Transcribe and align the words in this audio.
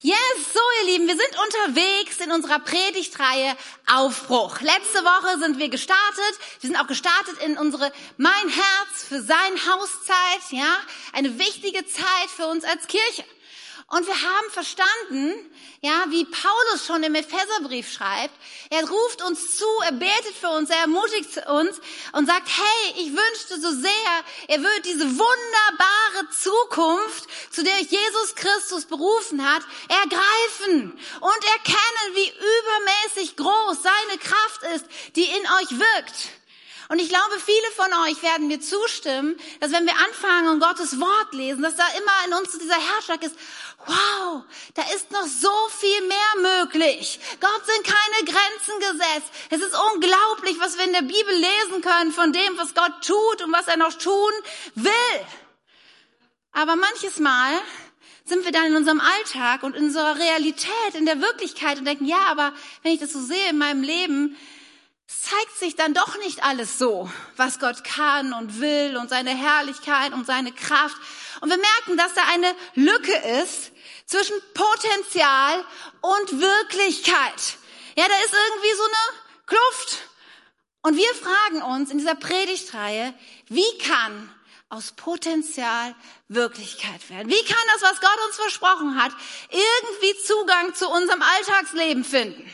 Yes, 0.00 0.16
so 0.52 0.60
ihr 0.80 0.92
Lieben, 0.92 1.06
wir 1.08 1.16
sind 1.16 1.38
unterwegs 1.38 2.18
in 2.18 2.30
unserer 2.30 2.58
Predigtreihe 2.58 3.56
Aufbruch. 3.86 4.60
Letzte 4.60 4.98
Woche 4.98 5.38
sind 5.38 5.58
wir 5.58 5.70
gestartet. 5.70 6.38
Wir 6.60 6.68
sind 6.68 6.76
auch 6.76 6.86
gestartet 6.86 7.38
in 7.42 7.56
unsere 7.56 7.90
Mein 8.18 8.48
Herz 8.48 9.04
für 9.08 9.22
sein 9.22 9.52
Hauszeit, 9.66 10.50
ja? 10.50 10.76
Eine 11.14 11.38
wichtige 11.38 11.86
Zeit 11.86 12.28
für 12.36 12.46
uns 12.46 12.64
als 12.64 12.86
Kirche. 12.86 13.24
Und 13.88 14.06
wir 14.06 14.14
haben 14.14 14.50
verstanden, 14.50 15.34
ja, 15.82 16.06
wie 16.08 16.24
Paulus 16.24 16.86
schon 16.86 17.02
im 17.02 17.14
Epheserbrief 17.14 17.92
schreibt, 17.92 18.34
er 18.70 18.88
ruft 18.88 19.22
uns 19.22 19.58
zu, 19.58 19.66
er 19.84 19.92
betet 19.92 20.34
für 20.40 20.48
uns, 20.48 20.70
er 20.70 20.78
ermutigt 20.78 21.36
uns 21.46 21.80
und 22.12 22.26
sagt, 22.26 22.48
hey, 22.48 22.94
ich 23.02 23.12
wünschte 23.12 23.60
so 23.60 23.70
sehr, 23.70 24.24
er 24.48 24.60
würde 24.60 24.80
diese 24.84 25.04
wunderbare 25.04 26.30
Zukunft, 26.30 27.28
zu 27.50 27.62
der 27.62 27.78
Jesus 27.78 28.34
Christus 28.34 28.86
berufen 28.86 29.44
hat, 29.44 29.62
ergreifen 29.88 30.92
und 31.20 31.44
erkennen, 31.58 32.14
wie 32.14 32.32
übermäßig 32.32 33.36
groß 33.36 33.76
seine 33.82 34.18
Kraft 34.18 34.62
ist, 34.74 34.86
die 35.14 35.24
in 35.24 35.46
euch 35.60 35.78
wirkt. 35.78 36.43
Und 36.88 37.00
ich 37.00 37.08
glaube, 37.08 37.40
viele 37.44 37.70
von 37.74 37.92
euch 38.06 38.22
werden 38.22 38.48
mir 38.48 38.60
zustimmen, 38.60 39.36
dass 39.60 39.72
wenn 39.72 39.86
wir 39.86 39.94
anfangen 40.06 40.48
und 40.48 40.60
Gottes 40.60 41.00
Wort 41.00 41.32
lesen, 41.32 41.62
dass 41.62 41.76
da 41.76 41.84
immer 41.96 42.12
in 42.26 42.34
uns 42.34 42.58
dieser 42.58 42.74
Herzschlag 42.74 43.22
ist, 43.22 43.36
wow, 43.86 44.42
da 44.74 44.82
ist 44.94 45.10
noch 45.10 45.26
so 45.26 45.52
viel 45.70 46.00
mehr 46.06 46.58
möglich. 46.62 47.20
Gott 47.40 47.62
sind 47.64 47.84
keine 47.84 48.24
Grenzen 48.24 48.78
gesetzt. 48.80 49.32
Es 49.50 49.60
ist 49.60 49.74
unglaublich, 49.94 50.58
was 50.60 50.76
wir 50.76 50.84
in 50.84 50.92
der 50.92 51.02
Bibel 51.02 51.34
lesen 51.34 51.80
können 51.82 52.12
von 52.12 52.32
dem, 52.32 52.58
was 52.58 52.74
Gott 52.74 53.04
tut 53.04 53.42
und 53.42 53.52
was 53.52 53.66
er 53.66 53.76
noch 53.76 53.94
tun 53.94 54.32
will. 54.74 54.92
Aber 56.52 56.76
manches 56.76 57.18
Mal 57.18 57.60
sind 58.24 58.44
wir 58.44 58.52
dann 58.52 58.66
in 58.66 58.76
unserem 58.76 59.00
Alltag 59.00 59.62
und 59.64 59.76
in 59.76 59.84
unserer 59.84 60.16
Realität, 60.18 60.94
in 60.94 61.04
der 61.04 61.20
Wirklichkeit 61.20 61.78
und 61.78 61.84
denken, 61.84 62.06
ja, 62.06 62.26
aber 62.28 62.52
wenn 62.82 62.92
ich 62.92 63.00
das 63.00 63.12
so 63.12 63.20
sehe 63.20 63.50
in 63.50 63.58
meinem 63.58 63.82
Leben, 63.82 64.36
zeigt 65.06 65.56
sich 65.58 65.76
dann 65.76 65.94
doch 65.94 66.18
nicht 66.18 66.42
alles 66.42 66.78
so, 66.78 67.10
was 67.36 67.58
Gott 67.58 67.84
kann 67.84 68.32
und 68.32 68.60
will 68.60 68.96
und 68.96 69.10
seine 69.10 69.30
Herrlichkeit 69.30 70.12
und 70.12 70.26
seine 70.26 70.52
Kraft. 70.52 70.96
Und 71.40 71.50
wir 71.50 71.58
merken, 71.58 71.96
dass 71.96 72.14
da 72.14 72.22
eine 72.32 72.54
Lücke 72.74 73.14
ist 73.42 73.72
zwischen 74.06 74.36
Potenzial 74.54 75.64
und 76.00 76.40
Wirklichkeit. 76.40 77.58
Ja, 77.96 78.06
da 78.08 78.14
ist 78.24 78.34
irgendwie 78.34 78.76
so 78.76 78.82
eine 78.84 79.20
Kluft. 79.46 79.98
Und 80.82 80.96
wir 80.96 81.14
fragen 81.14 81.62
uns 81.62 81.90
in 81.90 81.98
dieser 81.98 82.14
Predigtreihe, 82.14 83.14
wie 83.48 83.78
kann 83.78 84.30
aus 84.68 84.92
Potenzial 84.92 85.94
Wirklichkeit 86.28 87.08
werden? 87.08 87.30
Wie 87.30 87.44
kann 87.44 87.62
das, 87.72 87.82
was 87.82 88.00
Gott 88.00 88.18
uns 88.26 88.36
versprochen 88.36 89.02
hat, 89.02 89.12
irgendwie 89.50 90.22
Zugang 90.22 90.74
zu 90.74 90.88
unserem 90.88 91.22
Alltagsleben 91.22 92.04
finden? 92.04 92.52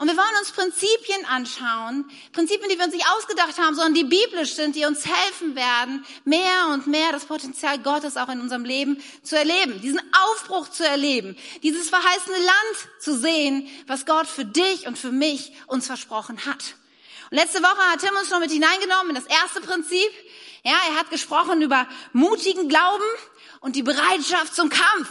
Und 0.00 0.08
wir 0.08 0.16
wollen 0.16 0.36
uns 0.40 0.50
Prinzipien 0.52 1.26
anschauen, 1.26 2.10
Prinzipien, 2.32 2.70
die 2.70 2.78
wir 2.78 2.86
uns 2.86 2.94
nicht 2.94 3.06
ausgedacht 3.18 3.58
haben, 3.58 3.74
sondern 3.74 3.92
die 3.92 4.04
biblisch 4.04 4.54
sind, 4.54 4.74
die 4.74 4.86
uns 4.86 5.04
helfen 5.04 5.54
werden, 5.54 6.06
mehr 6.24 6.68
und 6.72 6.86
mehr 6.86 7.12
das 7.12 7.26
Potenzial 7.26 7.78
Gottes 7.80 8.16
auch 8.16 8.30
in 8.30 8.40
unserem 8.40 8.64
Leben 8.64 8.96
zu 9.22 9.36
erleben, 9.36 9.78
diesen 9.82 10.00
Aufbruch 10.30 10.70
zu 10.70 10.86
erleben, 10.86 11.36
dieses 11.62 11.90
verheißene 11.90 12.38
Land 12.38 12.88
zu 12.98 13.14
sehen, 13.14 13.68
was 13.88 14.06
Gott 14.06 14.26
für 14.26 14.46
dich 14.46 14.86
und 14.86 14.98
für 14.98 15.12
mich 15.12 15.52
uns 15.66 15.86
versprochen 15.86 16.46
hat. 16.46 16.76
Und 17.30 17.36
letzte 17.36 17.62
Woche 17.62 17.92
hat 17.92 18.00
Tim 18.00 18.16
uns 18.18 18.30
schon 18.30 18.40
mit 18.40 18.50
hineingenommen 18.50 19.14
in 19.14 19.22
das 19.22 19.26
erste 19.26 19.60
Prinzip. 19.60 20.10
Ja, 20.64 20.78
er 20.88 20.98
hat 20.98 21.10
gesprochen 21.10 21.60
über 21.60 21.86
mutigen 22.14 22.70
Glauben 22.70 23.04
und 23.60 23.76
die 23.76 23.82
Bereitschaft 23.82 24.54
zum 24.54 24.70
Kampf. 24.70 25.10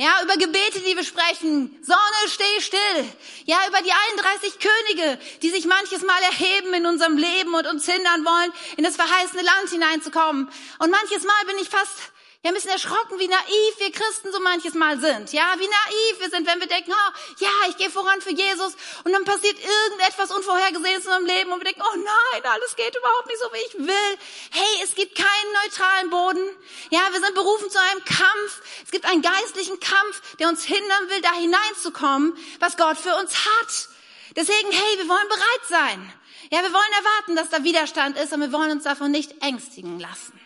Ja, 0.00 0.22
über 0.22 0.34
Gebete, 0.34 0.78
die 0.78 0.94
wir 0.94 1.02
sprechen. 1.02 1.76
Sonne, 1.82 2.28
steh 2.28 2.60
still. 2.60 3.04
Ja, 3.46 3.56
über 3.66 3.82
die 3.82 3.90
31 3.90 4.54
Könige, 4.60 5.18
die 5.42 5.50
sich 5.50 5.66
manches 5.66 6.02
Mal 6.02 6.22
erheben 6.22 6.72
in 6.72 6.86
unserem 6.86 7.16
Leben 7.16 7.52
und 7.52 7.66
uns 7.66 7.84
hindern 7.84 8.24
wollen, 8.24 8.52
in 8.76 8.84
das 8.84 8.94
verheißene 8.94 9.42
Land 9.42 9.70
hineinzukommen. 9.70 10.48
Und 10.78 10.90
manches 10.92 11.24
Mal 11.24 11.44
bin 11.46 11.56
ich 11.60 11.68
fast 11.68 12.12
ja, 12.44 12.50
ein 12.50 12.54
bisschen 12.54 12.70
erschrocken, 12.70 13.18
wie 13.18 13.26
naiv 13.26 13.78
wir 13.78 13.90
Christen 13.90 14.30
so 14.30 14.38
manches 14.38 14.74
Mal 14.74 15.00
sind. 15.00 15.32
Ja, 15.32 15.54
wie 15.58 15.66
naiv 15.66 16.20
wir 16.20 16.30
sind, 16.30 16.46
wenn 16.46 16.60
wir 16.60 16.68
denken, 16.68 16.92
oh, 16.92 17.12
ja, 17.40 17.50
ich 17.68 17.76
gehe 17.76 17.90
voran 17.90 18.20
für 18.20 18.30
Jesus 18.30 18.74
und 19.02 19.12
dann 19.12 19.24
passiert 19.24 19.56
irgendetwas 19.58 20.30
Unvorhergesehenes 20.30 21.04
in 21.04 21.10
unserem 21.10 21.26
Leben 21.26 21.50
und 21.50 21.58
wir 21.58 21.64
denken, 21.64 21.82
oh 21.82 21.96
nein, 21.96 22.42
alles 22.44 22.76
geht 22.76 22.94
überhaupt 22.94 23.26
nicht 23.26 23.40
so, 23.40 23.52
wie 23.52 23.66
ich 23.66 23.86
will. 23.88 24.18
Hey, 24.52 24.82
es 24.84 24.94
gibt 24.94 25.16
keinen 25.16 25.52
neutralen 25.64 26.10
Boden. 26.10 26.56
Ja, 26.90 27.00
wir 27.10 27.20
sind 27.20 27.34
berufen 27.34 27.70
zu 27.70 27.80
einem 27.80 28.04
Kampf. 28.04 28.62
Es 28.84 28.92
gibt 28.92 29.06
einen 29.06 29.22
geistlichen 29.22 29.80
Kampf, 29.80 30.36
der 30.36 30.48
uns 30.48 30.62
hindern 30.62 31.08
will, 31.08 31.20
da 31.20 31.32
hineinzukommen, 31.32 32.36
was 32.60 32.76
Gott 32.76 32.98
für 32.98 33.16
uns 33.16 33.34
hat. 33.34 33.88
Deswegen, 34.36 34.70
hey, 34.70 34.98
wir 34.98 35.08
wollen 35.08 35.28
bereit 35.28 35.68
sein. 35.68 36.12
Ja, 36.52 36.62
wir 36.62 36.72
wollen 36.72 36.92
erwarten, 36.98 37.34
dass 37.34 37.50
da 37.50 37.64
Widerstand 37.64 38.16
ist 38.16 38.32
und 38.32 38.40
wir 38.40 38.52
wollen 38.52 38.70
uns 38.70 38.84
davon 38.84 39.10
nicht 39.10 39.42
ängstigen 39.42 39.98
lassen. 39.98 40.37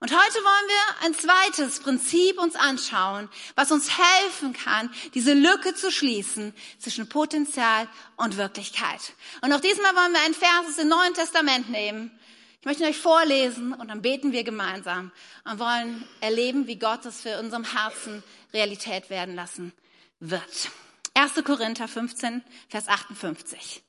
Und 0.00 0.12
heute 0.12 0.38
wollen 0.44 0.68
wir 0.68 1.06
ein 1.06 1.14
zweites 1.14 1.80
Prinzip 1.80 2.38
uns 2.38 2.54
anschauen, 2.54 3.28
was 3.56 3.72
uns 3.72 3.90
helfen 3.98 4.52
kann, 4.52 4.94
diese 5.14 5.34
Lücke 5.34 5.74
zu 5.74 5.90
schließen 5.90 6.54
zwischen 6.78 7.08
Potenzial 7.08 7.88
und 8.16 8.36
Wirklichkeit. 8.36 9.00
Und 9.40 9.52
auch 9.52 9.60
diesmal 9.60 9.96
wollen 9.96 10.12
wir 10.12 10.20
einen 10.20 10.34
Vers 10.34 10.66
aus 10.68 10.76
dem 10.76 10.88
Neuen 10.88 11.14
Testament 11.14 11.68
nehmen. 11.70 12.16
Ich 12.60 12.66
möchte 12.66 12.84
euch 12.84 12.98
vorlesen 12.98 13.72
und 13.72 13.88
dann 13.88 14.02
beten 14.02 14.30
wir 14.30 14.44
gemeinsam 14.44 15.10
und 15.44 15.58
wollen 15.58 16.06
erleben, 16.20 16.68
wie 16.68 16.78
Gott 16.78 17.04
es 17.04 17.22
für 17.22 17.40
unserem 17.40 17.64
Herzen 17.64 18.22
Realität 18.52 19.10
werden 19.10 19.34
lassen 19.34 19.72
wird. 20.20 20.70
1. 21.14 21.42
Korinther 21.44 21.88
15, 21.88 22.44
Vers 22.68 22.86
58. 22.86 23.82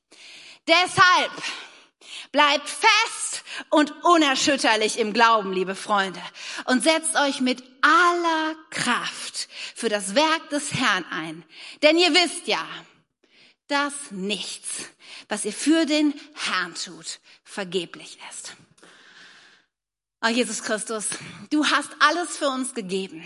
Deshalb 0.68 1.32
Bleibt 2.32 2.70
fest 2.70 3.44
und 3.70 3.92
unerschütterlich 4.04 5.00
im 5.00 5.14
Glauben, 5.14 5.52
liebe 5.52 5.76
Freunde, 5.76 6.22
und 6.66 6.84
setzt 6.84 7.16
euch 7.16 7.42
mit 7.42 7.64
aller 7.82 8.56
Kraft 8.70 9.50
für 9.76 9.90
das 9.90 10.16
Werk 10.16 10.50
des 10.50 10.74
Herrn 10.74 11.06
ein. 11.12 11.44
Denn 11.82 11.98
ihr 11.98 12.14
wisst 12.14 12.48
ja, 12.48 12.66
dass 13.68 13.94
nichts, 14.12 14.90
was 15.28 15.46
ihr 15.46 15.54
für 15.54 15.86
den 15.86 16.14
Herrn 16.36 16.74
tut, 16.76 17.20
vergeblich 17.44 18.18
ist. 18.30 18.56
Oh 20.22 20.28
Jesus 20.28 20.64
Christus, 20.64 21.08
du 21.50 21.66
hast 21.66 21.90
alles 22.00 22.38
für 22.38 22.50
uns 22.50 22.74
gegeben. 22.74 23.26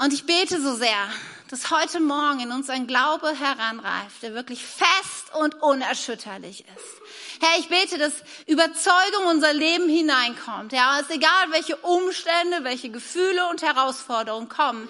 Und 0.00 0.12
ich 0.12 0.26
bete 0.26 0.62
so 0.62 0.76
sehr, 0.76 1.08
dass 1.50 1.72
heute 1.72 1.98
Morgen 1.98 2.38
in 2.38 2.52
uns 2.52 2.70
ein 2.70 2.86
Glaube 2.86 3.34
heranreift, 3.36 4.22
der 4.22 4.32
wirklich 4.32 4.64
fest 4.64 5.34
und 5.40 5.60
unerschütterlich 5.60 6.60
ist. 6.60 7.40
Herr, 7.40 7.58
ich 7.58 7.68
bete, 7.68 7.98
dass 7.98 8.12
Überzeugung 8.46 9.26
unser 9.28 9.52
Leben 9.52 9.88
hineinkommt. 9.88 10.72
Ja, 10.72 11.00
es 11.00 11.08
ist 11.08 11.16
egal, 11.16 11.50
welche 11.50 11.76
Umstände, 11.78 12.62
welche 12.62 12.90
Gefühle 12.90 13.48
und 13.48 13.62
Herausforderungen 13.62 14.48
kommen, 14.48 14.88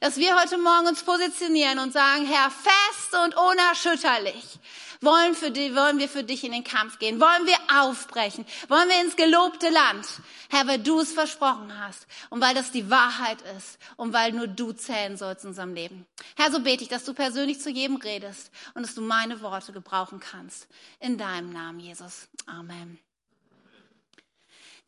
dass 0.00 0.16
wir 0.16 0.34
heute 0.40 0.58
Morgen 0.58 0.88
uns 0.88 1.04
positionieren 1.04 1.78
und 1.78 1.92
sagen, 1.92 2.26
Herr, 2.26 2.50
fest 2.50 3.24
und 3.24 3.36
unerschütterlich 3.36 4.58
wollen, 5.00 5.34
für 5.34 5.50
die, 5.50 5.74
wollen 5.74 5.98
wir 5.98 6.08
für 6.08 6.24
dich 6.24 6.44
in 6.44 6.52
den 6.52 6.64
Kampf 6.64 6.98
gehen? 6.98 7.20
Wollen 7.20 7.46
wir 7.46 7.56
aufbrechen? 7.80 8.44
Wollen 8.68 8.88
wir 8.88 9.00
ins 9.00 9.16
gelobte 9.16 9.68
Land? 9.68 10.06
Herr, 10.50 10.66
weil 10.66 10.78
du 10.78 11.00
es 11.00 11.12
versprochen 11.12 11.78
hast 11.78 12.06
und 12.30 12.40
weil 12.40 12.54
das 12.54 12.70
die 12.72 12.90
Wahrheit 12.90 13.38
ist 13.56 13.78
und 13.96 14.12
weil 14.12 14.32
nur 14.32 14.46
du 14.46 14.72
zählen 14.72 15.16
sollst 15.16 15.44
in 15.44 15.50
unserem 15.50 15.74
Leben. 15.74 16.06
Herr, 16.36 16.50
so 16.50 16.60
bete 16.60 16.82
ich, 16.82 16.88
dass 16.88 17.04
du 17.04 17.14
persönlich 17.14 17.60
zu 17.60 17.70
jedem 17.70 17.96
redest 17.96 18.50
und 18.74 18.82
dass 18.82 18.94
du 18.94 19.02
meine 19.02 19.40
Worte 19.40 19.72
gebrauchen 19.72 20.20
kannst. 20.20 20.68
In 21.00 21.18
deinem 21.18 21.50
Namen, 21.50 21.80
Jesus. 21.80 22.28
Amen. 22.46 22.98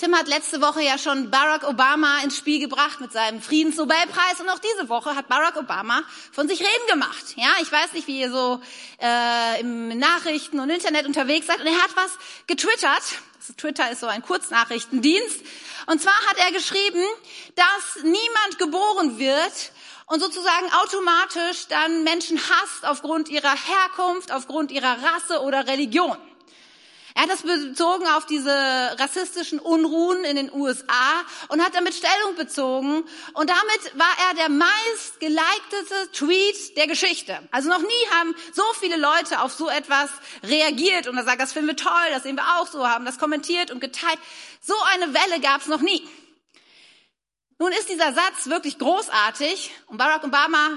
Tim 0.01 0.17
hat 0.17 0.29
letzte 0.29 0.63
Woche 0.63 0.81
ja 0.81 0.97
schon 0.97 1.31
Barack 1.31 1.63
Obama 1.69 2.23
ins 2.25 2.39
Spiel 2.39 2.59
gebracht 2.59 3.03
mit 3.03 3.13
seinem 3.13 3.43
Friedensnobelpreis 3.43 4.41
und 4.41 4.49
auch 4.49 4.59
diese 4.59 4.89
Woche 4.89 5.15
hat 5.15 5.29
Barack 5.29 5.59
Obama 5.59 6.01
von 6.33 6.49
sich 6.49 6.59
reden 6.59 6.87
gemacht. 6.89 7.35
Ja, 7.37 7.51
ich 7.61 7.71
weiß 7.71 7.93
nicht, 7.93 8.07
wie 8.07 8.19
ihr 8.21 8.31
so 8.31 8.63
äh, 8.99 9.61
im 9.61 9.89
Nachrichten 9.99 10.59
und 10.59 10.71
Internet 10.71 11.05
unterwegs 11.05 11.49
seid 11.49 11.61
und 11.61 11.67
er 11.67 11.77
hat 11.83 11.95
was 11.97 12.13
getwittert. 12.47 13.03
Also 13.39 13.53
Twitter 13.59 13.91
ist 13.91 14.01
so 14.01 14.07
ein 14.07 14.23
Kurznachrichtendienst 14.23 15.41
und 15.85 16.01
zwar 16.01 16.17
hat 16.31 16.39
er 16.39 16.51
geschrieben, 16.53 17.05
dass 17.55 18.03
niemand 18.03 18.59
geboren 18.59 19.19
wird 19.19 19.73
und 20.07 20.21
sozusagen 20.21 20.73
automatisch 20.83 21.67
dann 21.69 22.05
Menschen 22.05 22.39
hasst 22.39 22.87
aufgrund 22.87 23.29
ihrer 23.29 23.55
Herkunft, 23.55 24.33
aufgrund 24.33 24.71
ihrer 24.71 24.97
Rasse 25.03 25.43
oder 25.43 25.67
Religion. 25.67 26.17
Er 27.21 27.25
hat 27.25 27.33
das 27.33 27.43
bezogen 27.43 28.07
auf 28.07 28.25
diese 28.25 28.51
rassistischen 28.99 29.59
Unruhen 29.59 30.25
in 30.25 30.37
den 30.37 30.51
USA 30.51 31.21
und 31.49 31.63
hat 31.63 31.75
damit 31.75 31.93
Stellung 31.93 32.35
bezogen. 32.35 33.05
Und 33.35 33.51
damit 33.51 33.99
war 33.99 34.17
er 34.27 34.37
der 34.37 34.49
meist 34.49 35.21
geliktete 35.21 36.13
Tweet 36.13 36.79
der 36.79 36.87
Geschichte. 36.87 37.39
Also 37.51 37.69
noch 37.69 37.83
nie 37.83 38.07
haben 38.19 38.35
so 38.55 38.63
viele 38.81 38.97
Leute 38.97 39.43
auf 39.43 39.53
so 39.53 39.69
etwas 39.69 40.09
reagiert 40.45 41.09
und 41.09 41.17
gesagt, 41.19 41.43
das 41.43 41.53
finden 41.53 41.69
wir 41.69 41.77
toll, 41.77 41.93
das 42.09 42.23
sehen 42.23 42.37
wir 42.37 42.59
auch 42.59 42.67
so, 42.67 42.89
haben 42.89 43.05
das 43.05 43.19
kommentiert 43.19 43.71
und 43.71 43.81
geteilt. 43.81 44.19
So 44.63 44.73
eine 44.95 45.13
Welle 45.13 45.41
gab 45.43 45.61
es 45.61 45.67
noch 45.67 45.83
nie. 45.83 46.09
Nun 47.59 47.73
ist 47.73 47.91
dieser 47.91 48.15
Satz 48.15 48.47
wirklich 48.47 48.79
großartig 48.79 49.71
und 49.89 49.99
Barack 49.99 50.25
Obama 50.25 50.71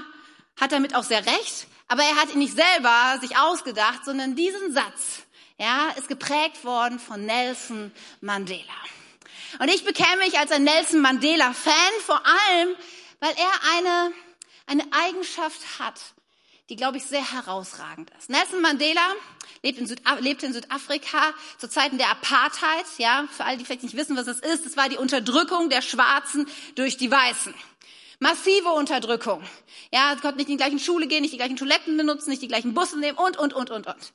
hat 0.60 0.72
damit 0.72 0.94
auch 0.94 1.04
sehr 1.04 1.24
recht, 1.24 1.68
aber 1.88 2.02
er 2.02 2.16
hat 2.16 2.34
ihn 2.34 2.40
nicht 2.40 2.54
selber 2.54 3.18
sich 3.22 3.38
ausgedacht, 3.38 4.04
sondern 4.04 4.36
diesen 4.36 4.74
Satz, 4.74 5.24
ja, 5.58 5.90
ist 5.90 6.08
geprägt 6.08 6.64
worden 6.64 6.98
von 6.98 7.24
Nelson 7.24 7.92
Mandela. 8.20 8.62
Und 9.58 9.68
ich 9.68 9.84
bekäme 9.84 10.18
mich 10.18 10.38
als 10.38 10.50
ein 10.50 10.64
Nelson 10.64 11.00
Mandela 11.00 11.52
Fan, 11.52 11.74
vor 12.04 12.20
allem, 12.24 12.74
weil 13.20 13.34
er 13.36 13.76
eine, 13.76 14.12
eine 14.66 14.84
Eigenschaft 14.92 15.78
hat, 15.78 16.00
die, 16.68 16.76
glaube 16.76 16.96
ich, 16.96 17.04
sehr 17.04 17.32
herausragend 17.32 18.10
ist. 18.18 18.30
Nelson 18.30 18.60
Mandela 18.60 19.14
lebt 19.62 19.78
in, 19.78 19.86
Süd, 19.86 20.02
lebte 20.20 20.46
in 20.46 20.52
Südafrika 20.52 21.32
zu 21.58 21.68
Zeiten 21.68 21.98
der 21.98 22.10
Apartheid. 22.10 22.84
Ja, 22.98 23.28
für 23.30 23.44
alle, 23.44 23.58
die 23.58 23.64
vielleicht 23.64 23.82
nicht 23.82 23.96
wissen, 23.96 24.16
was 24.16 24.26
das 24.26 24.40
ist, 24.40 24.66
das 24.66 24.76
war 24.76 24.88
die 24.88 24.96
Unterdrückung 24.96 25.70
der 25.70 25.82
Schwarzen 25.82 26.48
durch 26.74 26.96
die 26.96 27.10
Weißen. 27.10 27.54
Massive 28.18 28.68
Unterdrückung. 28.68 29.42
Ja, 29.92 30.14
sie 30.14 30.20
konnten 30.20 30.38
nicht 30.38 30.48
in 30.48 30.56
die 30.56 30.62
gleichen 30.62 30.78
Schule 30.78 31.06
gehen, 31.06 31.22
nicht 31.22 31.32
die 31.32 31.38
gleichen 31.38 31.56
Toiletten 31.56 31.96
benutzen, 31.96 32.30
nicht 32.30 32.42
die 32.42 32.48
gleichen 32.48 32.74
Busse 32.74 32.98
nehmen 32.98 33.18
und, 33.18 33.36
und, 33.36 33.52
und, 33.52 33.70
und, 33.70 33.86
und. 33.86 34.12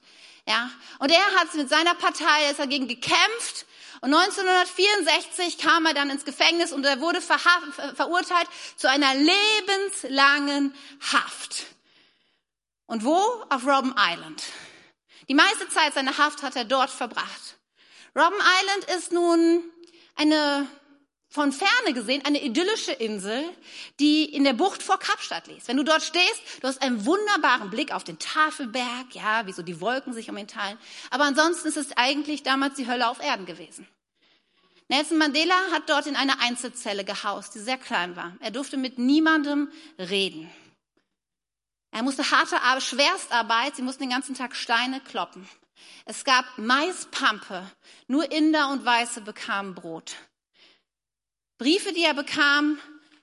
Ja, 0.48 0.72
und 1.00 1.12
er 1.12 1.40
hat 1.40 1.54
mit 1.54 1.69
seiner 1.69 1.94
Partei, 1.96 2.50
ist 2.50 2.60
dagegen 2.60 2.88
gekämpft 2.88 3.66
und 4.01 4.13
1964 4.13 5.57
kam 5.57 5.86
er 5.86 5.94
dann 5.94 6.10
ins 6.10 6.24
Gefängnis 6.24 6.72
und 6.72 6.86
er 6.86 7.01
wurde 7.01 7.22
verurteilt 7.22 8.48
zu 8.78 8.90
einer 8.90 9.13
lebenslangen 9.13 10.74
Haft. 11.12 11.66
Und 12.86 13.04
wo? 13.04 13.18
Auf 13.50 13.68
Robben 13.68 13.94
Island. 13.98 14.44
Die 15.28 15.36
meiste 15.36 15.68
Zeit 15.69 15.94
seiner 15.94 16.18
Haft 16.18 16.42
hat 16.42 16.56
er 16.56 16.66
dort 16.66 16.90
verbracht. 16.90 17.57
Robben 18.16 18.40
Island 18.62 18.98
ist 18.98 19.12
nun 19.12 19.63
eine 20.16 20.68
von 21.29 21.51
ferne 21.51 21.93
gesehen 21.93 22.25
eine 22.25 22.43
idyllische 22.43 22.91
Insel, 22.91 23.43
die 23.99 24.25
in 24.25 24.43
der 24.43 24.53
Bucht 24.53 24.81
vor 24.81 24.97
Kapstadt 24.97 25.45
liegt. 25.45 25.67
Wenn 25.67 25.77
du 25.77 25.83
dort 25.83 26.01
stehst, 26.01 26.41
du 26.61 26.67
hast 26.67 26.81
einen 26.81 27.05
wunderbaren 27.05 27.69
Blick 27.69 27.93
auf 27.93 28.03
den 28.03 28.17
Tafelberg, 28.17 29.13
ja, 29.13 29.45
wie 29.45 29.53
so 29.53 29.61
die 29.61 29.79
Wolken 29.79 30.13
sich 30.13 30.29
um 30.29 30.37
ihn 30.37 30.47
teilen. 30.47 30.79
Aber 31.11 31.25
ansonsten 31.25 31.67
ist 31.67 31.77
es 31.77 31.95
eigentlich 31.95 32.41
damals 32.41 32.75
die 32.75 32.87
Hölle 32.87 33.07
auf 33.07 33.21
Erden 33.21 33.45
gewesen. 33.45 33.87
Nelson 34.87 35.19
Mandela 35.19 35.53
hat 35.71 35.87
dort 35.87 36.07
in 36.07 36.15
einer 36.15 36.41
Einzelzelle 36.41 37.05
gehaust, 37.05 37.53
die 37.53 37.59
sehr 37.59 37.77
klein 37.77 38.15
war. 38.15 38.35
Er 38.39 38.49
durfte 38.49 38.75
mit 38.75 38.97
niemandem 38.97 39.71
reden. 39.99 40.49
Er 41.91 42.01
musste 42.01 42.31
harte 42.31 42.59
Arbeit, 42.61 42.83
Schwerstarbeit, 42.83 43.75
sie 43.75 43.83
mussten 43.83 44.03
den 44.03 44.11
ganzen 44.11 44.33
Tag 44.33 44.55
Steine 44.55 44.99
kloppen. 44.99 45.47
Es 46.05 46.23
gab 46.23 46.57
Maispampe, 46.57 47.69
nur 48.07 48.31
Inder 48.31 48.69
und 48.71 48.83
Weiße 48.83 49.21
bekamen 49.21 49.75
Brot. 49.75 50.15
Briefe, 51.59 51.91
die 51.91 52.03
er 52.03 52.13
bekam, 52.13 52.79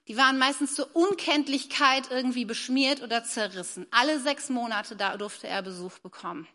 die 0.09 0.17
waren 0.17 0.39
meistens 0.39 0.75
zur 0.75 0.95
Unkenntlichkeit 0.95 2.11
irgendwie 2.11 2.45
beschmiert 2.45 3.03
oder 3.03 3.25
zerrissen. 3.25 3.87
Alle 3.91 4.21
sechs 4.21 4.51
Monate 4.51 4.95
da 4.95 5.17
durfte 5.17 5.49
er 5.49 5.63
Besuch 5.63 5.99
bekommen. 5.99 6.47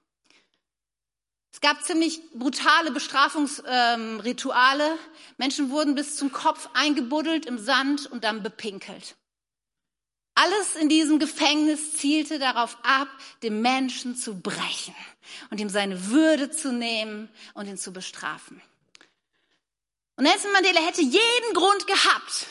Es 1.52 1.60
gab 1.60 1.84
ziemlich 1.84 2.22
brutale 2.34 2.92
Bestrafungsrituale. 2.92 4.86
Ähm, 4.86 5.00
Menschen 5.38 5.70
wurden 5.70 5.96
bis 5.96 6.16
zum 6.16 6.32
Kopf 6.32 6.70
eingebuddelt 6.74 7.46
im 7.46 7.58
Sand 7.58 8.06
und 8.06 8.24
dann 8.24 8.42
bepinkelt. 8.42 9.16
Alles 10.34 10.76
in 10.76 10.88
diesem 10.88 11.20
Gefängnis 11.20 11.98
zielte 11.98 12.40
darauf 12.40 12.78
ab, 12.84 13.10
den 13.44 13.62
Menschen 13.62 14.16
zu 14.16 14.40
brechen 14.40 14.96
und 15.50 15.60
ihm 15.60 15.68
seine 15.68 16.08
Würde 16.08 16.52
zu 16.52 16.72
nehmen 16.72 17.28
und 17.54 17.68
ihn 17.68 17.78
zu 17.78 17.92
bestrafen. 17.92 18.62
Und 20.22 20.28
Nelson 20.28 20.52
Mandela 20.52 20.82
hätte 20.82 21.02
jeden 21.02 21.54
Grund 21.56 21.88
gehabt, 21.88 22.46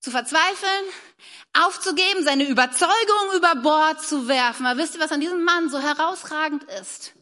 zu 0.00 0.10
verzweifeln, 0.10 0.84
aufzugeben, 1.54 2.22
seine 2.22 2.46
Überzeugung 2.46 3.32
über 3.34 3.54
Bord 3.54 4.02
zu 4.02 4.28
werfen. 4.28 4.66
Aber 4.66 4.78
wisst 4.78 4.96
ihr, 4.96 5.00
was 5.00 5.10
an 5.10 5.22
diesem 5.22 5.42
Mann 5.42 5.70
so 5.70 5.80
herausragend 5.80 6.64
ist? 6.82 7.14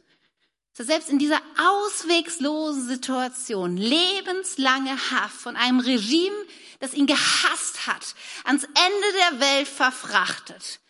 Dass 0.76 0.88
selbst 0.88 1.08
in 1.08 1.20
dieser 1.20 1.40
auswegslosen 1.56 2.88
Situation 2.88 3.76
lebenslange 3.76 4.98
Haft 5.12 5.36
von 5.36 5.54
einem 5.54 5.78
Regime, 5.78 6.34
das 6.80 6.92
ihn 6.92 7.06
gehasst 7.06 7.86
hat, 7.86 8.16
ans 8.42 8.64
Ende 8.64 9.18
der 9.30 9.38
Welt 9.38 9.68
verfrachtet, 9.68 10.80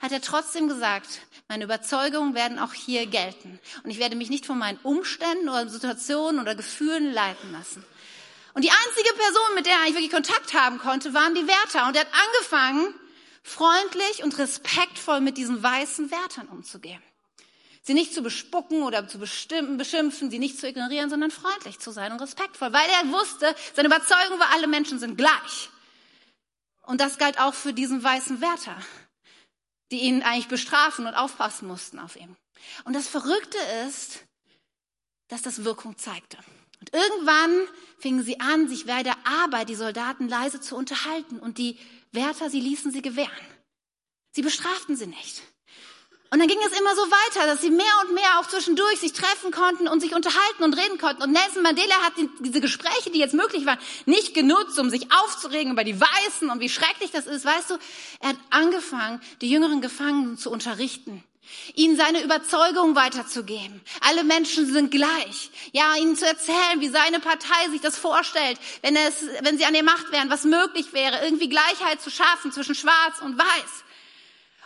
hat 0.00 0.10
er 0.10 0.22
trotzdem 0.22 0.66
gesagt, 0.66 1.20
meine 1.46 1.62
Überzeugungen 1.62 2.34
werden 2.34 2.58
auch 2.58 2.72
hier 2.72 3.06
gelten. 3.06 3.60
Und 3.84 3.90
ich 3.90 4.00
werde 4.00 4.16
mich 4.16 4.28
nicht 4.28 4.44
von 4.44 4.58
meinen 4.58 4.80
Umständen 4.82 5.48
oder 5.48 5.68
Situationen 5.68 6.40
oder 6.40 6.56
Gefühlen 6.56 7.12
leiten 7.12 7.52
lassen. 7.52 7.84
Und 8.54 8.62
die 8.62 8.70
einzige 8.70 9.14
Person, 9.14 9.54
mit 9.56 9.66
der 9.66 9.74
er 9.74 9.86
wirklich 9.92 10.10
Kontakt 10.10 10.54
haben 10.54 10.78
konnte, 10.78 11.12
waren 11.12 11.34
die 11.34 11.46
Wärter. 11.46 11.86
Und 11.86 11.96
er 11.96 12.02
hat 12.02 12.12
angefangen, 12.12 12.94
freundlich 13.42 14.22
und 14.22 14.38
respektvoll 14.38 15.20
mit 15.20 15.36
diesen 15.36 15.62
weißen 15.62 16.10
Wärtern 16.10 16.48
umzugehen. 16.48 17.02
Sie 17.82 17.92
nicht 17.92 18.14
zu 18.14 18.22
bespucken 18.22 18.82
oder 18.82 19.06
zu 19.06 19.18
bestimmen, 19.18 19.76
beschimpfen, 19.76 20.30
sie 20.30 20.38
nicht 20.38 20.58
zu 20.58 20.66
ignorieren, 20.66 21.10
sondern 21.10 21.30
freundlich 21.30 21.78
zu 21.80 21.90
sein 21.90 22.12
und 22.12 22.22
respektvoll, 22.22 22.72
weil 22.72 22.88
er 22.88 23.12
wusste, 23.12 23.54
seine 23.74 23.88
Überzeugung 23.88 24.38
war, 24.38 24.52
alle 24.54 24.68
Menschen 24.68 24.98
sind 24.98 25.18
gleich. 25.18 25.68
Und 26.82 27.00
das 27.00 27.18
galt 27.18 27.38
auch 27.38 27.52
für 27.52 27.74
diesen 27.74 28.02
weißen 28.02 28.40
Wärter, 28.40 28.76
die 29.90 30.00
ihn 30.00 30.22
eigentlich 30.22 30.48
bestrafen 30.48 31.06
und 31.06 31.14
aufpassen 31.14 31.68
mussten 31.68 31.98
auf 31.98 32.16
ihn. 32.16 32.36
Und 32.84 32.94
das 32.94 33.08
Verrückte 33.08 33.58
ist, 33.86 34.20
dass 35.28 35.42
das 35.42 35.64
Wirkung 35.64 35.98
zeigte. 35.98 36.38
Und 36.80 36.94
irgendwann 36.94 37.68
fingen 38.04 38.22
sie 38.22 38.38
an, 38.38 38.68
sich 38.68 38.84
bei 38.84 39.02
der 39.02 39.16
Arbeit 39.24 39.70
die 39.70 39.74
Soldaten 39.74 40.28
leise 40.28 40.60
zu 40.60 40.76
unterhalten 40.76 41.38
und 41.38 41.56
die 41.56 41.78
Wärter, 42.12 42.50
sie 42.50 42.60
ließen 42.60 42.92
sie 42.92 43.00
gewähren. 43.00 43.30
Sie 44.32 44.42
bestraften 44.42 44.94
sie 44.94 45.06
nicht. 45.06 45.40
Und 46.30 46.38
dann 46.38 46.46
ging 46.46 46.58
es 46.66 46.78
immer 46.78 46.94
so 46.94 47.00
weiter, 47.00 47.46
dass 47.46 47.62
sie 47.62 47.70
mehr 47.70 47.96
und 48.04 48.12
mehr 48.12 48.38
auch 48.38 48.46
zwischendurch 48.46 48.98
sich 48.98 49.14
treffen 49.14 49.52
konnten 49.52 49.88
und 49.88 50.00
sich 50.00 50.14
unterhalten 50.14 50.64
und 50.64 50.74
reden 50.74 50.98
konnten. 50.98 51.22
Und 51.22 51.32
Nelson 51.32 51.62
Mandela 51.62 51.94
hat 52.02 52.12
diese 52.40 52.60
Gespräche, 52.60 53.10
die 53.10 53.20
jetzt 53.20 53.32
möglich 53.32 53.64
waren, 53.64 53.78
nicht 54.04 54.34
genutzt, 54.34 54.78
um 54.78 54.90
sich 54.90 55.10
aufzuregen 55.10 55.72
über 55.72 55.84
die 55.84 55.98
Weißen 55.98 56.50
und 56.50 56.60
wie 56.60 56.68
schrecklich 56.68 57.10
das 57.10 57.24
ist. 57.24 57.46
Weißt 57.46 57.70
du, 57.70 57.78
er 58.20 58.30
hat 58.30 58.38
angefangen, 58.50 59.22
die 59.40 59.48
jüngeren 59.48 59.80
Gefangenen 59.80 60.36
zu 60.36 60.50
unterrichten 60.50 61.24
ihnen 61.74 61.96
seine 61.96 62.22
Überzeugung 62.22 62.94
weiterzugeben. 62.94 63.80
Alle 64.00 64.24
Menschen 64.24 64.72
sind 64.72 64.90
gleich. 64.90 65.50
Ja, 65.72 65.96
ihnen 65.96 66.16
zu 66.16 66.26
erzählen, 66.26 66.80
wie 66.80 66.88
seine 66.88 67.20
Partei 67.20 67.68
sich 67.70 67.80
das 67.80 67.98
vorstellt, 67.98 68.58
wenn, 68.82 68.96
es, 68.96 69.24
wenn 69.42 69.58
sie 69.58 69.64
an 69.64 69.74
der 69.74 69.82
Macht 69.82 70.12
wären, 70.12 70.30
was 70.30 70.44
möglich 70.44 70.92
wäre, 70.92 71.24
irgendwie 71.24 71.48
Gleichheit 71.48 72.00
zu 72.00 72.10
schaffen 72.10 72.52
zwischen 72.52 72.74
Schwarz 72.74 73.20
und 73.20 73.38
Weiß. 73.38 73.84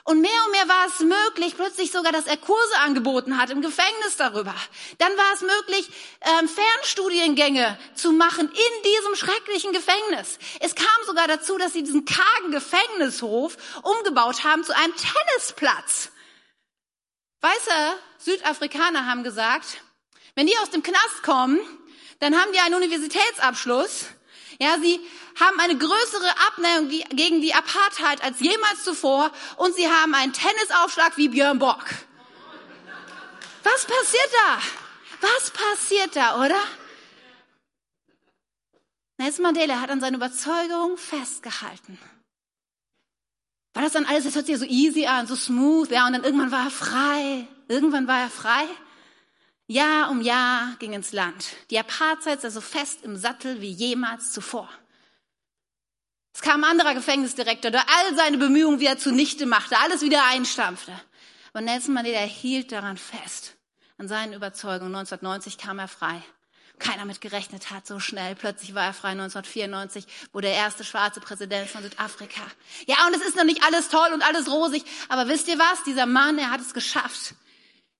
Und 0.09 0.23
mehr 0.23 0.45
und 0.47 0.53
mehr 0.53 0.67
war 0.69 0.87
es 0.87 1.01
möglich, 1.01 1.55
plötzlich 1.55 1.93
sogar, 1.93 2.13
dass 2.13 2.27
er 2.27 2.39
Kurse 2.39 2.79
angeboten 2.83 3.37
hat 3.37 3.51
im 3.51 3.61
Gefängnis 3.61 4.17
darüber. 4.17 4.55
Dann 4.97 5.15
war 5.19 5.35
es 5.35 5.43
möglich, 5.43 5.87
ähm, 6.23 6.49
Fernstudiengänge 6.49 7.79
zu 7.95 8.13
machen 8.13 8.49
in 8.49 8.83
diesem 8.91 9.17
schrecklichen 9.17 9.73
Gefängnis. 9.73 10.39
Es 10.61 10.75
kam 10.75 10.87
sogar 11.05 11.29
dazu, 11.29 11.59
dass 11.59 11.75
sie 11.75 11.83
diesen 11.83 12.07
kargen 12.07 12.53
Gefängnishof 12.53 13.59
umgebaut 13.83 14.45
haben 14.45 14.65
zu 14.65 14.75
einem 14.75 14.95
Tennisplatz. 14.97 16.11
Weiße 17.41 17.99
Südafrikaner 18.19 19.07
haben 19.07 19.23
gesagt, 19.23 19.81
wenn 20.35 20.47
die 20.47 20.59
aus 20.59 20.71
dem 20.71 20.83
Knast 20.83 21.23
kommen, 21.23 21.61
dann 22.21 22.37
haben 22.37 22.53
die 22.53 22.59
einen 22.59 22.75
Universitätsabschluss. 22.75 24.07
Ja, 24.61 24.77
sie 24.81 25.01
haben 25.39 25.61
eine 25.61 25.79
größere 25.79 26.31
Abneigung 26.49 26.89
gegen 27.11 27.41
die 27.41 27.55
Apartheid 27.55 28.23
als 28.25 28.41
jemals 28.41 28.83
zuvor 28.83 29.31
und 29.57 29.75
sie 29.77 29.89
haben 29.89 30.15
einen 30.15 30.33
Tennisaufschlag 30.33 31.17
wie 31.17 31.29
Björn 31.29 31.61
Borg. 31.61 31.95
Was 33.63 33.85
passiert 33.85 34.31
da? 34.33 34.59
Was 35.21 35.51
passiert 35.51 36.17
da, 36.17 36.45
oder? 36.45 36.61
Nelson 39.19 39.43
Mandela 39.43 39.81
hat 39.81 39.91
an 39.91 40.01
seiner 40.01 40.17
Überzeugung 40.17 40.97
festgehalten. 40.97 41.99
War 43.75 43.83
das 43.83 43.93
dann 43.93 44.07
alles, 44.07 44.25
das 44.25 44.35
hört 44.35 44.47
sich 44.47 44.55
ja 44.55 44.59
so 44.59 44.65
easy 44.65 45.07
an, 45.07 45.27
so 45.27 45.37
smooth, 45.37 45.91
ja, 45.91 46.07
und 46.07 46.13
dann 46.13 46.25
irgendwann 46.25 46.51
war 46.51 46.65
er 46.65 46.71
frei. 46.71 47.47
Irgendwann 47.69 48.09
war 48.09 48.21
er 48.21 48.31
frei. 48.31 48.65
Jahr 49.67 50.11
um 50.11 50.23
Jahr 50.23 50.75
ging 50.79 50.95
ins 50.95 51.13
Land. 51.13 51.47
Die 51.71 51.79
Apartheid 51.79 52.41
sei 52.41 52.51
so 52.51 52.61
fest 52.61 53.05
im 53.05 53.17
Sattel 53.17 53.61
wie 53.61 53.71
jemals 53.71 54.33
zuvor. 54.33 54.69
Es 56.33 56.41
kam 56.41 56.65
ein 56.65 56.71
anderer 56.71 56.95
Gefängnisdirektor, 56.95 57.71
der 57.71 57.83
all 57.89 58.17
seine 58.17 58.39
Bemühungen 58.39 58.81
wieder 58.81 58.97
zunichte 58.97 59.45
machte, 59.45 59.79
alles 59.79 60.03
wieder 60.03 60.25
einstampfte. 60.25 60.93
Aber 61.53 61.61
Nelson 61.61 61.95
Mandela 61.95 62.21
hielt 62.21 62.73
daran 62.73 62.97
fest, 62.97 63.57
an 63.99 64.09
seinen 64.09 64.33
Überzeugungen. 64.33 64.95
1990 64.95 65.59
kam 65.59 65.79
er 65.79 65.89
frei 65.89 66.23
keiner 66.79 67.05
mit 67.05 67.21
gerechnet 67.21 67.71
hat, 67.71 67.87
so 67.87 68.01
schnell. 68.01 68.35
Plötzlich 68.35 68.75
war 68.75 68.85
er 68.85 68.93
frei 68.93 69.11
1994, 69.11 70.07
wurde 70.33 70.49
der 70.49 70.57
erste 70.57 70.85
schwarze 70.85 71.21
Präsident 71.21 71.69
von 71.69 71.83
Südafrika. 71.83 72.43
Ja, 72.87 73.07
und 73.07 73.15
es 73.15 73.23
ist 73.23 73.37
noch 73.37 73.45
nicht 73.45 73.63
alles 73.65 73.89
toll 73.89 74.11
und 74.13 74.23
alles 74.23 74.51
rosig, 74.51 74.85
aber 75.09 75.29
wisst 75.29 75.49
ihr 75.49 75.59
was? 75.59 75.85
Dieser 75.85 76.07
Mann, 76.07 76.39
er 76.39 76.51
hat 76.51 76.61
es 76.61 76.75
geschafft, 76.75 77.35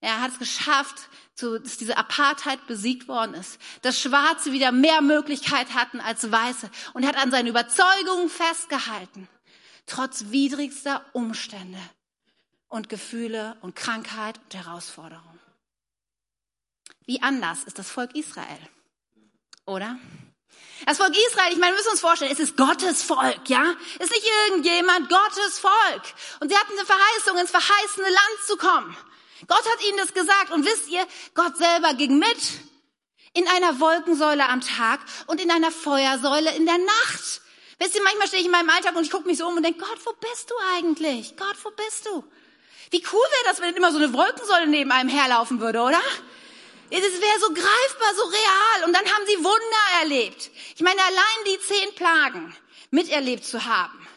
Er 0.01 0.21
hat 0.21 0.33
es 0.33 0.39
geschafft, 0.39 1.09
dass 1.41 1.77
diese 1.77 1.97
Apartheid 1.97 2.67
besiegt 2.67 3.09
worden 3.09 3.35
ist, 3.35 3.59
dass 3.83 4.01
Schwarze 4.01 4.53
wieder 4.53 4.71
mehr 4.73 5.01
Möglichkeit 5.01 5.75
hatten 5.75 6.01
als 6.01 6.31
Weiße 6.31 6.71
und 6.95 7.03
er 7.03 7.09
hat 7.11 7.17
an 7.17 7.31
seinen 7.31 7.49
Überzeugungen 7.49 8.29
festgehalten, 8.29 9.29
trotz 9.87 10.27
widrigster 10.31 11.05
Umstände 11.13 11.79
und 12.69 12.89
Gefühle 12.89 13.57
und 13.61 13.75
Krankheit 13.75 14.39
und 14.39 14.55
Herausforderungen. 14.55 15.38
Wie 17.09 17.23
anders 17.23 17.65
ist 17.65 17.79
das 17.79 17.89
Volk 17.89 18.15
Israel, 18.15 18.61
oder? 19.65 19.99
Das 20.85 20.99
Volk 20.99 21.17
Israel, 21.31 21.51
ich 21.51 21.59
meine, 21.59 21.73
wir 21.73 21.79
müssen 21.79 21.93
uns 21.93 22.03
vorstellen, 22.03 22.31
es 22.31 22.39
ist 22.39 22.55
Gottes 22.59 23.03
Volk, 23.03 23.49
ja? 23.49 23.75
Es 23.99 24.11
ist 24.11 24.13
nicht 24.13 24.27
irgendjemand, 24.47 25.09
Gottes 25.09 25.59
Volk. 25.59 26.03
Und 26.41 26.51
sie 26.51 26.57
hatten 26.59 26.73
eine 26.73 26.85
Verheißung, 26.85 27.39
ins 27.39 27.51
verheißene 27.51 28.09
Land 28.09 28.39
zu 28.47 28.59
kommen. 28.59 28.95
Gott 29.47 29.65
hat 29.65 29.89
ihnen 29.89 29.97
das 29.97 30.13
gesagt. 30.13 30.51
Und 30.51 30.67
wisst 30.67 30.89
ihr, 30.91 31.07
Gott 31.33 31.57
selber 31.57 31.95
ging 31.95 32.19
mit 32.19 32.37
in 33.33 33.49
einer 33.49 33.81
Wolkensäule 33.81 34.47
am 34.47 34.61
Tag 34.61 35.01
und 35.29 35.41
in 35.41 35.51
einer 35.51 35.71
Feuersäule 35.71 36.55
in 36.57 36.67
der 36.67 36.77
Nacht. 36.77 37.41
Wisst 37.79 37.95
ihr, 37.95 38.03
manchmal 38.03 38.27
stehe 38.27 38.41
ich 38.41 38.47
in 38.47 38.53
meinem 38.53 38.69
Alltag 38.69 38.95
und 38.95 39.05
ich 39.05 39.11
gucke 39.11 39.27
mich 39.27 39.39
so 39.39 39.49
um 39.49 39.57
und 39.57 39.63
denke, 39.63 39.81
Gott, 39.81 39.99
wo 40.05 40.13
bist 40.13 40.51
du 40.51 40.55
eigentlich? 40.77 41.39
Gott, 41.39 41.57
wo 41.63 41.71
bist 41.71 42.05
du? 42.05 42.23
Wie 42.91 43.03
cool 43.11 43.27
wäre 43.31 43.45
das, 43.47 43.63
wenn 43.63 43.75
immer 43.75 43.93
so 43.93 43.99
eine 43.99 44.13
Wolkensäule 44.13 44.67
neben 44.67 44.93
einem 44.93 45.09
herlaufen 45.09 45.61
würde, 45.61 45.81
oder? 45.81 46.03
Das 46.91 47.01
wäre 47.01 47.41
so 47.41 47.49
greifbar, 47.53 48.15
so 48.15 48.25
real. 48.25 48.85
Und 48.87 48.93
dann 48.95 49.05
haben 49.05 49.27
sie 49.27 49.37
Wunder 49.39 50.01
erlebt. 50.01 50.51
Ich 50.75 50.81
meine, 50.81 51.03
allein 51.03 51.45
die 51.47 51.61
zehn 51.61 51.95
Plagen 51.95 52.57
miterlebt 52.91 53.45
zu 53.45 53.65
haben. 53.65 54.09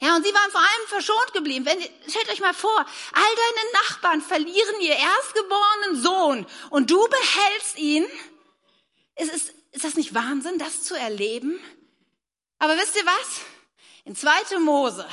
Ja, 0.00 0.14
und 0.16 0.24
sie 0.26 0.34
waren 0.34 0.50
vor 0.50 0.60
allem 0.60 0.88
verschont 0.88 1.32
geblieben. 1.32 1.64
Wenn, 1.64 1.80
stellt 2.08 2.28
euch 2.30 2.40
mal 2.40 2.52
vor, 2.54 2.78
all 2.78 3.22
deine 3.36 3.72
Nachbarn 3.72 4.20
verlieren 4.20 4.80
ihr 4.80 4.94
erstgeborenen 4.94 6.02
Sohn 6.02 6.46
und 6.70 6.90
du 6.90 7.08
behältst 7.08 7.78
ihn. 7.78 8.06
Ist, 9.16 9.32
ist, 9.32 9.54
ist 9.72 9.84
das 9.84 9.94
nicht 9.94 10.14
Wahnsinn, 10.14 10.58
das 10.58 10.82
zu 10.82 10.94
erleben? 10.94 11.58
Aber 12.58 12.76
wisst 12.76 12.96
ihr 12.96 13.06
was? 13.06 13.40
In 14.04 14.14
2. 14.14 14.58
Mose 14.58 15.06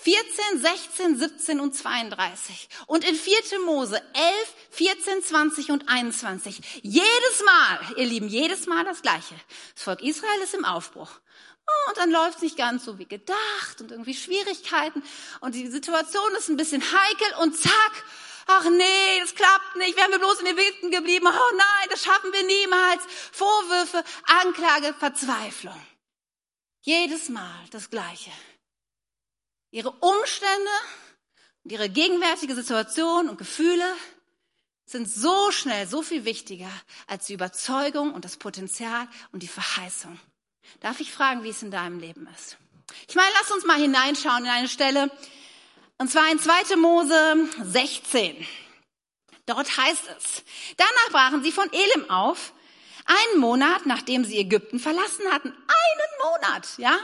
14, 0.00 0.60
16, 0.60 1.18
17 1.18 1.60
und 1.60 1.74
32 1.74 2.68
und 2.86 3.04
in 3.04 3.16
4. 3.16 3.34
Mose 3.64 4.00
11, 4.14 4.54
14, 4.70 5.22
20 5.24 5.70
und 5.72 5.88
21. 5.88 6.60
Jedes 6.82 7.44
Mal, 7.44 7.80
ihr 7.96 8.06
Lieben, 8.06 8.28
jedes 8.28 8.66
Mal 8.66 8.84
das 8.84 9.02
Gleiche. 9.02 9.34
Das 9.74 9.82
Volk 9.82 10.00
Israel 10.02 10.40
ist 10.44 10.54
im 10.54 10.64
Aufbruch. 10.64 11.10
Oh, 11.66 11.88
und 11.90 11.98
dann 11.98 12.12
läuft 12.12 12.36
es 12.36 12.42
nicht 12.42 12.56
ganz 12.56 12.84
so 12.84 12.98
wie 12.98 13.06
gedacht 13.06 13.80
und 13.80 13.90
irgendwie 13.90 14.14
Schwierigkeiten 14.14 15.02
und 15.40 15.56
die 15.56 15.66
Situation 15.66 16.34
ist 16.36 16.48
ein 16.48 16.56
bisschen 16.56 16.80
heikel 16.80 17.34
und 17.42 17.58
zack, 17.58 18.04
ach 18.46 18.70
nee, 18.70 19.20
das 19.20 19.34
klappt 19.34 19.76
nicht, 19.76 19.96
wären 19.96 20.12
wir 20.12 20.20
bloß 20.20 20.40
in 20.40 20.46
Ägypten 20.46 20.90
geblieben, 20.92 21.26
oh 21.26 21.56
nein, 21.56 21.88
das 21.90 22.04
schaffen 22.04 22.32
wir 22.32 22.44
niemals. 22.44 23.02
Vorwürfe, 23.32 24.04
Anklage, 24.42 24.94
Verzweiflung. 24.94 25.80
Jedes 26.82 27.28
Mal 27.28 27.64
das 27.72 27.90
Gleiche. 27.90 28.30
Ihre 29.70 29.90
Umstände 29.90 30.70
und 31.64 31.72
ihre 31.72 31.88
gegenwärtige 31.88 32.54
Situation 32.54 33.28
und 33.28 33.38
Gefühle 33.38 33.84
sind 34.86 35.08
so 35.08 35.50
schnell 35.50 35.86
so 35.86 36.02
viel 36.02 36.24
wichtiger 36.24 36.70
als 37.06 37.26
die 37.26 37.34
Überzeugung 37.34 38.14
und 38.14 38.24
das 38.24 38.38
Potenzial 38.38 39.06
und 39.32 39.42
die 39.42 39.48
Verheißung. 39.48 40.18
Darf 40.80 41.00
ich 41.00 41.12
fragen, 41.12 41.44
wie 41.44 41.50
es 41.50 41.62
in 41.62 41.70
deinem 41.70 41.98
Leben 41.98 42.26
ist? 42.34 42.56
Ich 43.06 43.14
meine, 43.14 43.30
lass 43.38 43.50
uns 43.50 43.66
mal 43.66 43.78
hineinschauen 43.78 44.44
in 44.44 44.50
eine 44.50 44.68
Stelle, 44.68 45.10
und 45.98 46.10
zwar 46.10 46.30
in 46.30 46.38
2. 46.38 46.76
Mose 46.76 47.48
16. 47.62 48.46
Dort 49.44 49.76
heißt 49.76 50.04
es, 50.16 50.44
danach 50.76 51.10
brachen 51.10 51.42
sie 51.42 51.52
von 51.52 51.70
Elim 51.72 52.08
auf, 52.08 52.52
einen 53.04 53.40
Monat, 53.40 53.84
nachdem 53.86 54.24
sie 54.24 54.38
Ägypten 54.38 54.78
verlassen 54.78 55.30
hatten. 55.32 55.48
Einen 55.48 56.32
Monat, 56.32 56.68
ja? 56.78 56.96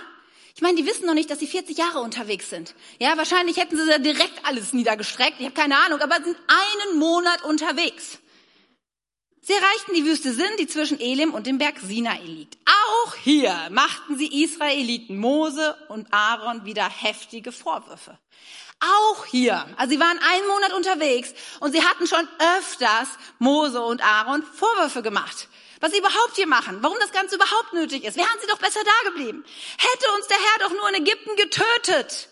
Ich 0.57 0.63
meine, 0.63 0.77
die 0.77 0.87
wissen 0.87 1.07
noch 1.07 1.15
nicht, 1.15 1.31
dass 1.31 1.41
sie 1.41 1.49
40 1.49 1.77
Jahre 1.77 1.99
unterwegs 2.01 2.49
sind. 2.49 2.75
Ja, 3.01 3.17
wahrscheinlich 3.17 3.57
hätten 3.57 3.77
sie 3.77 3.87
da 3.87 3.99
direkt 3.99 4.45
alles 4.45 4.73
niedergestreckt. 4.73 5.41
Ich 5.41 5.47
habe 5.47 5.55
keine 5.55 5.77
Ahnung, 5.79 6.01
aber 6.01 6.23
sind 6.23 6.37
einen 6.47 6.99
Monat 7.01 7.43
unterwegs. 7.45 8.19
Sie 9.41 9.53
erreichten 9.53 9.95
die 9.95 10.05
Wüste 10.07 10.33
Sin, 10.33 10.57
die 10.59 10.69
zwischen 10.69 11.01
Elim 11.01 11.35
und 11.35 11.47
dem 11.47 11.59
Berg 11.59 11.81
Sinai 11.81 12.21
liegt. 12.25 12.57
Auch 12.67 13.17
hier 13.17 13.55
machten 13.71 14.17
sie 14.17 14.45
Israeliten 14.45 15.19
Mose 15.19 15.77
und 15.89 16.07
Aaron 16.15 16.65
wieder 16.65 16.89
heftige 16.89 17.51
Vorwürfe. 17.51 18.19
Auch 18.81 19.27
hier, 19.27 19.67
also 19.77 19.91
sie 19.93 20.01
waren 20.01 20.19
einen 20.19 20.47
Monat 20.47 20.73
unterwegs 20.73 21.35
und 21.61 21.73
sie 21.73 21.83
hatten 21.83 22.07
schon 22.07 22.27
öfters 22.59 23.09
Mose 23.39 23.83
und 23.83 24.03
Aaron 24.05 24.43
Vorwürfe 24.43 25.03
gemacht. 25.03 25.49
Was 25.81 25.93
sie 25.93 25.99
überhaupt 25.99 26.37
hier 26.37 26.47
machen, 26.47 26.79
warum 26.83 26.97
das 27.01 27.13
Ganze 27.13 27.37
überhaupt 27.37 27.73
nötig 27.73 28.05
ist. 28.05 28.17
Wären 28.17 28.41
sie 28.41 28.47
doch 28.47 28.59
besser 28.59 28.81
da 28.85 29.11
geblieben. 29.11 29.45
Hätte 29.79 30.13
uns 30.17 30.27
der 30.29 30.37
Herr 30.37 30.69
doch 30.69 30.75
nur 30.75 30.89
in 30.89 31.07
Ägypten 31.07 31.37
getötet. 31.37 32.29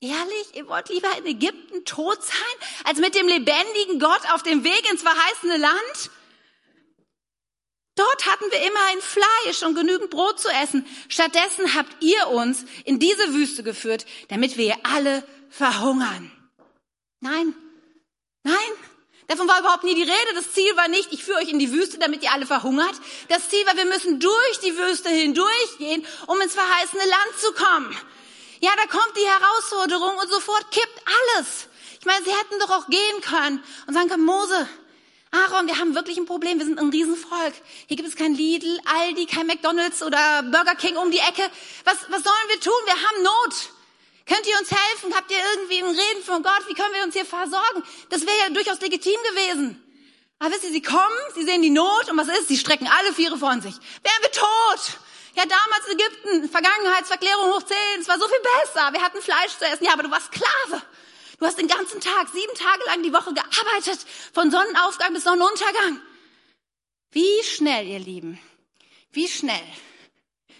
Ehrlich, 0.00 0.54
ihr 0.54 0.68
wollt 0.68 0.88
lieber 0.90 1.08
in 1.18 1.26
Ägypten 1.26 1.84
tot 1.84 2.22
sein, 2.22 2.68
als 2.84 2.98
mit 2.98 3.16
dem 3.16 3.26
lebendigen 3.26 3.98
Gott 3.98 4.30
auf 4.32 4.44
dem 4.44 4.62
Weg 4.62 4.88
ins 4.90 5.02
verheißene 5.02 5.56
Land? 5.56 6.10
Dort 7.96 8.26
hatten 8.26 8.44
wir 8.52 8.60
immerhin 8.60 9.00
Fleisch 9.00 9.62
und 9.64 9.74
genügend 9.74 10.10
Brot 10.10 10.38
zu 10.38 10.48
essen. 10.50 10.86
Stattdessen 11.08 11.74
habt 11.74 12.00
ihr 12.00 12.28
uns 12.28 12.64
in 12.84 13.00
diese 13.00 13.34
Wüste 13.34 13.64
geführt, 13.64 14.06
damit 14.28 14.56
wir 14.56 14.76
alle 14.84 15.26
verhungern. 15.50 16.30
Nein, 17.18 17.52
nein, 18.44 18.54
davon 19.28 19.46
war 19.46 19.60
überhaupt 19.60 19.84
nie 19.84 19.94
die 19.94 20.02
Rede. 20.02 20.34
Das 20.34 20.52
Ziel 20.52 20.76
war 20.76 20.88
nicht, 20.88 21.12
ich 21.12 21.22
führe 21.22 21.38
euch 21.38 21.48
in 21.48 21.58
die 21.58 21.70
Wüste, 21.70 21.98
damit 21.98 22.22
ihr 22.22 22.32
alle 22.32 22.46
verhungert. 22.46 22.94
Das 23.28 23.48
Ziel 23.48 23.64
war, 23.66 23.76
wir 23.76 23.86
müssen 23.86 24.18
durch 24.18 24.60
die 24.64 24.76
Wüste 24.76 25.08
hindurchgehen, 25.08 26.04
um 26.26 26.40
ins 26.40 26.54
verheißene 26.54 27.02
Land 27.02 27.40
zu 27.40 27.52
kommen. 27.52 27.96
Ja, 28.60 28.70
da 28.76 28.86
kommt 28.86 29.16
die 29.16 29.26
Herausforderung 29.26 30.18
und 30.18 30.28
sofort 30.28 30.70
kippt 30.72 31.02
alles. 31.36 31.68
Ich 32.00 32.06
meine, 32.06 32.24
sie 32.24 32.32
hätten 32.32 32.58
doch 32.60 32.70
auch 32.70 32.88
gehen 32.88 33.20
können 33.22 33.62
und 33.86 33.94
sagen 33.94 34.08
können, 34.08 34.24
Mose, 34.24 34.68
Aaron, 35.30 35.66
wir 35.66 35.78
haben 35.78 35.94
wirklich 35.94 36.16
ein 36.16 36.26
Problem. 36.26 36.58
Wir 36.58 36.64
sind 36.64 36.78
ein 36.78 36.88
Riesenvolk. 36.88 37.54
Hier 37.86 37.96
gibt 37.96 38.08
es 38.08 38.16
kein 38.16 38.34
Lidl, 38.34 38.80
Aldi, 38.84 39.26
kein 39.26 39.46
McDonald's 39.46 40.02
oder 40.02 40.42
Burger 40.42 40.74
King 40.74 40.96
um 40.96 41.10
die 41.10 41.18
Ecke. 41.18 41.42
Was, 41.84 41.96
was 42.08 42.22
sollen 42.22 42.48
wir 42.48 42.60
tun? 42.60 42.72
Wir 42.86 42.94
haben 42.94 43.22
Not. 43.22 43.77
Könnt 44.28 44.46
ihr 44.46 44.58
uns 44.58 44.70
helfen? 44.70 45.14
Habt 45.14 45.30
ihr 45.30 45.38
irgendwie 45.52 45.78
ein 45.78 45.86
Reden 45.86 46.22
von 46.22 46.42
Gott? 46.42 46.62
Wie 46.68 46.74
können 46.74 46.94
wir 46.94 47.02
uns 47.02 47.14
hier 47.14 47.24
versorgen? 47.24 47.82
Das 48.10 48.26
wäre 48.26 48.36
ja 48.38 48.50
durchaus 48.50 48.80
legitim 48.80 49.16
gewesen. 49.30 49.82
Aber 50.38 50.52
wisst 50.52 50.64
ihr, 50.64 50.70
sie 50.70 50.82
kommen, 50.82 51.18
sie 51.34 51.44
sehen 51.44 51.62
die 51.62 51.70
Not 51.70 52.10
und 52.10 52.16
was 52.18 52.28
ist? 52.28 52.48
Sie 52.48 52.58
strecken 52.58 52.86
alle 52.86 53.12
Viere 53.14 53.38
von 53.38 53.60
sich. 53.60 53.74
Wären 53.74 54.22
wir 54.22 54.30
tot? 54.30 54.98
Ja, 55.34 55.44
damals 55.46 55.86
in 55.86 55.98
Ägypten, 55.98 56.50
Vergangenheitsverklärung 56.50 57.52
hoch 57.52 57.62
10, 57.62 57.76
es 58.00 58.08
war 58.08 58.18
so 58.18 58.28
viel 58.28 58.40
besser. 58.40 58.92
Wir 58.92 59.02
hatten 59.02 59.20
Fleisch 59.20 59.56
zu 59.58 59.64
essen. 59.64 59.84
Ja, 59.84 59.92
aber 59.94 60.02
du 60.02 60.10
warst 60.10 60.26
Sklave. 60.26 60.82
Du 61.38 61.46
hast 61.46 61.58
den 61.58 61.68
ganzen 61.68 62.00
Tag, 62.00 62.28
sieben 62.32 62.54
Tage 62.54 62.84
lang 62.86 63.02
die 63.02 63.12
Woche 63.12 63.32
gearbeitet, 63.32 64.00
von 64.34 64.50
Sonnenaufgang 64.50 65.12
bis 65.14 65.24
Sonnenuntergang. 65.24 66.00
Wie 67.12 67.42
schnell, 67.44 67.86
ihr 67.86 68.00
Lieben, 68.00 68.38
wie 69.12 69.28
schnell 69.28 69.62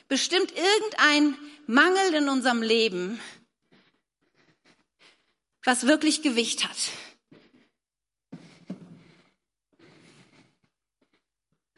bestimmt 0.06 0.52
irgendein 0.56 1.37
Mangel 1.66 2.14
in 2.14 2.28
unserem 2.28 2.62
Leben, 2.62 3.20
was 5.68 5.87
wirklich 5.87 6.22
Gewicht 6.22 6.64
hat. 6.64 6.76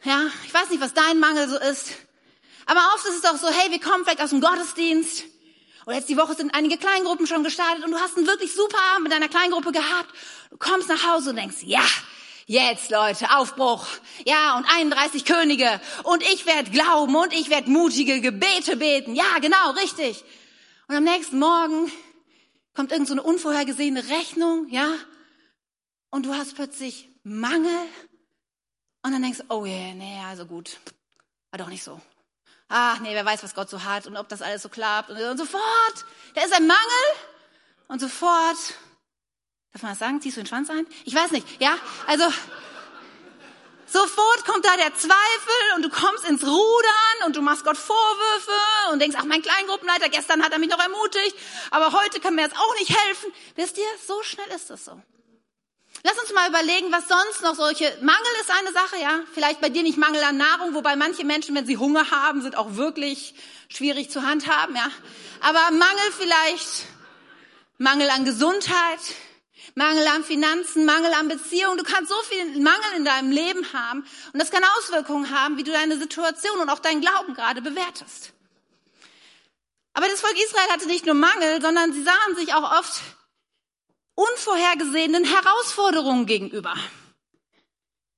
Ja, 0.04 0.30
ich 0.46 0.54
weiß 0.54 0.70
nicht, 0.70 0.80
was 0.80 0.94
dein 0.94 1.18
Mangel 1.18 1.48
so 1.48 1.58
ist. 1.58 1.90
Aber 2.66 2.80
oft 2.94 3.04
ist 3.06 3.16
es 3.16 3.24
auch 3.24 3.36
so, 3.36 3.48
hey, 3.48 3.72
wir 3.72 3.80
kommen 3.80 4.04
vielleicht 4.04 4.22
aus 4.22 4.30
dem 4.30 4.40
Gottesdienst 4.40 5.24
oder 5.86 5.96
jetzt 5.96 6.08
die 6.08 6.16
Woche 6.16 6.34
sind 6.34 6.54
einige 6.54 6.78
Kleingruppen 6.78 7.26
schon 7.26 7.42
gestartet 7.42 7.84
und 7.84 7.90
du 7.90 7.98
hast 7.98 8.16
einen 8.16 8.28
wirklich 8.28 8.54
super 8.54 8.78
Abend 8.92 9.08
mit 9.08 9.12
deiner 9.12 9.28
Kleingruppe 9.28 9.72
gehabt. 9.72 10.14
Du 10.50 10.56
kommst 10.56 10.88
nach 10.88 11.08
Hause 11.08 11.30
und 11.30 11.36
denkst, 11.36 11.62
ja, 11.62 11.84
jetzt 12.46 12.92
Leute, 12.92 13.28
Aufbruch. 13.36 13.88
Ja, 14.24 14.56
und 14.56 14.66
31 14.66 15.24
Könige. 15.24 15.80
Und 16.04 16.22
ich 16.32 16.46
werde 16.46 16.70
glauben 16.70 17.16
und 17.16 17.32
ich 17.32 17.50
werde 17.50 17.68
mutige 17.68 18.20
Gebete 18.20 18.76
beten. 18.76 19.16
Ja, 19.16 19.40
genau, 19.40 19.72
richtig. 19.72 20.22
Und 20.86 20.94
am 20.94 21.02
nächsten 21.02 21.40
Morgen 21.40 21.90
kommt 22.74 22.92
irgend 22.92 23.08
so 23.08 23.14
eine 23.14 23.22
unvorhergesehene 23.22 24.08
Rechnung, 24.08 24.68
ja? 24.68 24.94
Und 26.10 26.26
du 26.26 26.34
hast 26.34 26.54
plötzlich 26.54 27.08
Mangel. 27.22 27.78
Und 29.02 29.12
dann 29.12 29.22
denkst 29.22 29.40
oh 29.48 29.64
yeah, 29.64 29.94
nee, 29.94 30.20
also 30.26 30.46
gut. 30.46 30.78
War 31.50 31.58
doch 31.58 31.68
nicht 31.68 31.82
so 31.82 32.00
ach 32.70 33.00
nee, 33.00 33.12
wer 33.12 33.26
weiß, 33.26 33.42
was 33.42 33.54
Gott 33.54 33.68
so 33.68 33.84
hat 33.84 34.06
und 34.06 34.16
ob 34.16 34.28
das 34.28 34.40
alles 34.40 34.62
so 34.62 34.70
klappt. 34.70 35.10
Und, 35.10 35.20
und 35.20 35.36
sofort, 35.36 36.06
da 36.34 36.42
ist 36.42 36.54
ein 36.54 36.66
Mangel 36.66 36.80
und 37.88 38.00
sofort, 38.00 38.56
darf 39.72 39.82
man 39.82 39.92
das 39.92 39.98
sagen, 39.98 40.22
ziehst 40.22 40.38
du 40.38 40.40
den 40.40 40.46
Schwanz 40.46 40.70
ein? 40.70 40.86
Ich 41.04 41.14
weiß 41.14 41.32
nicht, 41.32 41.46
ja, 41.60 41.76
also 42.06 42.24
sofort 43.92 44.44
kommt 44.44 44.64
da 44.64 44.76
der 44.76 44.94
Zweifel 44.94 45.76
und 45.76 45.82
du 45.82 45.88
kommst 45.88 46.24
ins 46.24 46.42
Rudern 46.42 47.26
und 47.26 47.36
du 47.36 47.42
machst 47.42 47.64
Gott 47.64 47.76
Vorwürfe 47.76 48.92
und 48.92 49.00
denkst, 49.00 49.16
ach 49.18 49.24
mein 49.24 49.42
Kleingruppenleiter, 49.42 50.08
gestern 50.08 50.42
hat 50.42 50.52
er 50.52 50.58
mich 50.58 50.70
noch 50.70 50.78
ermutigt, 50.78 51.36
aber 51.70 51.92
heute 51.92 52.20
kann 52.20 52.34
mir 52.34 52.42
jetzt 52.42 52.56
auch 52.56 52.74
nicht 52.78 52.96
helfen. 52.96 53.32
Wisst 53.56 53.78
ihr, 53.78 53.84
so 54.06 54.22
schnell 54.22 54.48
ist 54.54 54.70
das 54.70 54.84
so. 54.84 55.00
Lass 56.02 56.18
uns 56.18 56.32
mal 56.32 56.48
überlegen, 56.48 56.90
was 56.92 57.08
sonst 57.08 57.42
noch 57.42 57.54
solche, 57.54 57.84
Mangel 58.00 58.32
ist 58.40 58.50
eine 58.50 58.72
Sache, 58.72 58.96
ja. 59.02 59.20
Vielleicht 59.34 59.60
bei 59.60 59.68
dir 59.68 59.82
nicht 59.82 59.98
Mangel 59.98 60.22
an 60.22 60.38
Nahrung, 60.38 60.74
wobei 60.74 60.96
manche 60.96 61.26
Menschen, 61.26 61.54
wenn 61.54 61.66
sie 61.66 61.76
Hunger 61.76 62.10
haben, 62.10 62.40
sind 62.40 62.56
auch 62.56 62.76
wirklich 62.76 63.34
schwierig 63.68 64.10
zu 64.10 64.22
handhaben, 64.22 64.76
ja. 64.76 64.90
Aber 65.40 65.60
Mangel 65.72 66.12
vielleicht, 66.16 66.86
Mangel 67.76 68.08
an 68.08 68.24
Gesundheit, 68.24 69.00
Mangel 69.74 70.06
an 70.08 70.24
Finanzen, 70.24 70.84
Mangel 70.84 71.12
an 71.14 71.28
Beziehungen. 71.28 71.78
Du 71.78 71.84
kannst 71.84 72.10
so 72.10 72.22
viel 72.28 72.60
Mangel 72.60 72.92
in 72.96 73.04
deinem 73.04 73.30
Leben 73.30 73.72
haben 73.72 74.04
und 74.32 74.40
das 74.40 74.50
kann 74.50 74.62
Auswirkungen 74.78 75.30
haben, 75.30 75.56
wie 75.56 75.64
du 75.64 75.72
deine 75.72 75.98
Situation 75.98 76.58
und 76.60 76.68
auch 76.68 76.80
deinen 76.80 77.00
Glauben 77.00 77.34
gerade 77.34 77.62
bewertest. 77.62 78.32
Aber 79.92 80.06
das 80.08 80.20
Volk 80.20 80.36
Israel 80.36 80.70
hatte 80.70 80.86
nicht 80.86 81.06
nur 81.06 81.14
Mangel, 81.14 81.60
sondern 81.60 81.92
sie 81.92 82.02
sahen 82.02 82.36
sich 82.36 82.54
auch 82.54 82.78
oft 82.78 83.00
unvorhergesehenen 84.14 85.24
Herausforderungen 85.24 86.26
gegenüber. 86.26 86.74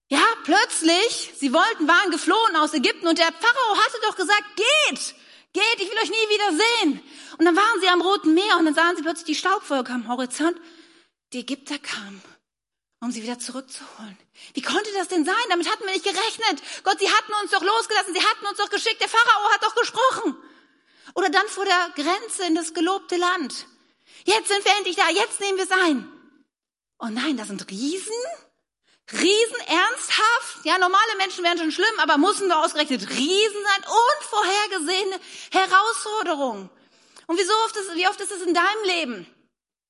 Ja, 0.09 0.23
plötzlich, 0.45 1.33
sie 1.37 1.55
wollten, 1.55 1.89
waren 1.89 2.11
geflohen 2.11 2.57
aus 2.57 2.75
Ägypten 2.75 3.07
und 3.07 3.19
der 3.19 3.33
Pharao 3.33 3.77
hatte 3.79 3.99
doch 4.03 4.17
gesagt, 4.17 4.45
geht, 4.57 5.15
geht, 5.55 5.77
ich 5.79 5.91
will 5.91 5.99
euch 5.99 6.11
nie 6.11 6.35
wieder 6.35 6.51
sehen. 6.51 7.01
Und 7.39 7.47
dann 7.47 7.57
waren 7.57 7.81
sie 7.81 7.89
am 7.89 8.03
Roten 8.03 8.35
Meer 8.35 8.59
und 8.59 8.67
dann 8.67 8.75
sahen 8.75 8.97
sie 8.97 9.03
plötzlich 9.03 9.25
die 9.25 9.35
Staubwolke 9.35 9.93
am 9.93 10.09
Horizont. 10.09 10.59
Die 11.33 11.41
Ägypter 11.41 11.79
kamen, 11.79 12.23
um 13.01 13.11
sie 13.11 13.23
wieder 13.23 13.39
zurückzuholen. 13.39 14.19
Wie 14.53 14.62
konnte 14.62 14.93
das 14.95 15.09
denn 15.09 15.25
sein? 15.25 15.35
Damit 15.49 15.71
hatten 15.71 15.85
wir 15.85 15.93
nicht 15.93 16.05
gerechnet. 16.05 16.62
Gott, 16.85 16.99
sie 16.99 17.11
hatten 17.11 17.33
uns 17.43 17.51
doch 17.51 17.62
losgelassen, 17.62 18.15
sie 18.15 18.23
hatten 18.23 18.47
uns 18.47 18.59
doch 18.59 18.69
geschickt, 18.69 19.01
der 19.01 19.09
Pharao 19.09 19.51
hat 19.53 19.62
doch 19.62 19.75
gesprochen. 19.75 20.37
Oder 21.15 21.31
dann 21.31 21.49
vor 21.49 21.65
der 21.65 21.93
Grenze 21.95 22.45
in 22.47 22.55
das 22.55 22.75
gelobte 22.75 23.17
Land. 23.17 23.67
Jetzt 24.25 24.49
sind 24.49 24.65
wir 24.65 24.73
endlich 24.77 24.97
da, 24.97 25.09
jetzt 25.09 25.41
nehmen 25.41 25.57
wir 25.57 25.65
es 25.65 25.71
ein. 25.71 26.12
Oh 26.99 27.09
nein, 27.09 27.37
das 27.37 27.49
sind 27.49 27.69
Riesen? 27.71 28.12
Riesen 29.12 29.61
ernsthaft? 29.67 30.65
Ja, 30.65 30.79
normale 30.79 31.17
Menschen 31.19 31.45
wären 31.45 31.59
schon 31.59 31.73
schlimm, 31.73 31.99
aber 31.99 32.19
mussten 32.19 32.49
doch 32.49 32.62
ausgerechnet 32.62 33.09
Riesen 33.11 33.62
sein? 33.65 33.85
Unvorhergesehene 34.21 35.21
Herausforderungen. 35.51 36.71
Und 37.27 37.39
wie, 37.39 37.45
so 37.45 37.53
oft 37.65 37.77
ist, 37.77 37.95
wie 37.95 38.07
oft 38.07 38.21
ist 38.21 38.33
es 38.33 38.43
in 38.43 38.55
deinem 38.55 38.85
Leben? 38.85 39.27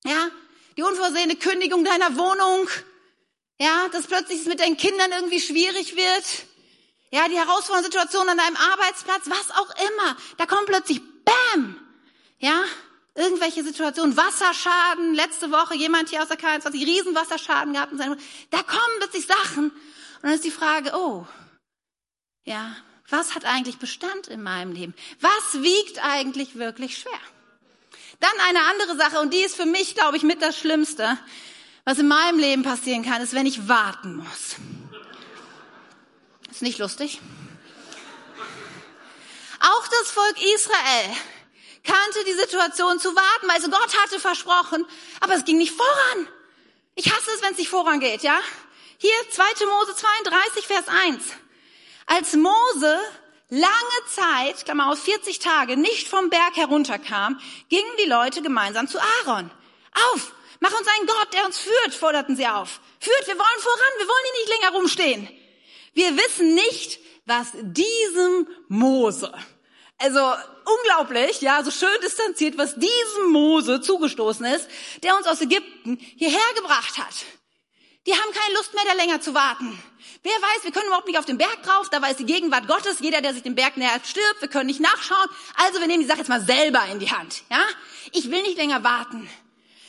Ja, 0.04 0.30
die 0.76 0.82
unvorsehene 0.82 1.36
Kündigung 1.36 1.84
deiner 1.84 2.16
Wohnung. 2.16 2.68
Ja, 3.58 3.88
dass 3.92 4.06
plötzlich 4.06 4.40
es 4.40 4.46
mit 4.46 4.60
deinen 4.60 4.76
Kindern 4.76 5.12
irgendwie 5.12 5.40
schwierig 5.40 5.96
wird. 5.96 6.24
Ja, 7.10 7.28
die 7.28 7.36
herausfordernde 7.36 7.90
Situation 7.90 8.28
an 8.28 8.38
deinem 8.38 8.56
Arbeitsplatz, 8.56 9.22
was 9.26 9.50
auch 9.50 9.70
immer. 9.70 10.16
Da 10.38 10.46
kommt 10.46 10.66
plötzlich 10.66 11.00
Bam! 11.24 11.78
Ja, 12.38 12.64
irgendwelche 13.14 13.62
Situationen, 13.62 14.16
Wasserschaden, 14.16 15.14
letzte 15.14 15.50
Woche 15.52 15.76
jemand 15.76 16.08
hier 16.08 16.22
aus 16.22 16.28
der 16.28 16.38
K21, 16.38 16.72
Riesenwasserschaden 16.72 17.74
gehabt 17.74 17.92
in 17.92 17.98
seinem, 17.98 18.18
da 18.50 18.62
kommen 18.62 18.98
plötzlich 18.98 19.26
Sachen. 19.26 19.70
Und 19.70 20.22
dann 20.22 20.32
ist 20.32 20.44
die 20.44 20.50
Frage, 20.50 20.92
oh, 20.94 21.26
ja, 22.44 22.74
was 23.08 23.34
hat 23.34 23.44
eigentlich 23.44 23.78
Bestand 23.78 24.28
in 24.28 24.42
meinem 24.42 24.72
Leben? 24.72 24.94
Was 25.20 25.62
wiegt 25.62 26.02
eigentlich 26.02 26.56
wirklich 26.56 26.98
schwer? 26.98 27.20
Dann 28.20 28.30
eine 28.48 28.62
andere 28.64 28.96
Sache, 28.96 29.20
und 29.20 29.32
die 29.32 29.40
ist 29.40 29.56
für 29.56 29.66
mich, 29.66 29.94
glaube 29.94 30.16
ich, 30.16 30.22
mit 30.22 30.42
das 30.42 30.56
Schlimmste, 30.58 31.18
was 31.84 31.98
in 31.98 32.08
meinem 32.08 32.38
Leben 32.38 32.62
passieren 32.62 33.04
kann, 33.04 33.22
ist, 33.22 33.34
wenn 33.34 33.46
ich 33.46 33.68
warten 33.68 34.16
muss. 34.16 34.56
Ist 36.50 36.62
nicht 36.62 36.78
lustig? 36.78 37.20
Auch 39.60 39.88
das 39.88 40.10
Volk 40.10 40.36
Israel 40.54 41.16
kannte 41.84 42.24
die 42.26 42.34
Situation 42.34 42.98
zu 42.98 43.14
warten. 43.14 43.50
Also 43.50 43.70
Gott 43.70 43.96
hatte 44.02 44.20
versprochen, 44.20 44.84
aber 45.20 45.34
es 45.34 45.44
ging 45.44 45.58
nicht 45.58 45.72
voran. 45.72 46.28
Ich 46.94 47.12
hasse 47.12 47.30
es, 47.34 47.42
wenn 47.42 47.52
es 47.52 47.58
nicht 47.58 47.70
vorangeht, 47.70 48.22
ja? 48.22 48.38
Hier 48.98 49.30
2. 49.30 49.66
Mose 49.66 49.96
32, 49.96 50.66
Vers 50.66 50.84
1. 50.88 51.22
Als 52.06 52.34
Mose 52.34 53.00
lange 53.52 54.06
Zeit, 54.06 54.64
Klammer 54.64 54.88
aus 54.88 55.00
40 55.00 55.38
Tage, 55.38 55.76
nicht 55.76 56.08
vom 56.08 56.30
Berg 56.30 56.56
herunterkam, 56.56 57.38
gingen 57.68 57.96
die 58.02 58.08
Leute 58.08 58.40
gemeinsam 58.40 58.88
zu 58.88 58.98
Aaron. 58.98 59.50
Auf, 60.14 60.32
mach 60.60 60.72
uns 60.72 60.88
einen 60.88 61.06
Gott, 61.06 61.34
der 61.34 61.44
uns 61.44 61.58
führt, 61.58 61.94
forderten 61.94 62.34
sie 62.34 62.46
auf. 62.46 62.80
Führt, 62.98 63.26
wir 63.26 63.38
wollen 63.38 63.60
voran, 63.60 63.98
wir 63.98 64.08
wollen 64.08 64.24
hier 64.24 64.40
nicht 64.40 64.60
länger 64.60 64.76
rumstehen. 64.76 65.28
Wir 65.92 66.16
wissen 66.16 66.54
nicht, 66.54 66.98
was 67.26 67.48
diesem 67.52 68.48
Mose, 68.68 69.32
also 69.98 70.32
unglaublich, 70.64 71.42
ja, 71.42 71.62
so 71.62 71.70
schön 71.70 72.00
distanziert, 72.02 72.56
was 72.56 72.74
diesem 72.74 73.30
Mose 73.30 73.82
zugestoßen 73.82 74.46
ist, 74.46 74.66
der 75.02 75.14
uns 75.14 75.26
aus 75.26 75.42
Ägypten 75.42 75.98
hierher 75.98 76.40
gebracht 76.56 76.96
hat. 76.96 77.14
Die 78.06 78.12
haben 78.12 78.32
keine 78.32 78.54
Lust 78.54 78.74
mehr, 78.74 78.84
da 78.84 78.94
länger 78.94 79.20
zu 79.20 79.34
warten. 79.34 79.80
Wer 80.24 80.32
weiß, 80.32 80.64
wir 80.64 80.72
können 80.72 80.86
überhaupt 80.86 81.06
nicht 81.06 81.18
auf 81.18 81.24
den 81.24 81.38
Berg 81.38 81.62
drauf, 81.62 81.88
da 81.90 82.00
weiß 82.02 82.16
die 82.16 82.26
Gegenwart 82.26 82.66
Gottes, 82.66 83.00
jeder, 83.00 83.20
der 83.20 83.32
sich 83.34 83.42
dem 83.42 83.54
Berg 83.54 83.76
nähert, 83.76 84.06
stirbt, 84.06 84.40
wir 84.40 84.48
können 84.48 84.66
nicht 84.66 84.80
nachschauen, 84.80 85.28
also 85.56 85.80
wir 85.80 85.86
nehmen 85.86 86.02
die 86.02 86.08
Sache 86.08 86.18
jetzt 86.18 86.28
mal 86.28 86.40
selber 86.40 86.84
in 86.86 86.98
die 86.98 87.10
Hand, 87.10 87.42
ja? 87.50 87.62
Ich 88.12 88.30
will 88.30 88.42
nicht 88.42 88.56
länger 88.56 88.84
warten. 88.84 89.28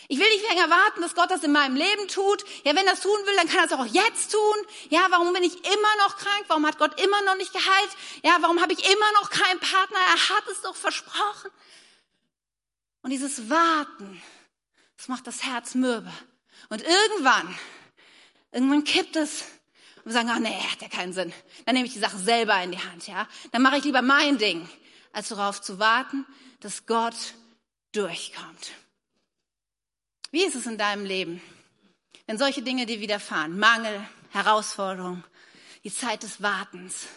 Ich 0.07 0.19
will 0.19 0.29
nicht 0.29 0.47
länger 0.47 0.69
warten, 0.69 1.01
dass 1.01 1.15
Gott 1.15 1.31
das 1.31 1.43
in 1.43 1.51
meinem 1.51 1.75
Leben 1.75 2.07
tut. 2.07 2.43
Ja, 2.63 2.75
wenn 2.75 2.85
er 2.85 2.91
das 2.91 3.01
tun 3.01 3.17
will, 3.25 3.35
dann 3.35 3.47
kann 3.47 3.59
er 3.59 3.65
es 3.65 3.71
auch 3.71 3.85
jetzt 3.85 4.31
tun. 4.31 4.55
Ja, 4.89 5.07
warum 5.09 5.33
bin 5.33 5.43
ich 5.43 5.55
immer 5.65 5.95
noch 5.99 6.17
krank? 6.17 6.45
Warum 6.47 6.67
hat 6.67 6.77
Gott 6.77 7.01
immer 7.01 7.21
noch 7.23 7.35
nicht 7.35 7.53
geheilt? 7.53 7.89
Ja, 8.21 8.37
warum 8.41 8.61
habe 8.61 8.73
ich 8.73 8.79
immer 8.79 9.11
noch 9.13 9.29
keinen 9.29 9.59
Partner? 9.59 9.97
Er 9.97 10.35
hat 10.35 10.47
es 10.51 10.61
doch 10.61 10.75
versprochen. 10.75 11.49
Und 13.01 13.09
dieses 13.09 13.49
Warten, 13.49 14.21
das 14.97 15.07
macht 15.07 15.25
das 15.25 15.43
Herz 15.43 15.73
mürbe. 15.73 16.11
Und 16.69 16.83
irgendwann, 16.83 17.57
irgendwann 18.53 18.83
kippt 18.83 19.15
es 19.15 19.43
und 19.97 20.05
wir 20.05 20.13
sagen, 20.13 20.29
ah, 20.29 20.39
nee, 20.39 20.59
hat 20.71 20.81
ja 20.81 20.89
keinen 20.89 21.13
Sinn. 21.13 21.33
Dann 21.65 21.75
nehme 21.75 21.87
ich 21.87 21.93
die 21.93 21.99
Sache 21.99 22.17
selber 22.17 22.61
in 22.61 22.71
die 22.71 22.79
Hand, 22.79 23.07
ja. 23.07 23.27
Dann 23.51 23.61
mache 23.61 23.77
ich 23.77 23.83
lieber 23.83 24.01
mein 24.01 24.37
Ding, 24.37 24.67
als 25.11 25.29
darauf 25.29 25.61
zu 25.61 25.79
warten, 25.79 26.25
dass 26.59 26.85
Gott 26.85 27.15
durchkommt. 27.93 28.71
Wie 30.31 30.43
ist 30.43 30.55
es 30.55 30.65
in 30.65 30.77
deinem 30.77 31.05
Leben, 31.05 31.41
wenn 32.25 32.37
solche 32.37 32.61
Dinge 32.61 32.85
dir 32.85 32.99
widerfahren? 32.99 33.57
Mangel, 33.57 34.05
Herausforderung, 34.31 35.23
die 35.83 35.93
Zeit 35.93 36.23
des 36.23 36.41
Wartens. 36.41 37.07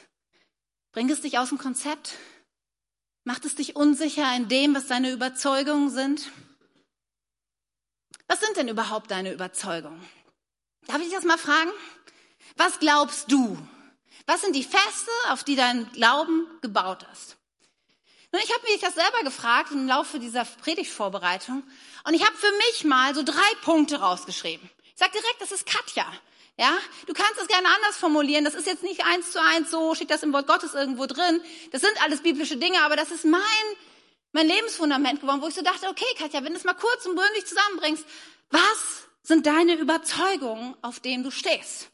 Bringt 0.92 1.10
es 1.10 1.22
dich 1.22 1.38
aus 1.38 1.48
dem 1.48 1.58
Konzept? 1.58 2.14
Macht 3.24 3.44
es 3.44 3.54
dich 3.54 3.74
unsicher 3.74 4.36
in 4.36 4.48
dem, 4.48 4.74
was 4.74 4.86
deine 4.86 5.10
Überzeugungen 5.10 5.90
sind? 5.90 6.30
Was 8.28 8.40
sind 8.40 8.56
denn 8.56 8.68
überhaupt 8.68 9.10
deine 9.10 9.32
Überzeugungen? 9.32 10.00
Darf 10.86 11.02
ich 11.02 11.10
das 11.10 11.24
mal 11.24 11.38
fragen? 11.38 11.70
Was 12.56 12.78
glaubst 12.78 13.30
du? 13.30 13.58
Was 14.26 14.40
sind 14.40 14.54
die 14.54 14.64
Feste, 14.64 15.10
auf 15.28 15.44
die 15.44 15.56
dein 15.56 15.90
Glauben 15.92 16.46
gebaut 16.62 17.06
ist? 17.12 17.36
Und 18.32 18.42
ich 18.42 18.52
habe 18.52 18.64
mich 18.64 18.80
das 18.80 18.94
selber 18.94 19.22
gefragt 19.22 19.70
im 19.72 19.86
Laufe 19.86 20.18
dieser 20.18 20.44
Predigtvorbereitung 20.44 21.62
und 22.04 22.14
ich 22.14 22.24
habe 22.24 22.36
für 22.36 22.50
mich 22.52 22.84
mal 22.84 23.14
so 23.14 23.22
drei 23.22 23.54
Punkte 23.62 24.00
rausgeschrieben. 24.00 24.68
Ich 24.84 24.98
sage 24.98 25.12
direkt, 25.12 25.40
das 25.40 25.52
ist 25.52 25.66
Katja. 25.66 26.06
Ja, 26.58 26.72
du 27.06 27.12
kannst 27.12 27.40
es 27.40 27.48
gerne 27.48 27.68
anders 27.68 27.98
formulieren. 27.98 28.44
Das 28.44 28.54
ist 28.54 28.66
jetzt 28.66 28.82
nicht 28.82 29.04
eins 29.04 29.30
zu 29.30 29.42
eins 29.42 29.70
so, 29.70 29.94
steht 29.94 30.10
das 30.10 30.22
im 30.22 30.32
Wort 30.32 30.46
Gottes 30.46 30.72
irgendwo 30.74 31.06
drin. 31.06 31.40
Das 31.70 31.82
sind 31.82 31.92
alles 32.02 32.22
biblische 32.22 32.56
Dinge, 32.56 32.80
aber 32.82 32.96
das 32.96 33.10
ist 33.10 33.26
mein, 33.26 33.40
mein 34.32 34.46
Lebensfundament 34.46 35.20
geworden, 35.20 35.42
wo 35.42 35.48
ich 35.48 35.54
so 35.54 35.62
dachte, 35.62 35.86
okay, 35.88 36.06
Katja, 36.18 36.42
wenn 36.44 36.52
du 36.52 36.58
es 36.58 36.64
mal 36.64 36.74
kurz 36.74 37.04
und 37.04 37.14
bündig 37.14 37.46
zusammenbringst, 37.46 38.04
was 38.50 39.05
sind 39.26 39.46
deine 39.46 39.74
Überzeugungen, 39.74 40.76
auf 40.82 41.00
denen 41.00 41.24
du 41.24 41.30
stehst? 41.30 41.90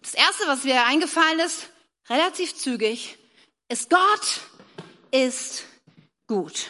Das 0.00 0.14
erste, 0.14 0.46
was 0.46 0.64
mir 0.64 0.84
eingefallen 0.86 1.40
ist, 1.40 1.68
relativ 2.08 2.56
zügig, 2.56 3.18
ist 3.68 3.90
Gott 3.90 4.40
ist 5.10 5.64
gut. 6.26 6.68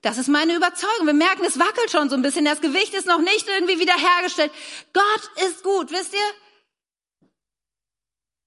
Das 0.00 0.18
ist 0.18 0.26
meine 0.26 0.56
Überzeugung. 0.56 1.06
Wir 1.06 1.14
merken, 1.14 1.44
es 1.44 1.58
wackelt 1.60 1.90
schon 1.92 2.10
so 2.10 2.16
ein 2.16 2.22
bisschen. 2.22 2.44
Das 2.44 2.60
Gewicht 2.60 2.92
ist 2.94 3.06
noch 3.06 3.20
nicht 3.20 3.46
irgendwie 3.46 3.78
wiederhergestellt. 3.78 4.50
Gott 4.92 5.44
ist 5.46 5.62
gut. 5.62 5.92
Wisst 5.92 6.14
ihr? 6.14 7.28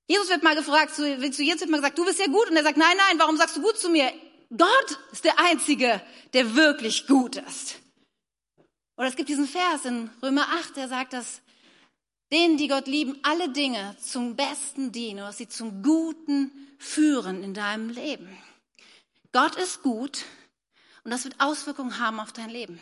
Jesus 0.08 0.28
wird 0.28 0.44
mal 0.44 0.56
gefragt, 0.56 0.94
zu, 0.94 1.08
Jesus 1.08 1.62
wird 1.62 1.70
mal 1.70 1.78
gesagt, 1.78 1.98
du 1.98 2.04
bist 2.04 2.20
ja 2.20 2.28
gut. 2.28 2.50
Und 2.50 2.58
er 2.58 2.63
sagt, 2.63 2.78
nein, 2.78 2.98
nein, 2.98 3.18
warum 3.18 3.38
sagst 3.38 3.56
du 3.56 3.62
gut 3.62 3.78
zu 3.78 3.89
mir? 3.89 4.12
Gott 4.58 5.00
ist 5.12 5.24
der 5.24 5.39
Einzige, 5.39 6.02
der 6.34 6.56
wirklich 6.56 7.08
gut 7.08 7.38
ist. 7.38 7.80
Oder 8.98 9.08
es 9.08 9.15
gibt 9.15 9.30
diesen 9.30 9.48
Vers 9.48 9.86
in 9.86 10.10
Römer 10.22 10.48
8, 10.60 10.78
der 10.78 10.88
sagt, 10.88 11.13
dass 11.13 11.41
denen, 12.32 12.58
die 12.58 12.68
Gott 12.68 12.88
lieben, 12.88 13.18
alle 13.24 13.50
Dinge 13.50 13.96
zum 14.02 14.36
Besten 14.36 14.91
dienen, 14.91 15.20
dass 15.20 15.38
sie 15.38 15.48
zum 15.48 15.84
Guten 15.84 16.52
führen 16.80 17.44
in 17.44 17.54
deinem 17.54 17.89
Leben. 17.89 18.30
Gott 19.32 19.56
ist 19.56 19.84
gut 19.84 20.24
und 21.04 21.12
das 21.12 21.24
wird 21.24 21.39
Auswirkungen 21.39 22.00
haben 22.00 22.20
auf 22.20 22.32
dein 22.32 22.50
Leben. 22.50 22.80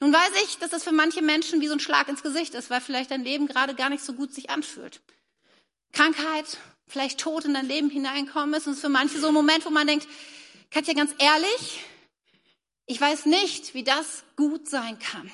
Nun 0.00 0.12
weiß 0.12 0.42
ich, 0.44 0.58
dass 0.58 0.70
das 0.70 0.84
für 0.84 0.92
manche 0.92 1.22
Menschen 1.22 1.60
wie 1.60 1.68
so 1.68 1.74
ein 1.74 1.80
Schlag 1.80 2.08
ins 2.08 2.22
Gesicht 2.22 2.54
ist, 2.54 2.70
weil 2.70 2.80
vielleicht 2.80 3.10
dein 3.10 3.24
Leben 3.24 3.46
gerade 3.46 3.74
gar 3.74 3.88
nicht 3.88 4.04
so 4.04 4.12
gut 4.12 4.34
sich 4.34 4.50
anfühlt. 4.50 5.00
Krankheit, 5.92 6.58
vielleicht 6.86 7.20
Tod 7.20 7.44
in 7.44 7.54
dein 7.54 7.66
Leben 7.66 7.88
hineinkommen 7.88 8.54
ist 8.54 8.66
und 8.66 8.72
es 8.72 8.78
ist 8.78 8.84
für 8.84 8.90
manche 8.90 9.20
so 9.20 9.28
ein 9.28 9.34
Moment, 9.34 9.64
wo 9.64 9.70
man 9.70 9.86
denkt, 9.86 10.06
Katja, 10.70 10.94
ganz 10.94 11.12
ehrlich, 11.18 11.84
ich 12.86 13.00
weiß 13.00 13.26
nicht, 13.26 13.74
wie 13.74 13.82
das 13.82 14.22
gut 14.36 14.68
sein 14.68 15.00
kann. 15.00 15.28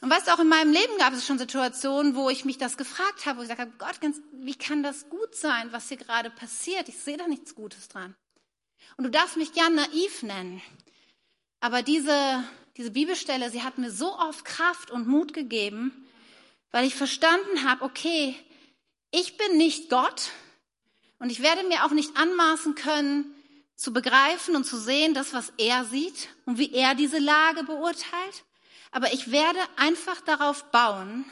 Und 0.00 0.08
weißt 0.08 0.28
du, 0.28 0.34
auch 0.34 0.38
in 0.38 0.46
meinem 0.46 0.72
Leben 0.72 0.98
gab 0.98 1.12
es 1.12 1.26
schon 1.26 1.38
Situationen, 1.38 2.14
wo 2.14 2.30
ich 2.30 2.44
mich 2.44 2.58
das 2.58 2.76
gefragt 2.76 3.26
habe, 3.26 3.38
wo 3.38 3.42
ich 3.42 3.48
gesagt 3.48 3.60
habe, 3.60 3.76
Gott, 3.76 3.98
wie 4.34 4.54
kann 4.54 4.84
das 4.84 5.08
gut 5.08 5.34
sein, 5.34 5.72
was 5.72 5.88
hier 5.88 5.96
gerade 5.96 6.30
passiert? 6.30 6.88
Ich 6.88 6.98
sehe 6.98 7.16
da 7.16 7.26
nichts 7.26 7.56
Gutes 7.56 7.88
dran. 7.88 8.14
Und 8.96 9.04
du 9.04 9.10
darfst 9.10 9.36
mich 9.36 9.52
gern 9.52 9.74
naiv 9.74 10.22
nennen. 10.22 10.62
Aber 11.58 11.82
diese, 11.82 12.44
diese 12.76 12.92
Bibelstelle, 12.92 13.50
sie 13.50 13.64
hat 13.64 13.78
mir 13.78 13.90
so 13.90 14.16
oft 14.16 14.44
Kraft 14.44 14.92
und 14.92 15.08
Mut 15.08 15.32
gegeben, 15.32 16.06
weil 16.70 16.84
ich 16.84 16.94
verstanden 16.94 17.64
habe, 17.64 17.84
okay, 17.84 18.36
ich 19.10 19.36
bin 19.36 19.56
nicht 19.56 19.90
Gott 19.90 20.30
und 21.18 21.30
ich 21.30 21.42
werde 21.42 21.64
mir 21.64 21.84
auch 21.84 21.90
nicht 21.90 22.16
anmaßen 22.16 22.76
können, 22.76 23.35
zu 23.76 23.92
begreifen 23.92 24.56
und 24.56 24.64
zu 24.64 24.78
sehen, 24.78 25.14
das, 25.14 25.34
was 25.34 25.52
er 25.58 25.84
sieht 25.84 26.28
und 26.46 26.58
wie 26.58 26.72
er 26.72 26.94
diese 26.94 27.18
Lage 27.18 27.62
beurteilt. 27.62 28.44
Aber 28.90 29.12
ich 29.12 29.30
werde 29.30 29.60
einfach 29.76 30.20
darauf 30.22 30.64
bauen, 30.70 31.24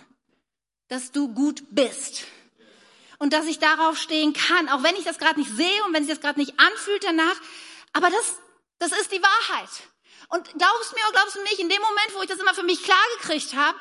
dass 0.88 1.10
du 1.10 1.32
gut 1.32 1.62
bist. 1.70 2.24
Und 3.18 3.32
dass 3.32 3.46
ich 3.46 3.58
darauf 3.58 3.96
stehen 3.96 4.34
kann, 4.34 4.68
auch 4.68 4.82
wenn 4.82 4.96
ich 4.96 5.04
das 5.04 5.18
gerade 5.18 5.40
nicht 5.40 5.50
sehe 5.50 5.84
und 5.86 5.94
wenn 5.94 6.04
sich 6.04 6.12
das 6.12 6.20
gerade 6.20 6.38
nicht 6.38 6.60
anfühlt 6.60 7.04
danach. 7.04 7.36
Aber 7.94 8.10
das, 8.10 8.36
das 8.78 8.92
ist 8.92 9.12
die 9.12 9.22
Wahrheit. 9.22 9.70
Und 10.28 10.44
glaubst 10.58 10.92
mir 10.92 11.00
oder 11.08 11.18
glaubst 11.18 11.36
du 11.36 11.42
nicht, 11.42 11.58
in 11.58 11.68
dem 11.68 11.80
Moment, 11.80 12.14
wo 12.14 12.22
ich 12.22 12.28
das 12.28 12.40
immer 12.40 12.54
für 12.54 12.64
mich 12.64 12.82
klar 12.82 12.98
gekriegt 13.18 13.54
habe, 13.54 13.78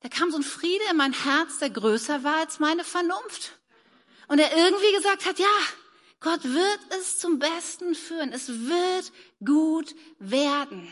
da 0.00 0.08
kam 0.08 0.30
so 0.30 0.38
ein 0.38 0.42
Friede 0.42 0.84
in 0.90 0.96
mein 0.96 1.12
Herz, 1.12 1.58
der 1.58 1.70
größer 1.70 2.24
war 2.24 2.36
als 2.36 2.58
meine 2.58 2.84
Vernunft. 2.84 3.58
Und 4.28 4.38
er 4.38 4.56
irgendwie 4.56 4.92
gesagt 4.92 5.26
hat, 5.26 5.38
ja, 5.38 5.46
Gott 6.22 6.44
wird 6.44 6.80
es 6.90 7.18
zum 7.18 7.38
Besten 7.40 7.94
führen. 7.94 8.32
Es 8.32 8.48
wird 8.48 9.12
gut 9.44 9.94
werden. 10.18 10.82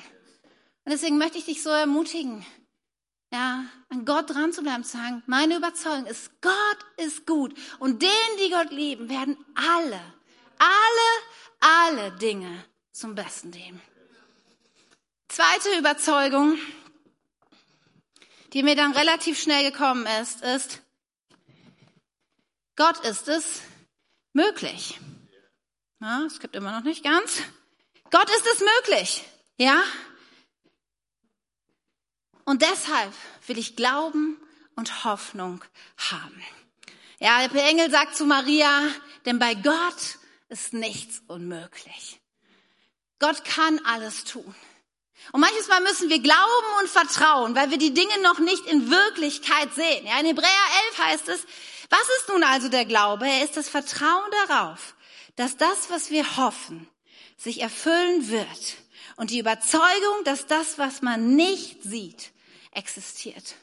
Und 0.85 0.93
deswegen 0.93 1.19
möchte 1.19 1.39
ich 1.39 1.45
dich 1.45 1.63
so 1.63 1.71
ermutigen, 1.71 2.45
ja, 3.33 3.65
an 3.91 4.05
Gott 4.05 4.31
dran 4.31 4.53
zu 4.53 4.63
bleiben, 4.63 4.83
zu 4.83 4.97
sagen, 4.97 5.23
meine 5.27 5.57
Überzeugung 5.57 6.07
ist, 6.07 6.33
Gott 6.41 6.79
ist 6.97 7.27
gut. 7.27 7.55
Und 7.79 8.03
denen, 8.03 8.39
die 8.43 8.51
Gott 8.51 8.73
lieben, 8.73 9.09
werden 9.09 9.37
alle, 9.55 10.01
alle, 10.59 11.11
alle 11.61 12.13
Dinge 12.17 12.65
zum 12.91 13.15
Besten 13.15 13.53
dienen. 13.53 13.81
Zweite 15.29 15.79
Überzeugung, 15.79 16.59
die 18.53 18.65
mir 18.65 18.75
dann 18.75 18.93
relativ 18.93 19.41
schnell 19.41 19.71
gekommen 19.71 20.07
ist, 20.21 20.43
ist, 20.43 20.83
Gott 22.75 22.99
ist 23.05 23.29
es 23.29 23.61
möglich. 24.33 24.99
Ja, 26.01 26.25
es 26.27 26.41
gibt 26.41 26.57
immer 26.57 26.73
noch 26.73 26.85
nicht 26.85 27.05
ganz. 27.05 27.43
Gott 28.11 28.29
ist 28.31 28.47
es 28.47 28.61
möglich. 28.61 29.25
Ja? 29.59 29.83
Und 32.45 32.63
deshalb 32.63 33.13
will 33.47 33.59
ich 33.59 33.77
Glauben 33.77 34.41
und 34.77 35.05
Hoffnung 35.05 35.63
haben. 35.99 36.43
Ja, 37.19 37.47
der 37.49 37.69
Engel 37.69 37.91
sagt 37.91 38.17
zu 38.17 38.25
Maria, 38.25 38.83
denn 39.27 39.39
bei 39.39 39.55
Gott 39.55 40.19
ist 40.49 40.73
nichts 40.73 41.23
unmöglich. 41.29 42.21
Gott 43.19 43.45
kann 43.45 43.79
alles 43.85 44.25
tun. 44.25 44.55
Und 45.33 45.41
manches 45.41 45.69
Mal 45.69 45.83
müssen 45.83 46.09
wir 46.09 46.21
glauben 46.21 46.81
und 46.81 46.89
vertrauen, 46.89 47.55
weil 47.55 47.71
wir 47.71 47.77
die 47.77 47.93
Dinge 47.93 48.23
noch 48.23 48.39
nicht 48.39 48.65
in 48.67 48.91
Wirklichkeit 48.91 49.75
sehen. 49.75 50.07
Ja, 50.07 50.19
in 50.19 50.27
Hebräer 50.27 50.49
11 50.89 50.99
heißt 50.99 51.29
es, 51.29 51.47
was 51.91 52.09
ist 52.19 52.29
nun 52.31 52.43
also 52.43 52.71
der 52.71 52.87
Glaube? 52.87 53.29
Er 53.29 53.45
ist 53.45 53.59
das 53.59 53.69
Vertrauen 53.69 54.31
darauf, 54.49 54.95
dass 55.37 55.57
das, 55.57 55.91
was 55.91 56.11
wir 56.11 56.37
hoffen, 56.37 56.89
sich 57.37 57.61
erfüllen 57.61 58.29
wird 58.29 58.77
und 59.17 59.31
die 59.31 59.39
Überzeugung, 59.39 60.25
dass 60.25 60.47
das, 60.47 60.79
was 60.79 61.03
man 61.03 61.35
nicht 61.35 61.83
sieht, 61.83 62.33
existiert. 62.73 63.55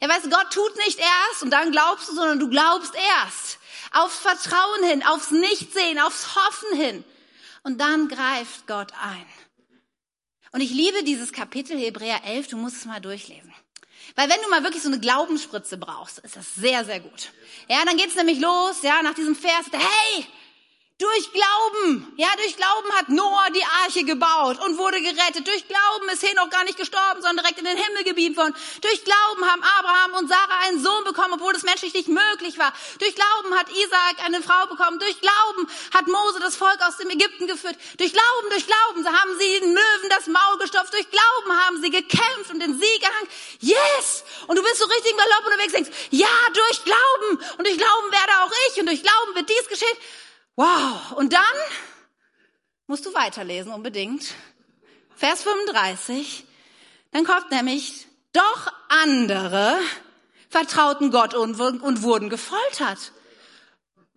Ja, 0.00 0.08
weißt 0.08 0.26
du, 0.26 0.30
Gott 0.30 0.52
tut 0.52 0.76
nicht 0.86 0.98
erst 0.98 1.42
und 1.42 1.50
dann 1.50 1.72
glaubst 1.72 2.08
du, 2.08 2.14
sondern 2.14 2.38
du 2.38 2.48
glaubst 2.48 2.94
erst. 2.94 3.58
Aufs 3.92 4.18
Vertrauen 4.18 4.84
hin, 4.84 5.02
aufs 5.04 5.30
Nichtsehen, 5.32 5.98
aufs 5.98 6.36
Hoffen 6.36 6.78
hin. 6.78 7.04
Und 7.64 7.80
dann 7.80 8.08
greift 8.08 8.66
Gott 8.66 8.92
ein. 9.00 9.26
Und 10.52 10.60
ich 10.60 10.70
liebe 10.70 11.02
dieses 11.02 11.32
Kapitel 11.32 11.76
Hebräer 11.76 12.24
11, 12.24 12.48
du 12.48 12.56
musst 12.56 12.76
es 12.76 12.84
mal 12.84 13.00
durchlesen. 13.00 13.52
Weil 14.16 14.28
wenn 14.28 14.40
du 14.42 14.48
mal 14.48 14.64
wirklich 14.64 14.82
so 14.82 14.88
eine 14.88 15.00
Glaubensspritze 15.00 15.76
brauchst, 15.76 16.18
ist 16.18 16.36
das 16.36 16.54
sehr, 16.54 16.84
sehr 16.84 17.00
gut. 17.00 17.32
Ja, 17.68 17.84
dann 17.84 17.96
geht's 17.96 18.16
nämlich 18.16 18.40
los, 18.40 18.82
ja, 18.82 19.02
nach 19.02 19.14
diesem 19.14 19.36
Vers, 19.36 19.66
hey, 19.72 20.26
durch 21.00 21.32
Glauben, 21.32 22.12
ja, 22.16 22.28
durch 22.36 22.56
Glauben 22.56 22.92
hat 22.92 23.08
Noah 23.08 23.48
die 23.54 23.64
Arche 23.82 24.04
gebaut 24.04 24.60
und 24.62 24.76
wurde 24.76 25.00
gerettet. 25.00 25.48
Durch 25.48 25.66
Glauben 25.66 26.08
ist 26.10 26.22
Henoch 26.22 26.50
gar 26.50 26.64
nicht 26.64 26.76
gestorben, 26.76 27.22
sondern 27.22 27.38
direkt 27.38 27.58
in 27.58 27.64
den 27.64 27.76
Himmel 27.76 28.04
gebeamt 28.04 28.36
worden. 28.36 28.54
Durch 28.82 29.02
Glauben 29.02 29.50
haben 29.50 29.62
Abraham 29.78 30.12
und 30.18 30.28
Sarah 30.28 30.60
einen 30.68 30.82
Sohn 30.82 31.02
bekommen, 31.04 31.34
obwohl 31.34 31.54
das 31.54 31.62
menschlich 31.62 31.94
nicht 31.94 32.08
möglich 32.08 32.58
war. 32.58 32.74
Durch 32.98 33.14
Glauben 33.14 33.58
hat 33.58 33.70
Isaac 33.70 34.26
eine 34.26 34.42
Frau 34.42 34.66
bekommen. 34.66 34.98
Durch 34.98 35.18
Glauben 35.22 35.70
hat 35.94 36.06
Mose 36.06 36.38
das 36.40 36.56
Volk 36.56 36.78
aus 36.86 36.98
dem 36.98 37.08
Ägypten 37.08 37.46
geführt. 37.46 37.76
Durch 37.96 38.12
Glauben, 38.12 38.50
durch 38.50 38.66
Glauben 38.66 39.06
haben 39.08 39.38
sie 39.38 39.60
den 39.60 39.72
Löwen 39.72 40.08
das 40.10 40.26
Maul 40.26 40.58
gestopft. 40.58 40.92
Durch 40.92 41.08
Glauben 41.10 41.60
haben 41.64 41.80
sie 41.80 41.88
gekämpft 41.88 42.50
und 42.52 42.60
den 42.60 42.78
Sieg 42.78 43.02
erhangen. 43.02 43.28
Yes! 43.60 44.22
Und 44.48 44.56
du 44.56 44.62
bist 44.62 44.76
so 44.76 44.84
richtig 44.84 45.12
im 45.12 45.16
Galopp 45.16 45.46
unterwegs 45.46 45.72
denkst, 45.72 45.90
ja, 46.10 46.28
durch 46.52 46.84
Glauben. 46.84 47.56
Und 47.56 47.66
durch 47.66 47.78
Glauben 47.78 48.12
werde 48.12 48.32
auch 48.44 48.52
ich. 48.68 48.80
Und 48.80 48.86
durch 48.86 49.02
Glauben 49.02 49.34
wird 49.34 49.48
dies 49.48 49.66
geschehen. 49.66 49.96
Wow. 50.56 51.12
Und 51.12 51.32
dann 51.32 51.40
musst 52.86 53.06
du 53.06 53.14
weiterlesen 53.14 53.72
unbedingt. 53.72 54.34
Vers 55.14 55.42
35. 55.42 56.44
Dann 57.12 57.24
kommt 57.24 57.50
nämlich, 57.50 58.06
doch 58.32 58.72
andere 58.88 59.78
vertrauten 60.48 61.10
Gott 61.10 61.34
und, 61.34 61.58
und 61.60 62.02
wurden 62.02 62.28
gefoltert. 62.28 63.12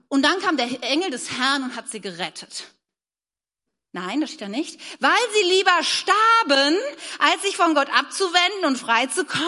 Und 0.08 0.24
dann 0.24 0.40
kam 0.42 0.58
der 0.58 0.68
Engel 0.84 1.10
des 1.10 1.32
Herrn 1.32 1.64
und 1.64 1.76
hat 1.76 1.90
sie 1.90 2.02
gerettet. 2.02 2.66
Nein, 3.94 4.22
das 4.22 4.32
steht 4.32 4.42
da 4.42 4.48
nicht. 4.48 4.80
Weil 5.00 5.12
sie 5.34 5.50
lieber 5.50 5.84
starben, 5.84 6.78
als 7.20 7.42
sich 7.44 7.56
von 7.56 7.76
Gott 7.76 7.90
abzuwenden 7.90 8.66
und 8.66 8.78
frei 8.78 9.06
zu 9.06 9.24
kommen. 9.24 9.44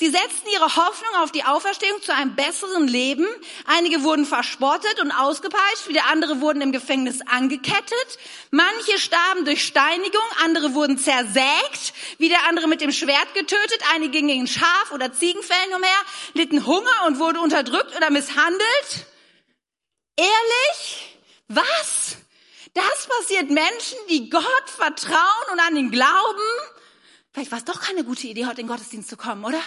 Sie 0.00 0.08
setzten 0.08 0.48
ihre 0.48 0.76
Hoffnung 0.76 1.14
auf 1.16 1.30
die 1.30 1.44
Auferstehung 1.44 2.00
zu 2.00 2.14
einem 2.14 2.34
besseren 2.34 2.88
Leben. 2.88 3.26
Einige 3.66 4.02
wurden 4.02 4.24
verspottet 4.24 4.98
und 4.98 5.12
ausgepeitscht, 5.12 5.82
viele 5.84 6.04
andere 6.04 6.40
wurden 6.40 6.62
im 6.62 6.72
Gefängnis 6.72 7.20
angekettet. 7.20 8.18
Manche 8.50 8.98
starben 8.98 9.44
durch 9.44 9.62
Steinigung, 9.62 10.22
andere 10.42 10.72
wurden 10.72 10.96
zersägt, 10.96 11.92
wieder 12.16 12.38
andere 12.48 12.66
mit 12.66 12.80
dem 12.80 12.92
Schwert 12.92 13.34
getötet, 13.34 13.78
einige 13.92 14.12
gingen 14.12 14.40
in 14.40 14.46
Schaf- 14.46 14.90
oder 14.90 15.12
Ziegenfällen 15.12 15.74
umher, 15.76 16.00
litten 16.32 16.64
Hunger 16.64 17.04
und 17.06 17.18
wurden 17.18 17.36
unterdrückt 17.36 17.94
oder 17.94 18.08
misshandelt. 18.08 19.06
Ehrlich? 20.16 21.18
Was? 21.48 22.16
Das 22.72 23.06
passiert 23.18 23.50
Menschen, 23.50 23.98
die 24.08 24.30
Gott 24.30 24.70
vertrauen 24.74 25.52
und 25.52 25.60
an 25.60 25.76
ihn 25.76 25.90
glauben? 25.90 26.40
Vielleicht 27.34 27.50
war 27.50 27.58
es 27.58 27.66
doch 27.66 27.82
keine 27.82 28.02
gute 28.02 28.28
Idee, 28.28 28.46
heute 28.46 28.62
in 28.62 28.66
den 28.66 28.72
Gottesdienst 28.72 29.10
zu 29.10 29.18
kommen, 29.18 29.44
oder? 29.44 29.60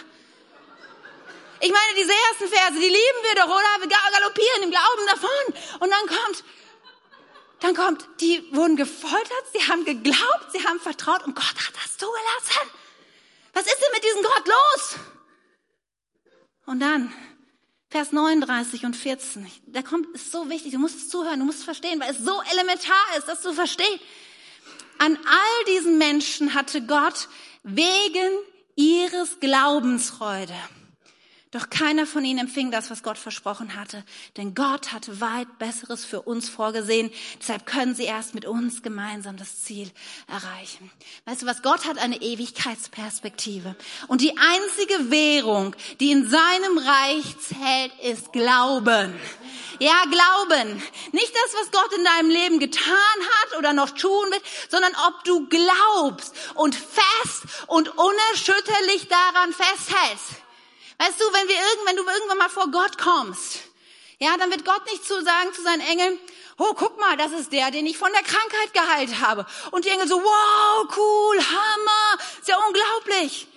Ich 1.63 1.71
meine, 1.71 1.93
diese 1.95 2.11
ersten 2.11 2.49
Verse, 2.49 2.73
die 2.73 2.89
lieben 2.89 3.21
wir 3.23 3.35
doch, 3.35 3.45
oder? 3.45 3.79
Wir 3.79 3.87
galoppieren 3.87 4.63
im 4.63 4.69
Glauben 4.69 5.05
davon. 5.07 5.79
Und 5.79 5.89
dann 5.89 6.07
kommt, 6.07 6.43
dann 7.61 7.73
kommt, 7.73 8.05
die 8.19 8.53
wurden 8.53 8.75
gefoltert, 8.75 9.45
sie 9.53 9.65
haben 9.69 9.85
geglaubt, 9.85 10.51
sie 10.51 10.61
haben 10.67 10.81
vertraut 10.81 11.23
und 11.23 11.35
Gott 11.35 11.45
hat 11.45 11.73
das 11.81 11.97
zugelassen. 11.97 12.69
Was 13.53 13.65
ist 13.65 13.77
denn 13.79 13.93
mit 13.93 14.03
diesem 14.03 14.23
Gott 14.23 14.45
los? 14.45 14.95
Und 16.65 16.81
dann, 16.81 17.13
Vers 17.89 18.11
39 18.11 18.83
und 18.83 18.97
14, 18.97 19.49
da 19.67 19.81
kommt, 19.83 20.13
ist 20.13 20.33
so 20.33 20.49
wichtig, 20.49 20.73
du 20.73 20.79
musst 20.79 20.97
es 20.97 21.07
zuhören, 21.07 21.39
du 21.39 21.45
musst 21.45 21.59
es 21.59 21.63
verstehen, 21.63 22.01
weil 22.01 22.11
es 22.11 22.17
so 22.17 22.41
elementar 22.51 23.17
ist, 23.17 23.29
das 23.29 23.41
zu 23.41 23.53
verstehen. 23.53 24.01
An 24.97 25.15
all 25.15 25.65
diesen 25.69 25.97
Menschen 25.97 26.55
hatte 26.55 26.81
Gott 26.81 27.29
wegen 27.63 28.33
ihres 28.75 29.39
Glaubensfreude 29.39 30.55
doch 31.53 31.69
keiner 31.69 32.07
von 32.07 32.25
ihnen 32.25 32.39
empfing 32.39 32.71
das, 32.71 32.89
was 32.89 33.03
Gott 33.03 33.19
versprochen 33.19 33.75
hatte. 33.75 34.03
Denn 34.37 34.55
Gott 34.55 34.91
hatte 34.91 35.21
weit 35.21 35.59
Besseres 35.59 36.03
für 36.03 36.23
uns 36.23 36.49
vorgesehen. 36.49 37.11
Deshalb 37.39 37.67
können 37.67 37.93
sie 37.93 38.05
erst 38.05 38.33
mit 38.33 38.45
uns 38.45 38.81
gemeinsam 38.81 39.37
das 39.37 39.61
Ziel 39.61 39.91
erreichen. 40.27 40.91
Weißt 41.25 41.43
du 41.43 41.45
was? 41.45 41.61
Gott 41.61 41.85
hat 41.85 41.99
eine 41.99 42.19
Ewigkeitsperspektive. 42.21 43.75
Und 44.07 44.21
die 44.21 44.35
einzige 44.35 45.11
Währung, 45.11 45.75
die 45.99 46.11
in 46.11 46.27
seinem 46.27 46.77
Reich 46.79 47.37
zählt, 47.39 47.93
ist 48.01 48.33
Glauben. 48.33 49.13
Ja, 49.79 50.05
Glauben. 50.09 50.81
Nicht 51.11 51.33
das, 51.35 51.61
was 51.61 51.71
Gott 51.71 51.93
in 51.95 52.03
deinem 52.03 52.29
Leben 52.31 52.59
getan 52.59 52.87
hat 52.87 53.59
oder 53.59 53.73
noch 53.73 53.91
tun 53.91 54.31
wird, 54.31 54.43
sondern 54.69 54.93
ob 55.07 55.23
du 55.23 55.47
glaubst 55.49 56.33
und 56.55 56.73
fest 56.73 57.43
und 57.67 57.89
unerschütterlich 57.95 59.07
daran 59.07 59.53
festhältst. 59.53 60.42
Weißt 60.97 61.19
du, 61.19 61.25
wenn 61.25 61.47
wir 61.47 61.55
irgendwann, 61.55 61.85
wenn 61.87 61.95
du 61.97 62.11
irgendwann 62.11 62.37
mal 62.37 62.49
vor 62.49 62.67
Gott 62.71 62.97
kommst, 62.97 63.59
ja, 64.19 64.37
dann 64.37 64.51
wird 64.51 64.65
Gott 64.65 64.85
nicht 64.85 65.05
zu 65.05 65.21
sagen 65.23 65.53
zu 65.53 65.61
seinen 65.63 65.81
Engeln, 65.81 66.19
oh, 66.57 66.73
guck 66.75 66.99
mal, 66.99 67.17
das 67.17 67.31
ist 67.31 67.51
der, 67.51 67.71
den 67.71 67.85
ich 67.85 67.97
von 67.97 68.11
der 68.11 68.23
Krankheit 68.23 68.73
geheilt 68.73 69.19
habe. 69.19 69.45
Und 69.71 69.85
die 69.85 69.89
Engel 69.89 70.07
so, 70.07 70.21
wow, 70.21 70.87
cool, 70.95 71.39
Hammer, 71.39 72.23
ist 72.39 72.47
ja 72.47 72.57
unglaublich. 72.67 73.47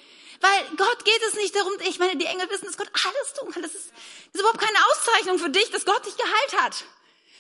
Weil 0.41 0.77
Gott 0.77 1.05
geht 1.05 1.23
es 1.29 1.35
nicht 1.35 1.55
darum, 1.55 1.73
ich 1.81 1.99
meine, 1.99 2.17
die 2.17 2.27
Engel 2.27 2.51
wissen, 2.51 2.67
dass 2.67 2.77
Gott 2.77 2.91
alles 2.93 3.35
tun 3.35 3.53
kann. 3.53 3.63
Das 3.63 3.75
ist, 3.75 3.91
das 3.91 4.35
ist 4.35 4.41
überhaupt 4.41 4.61
keine 4.61 4.79
Auszeichnung 4.91 5.39
für 5.39 5.51
dich, 5.51 5.71
dass 5.71 5.85
Gott 5.85 6.05
dich 6.05 6.17
geheilt 6.17 6.63
hat. 6.63 6.85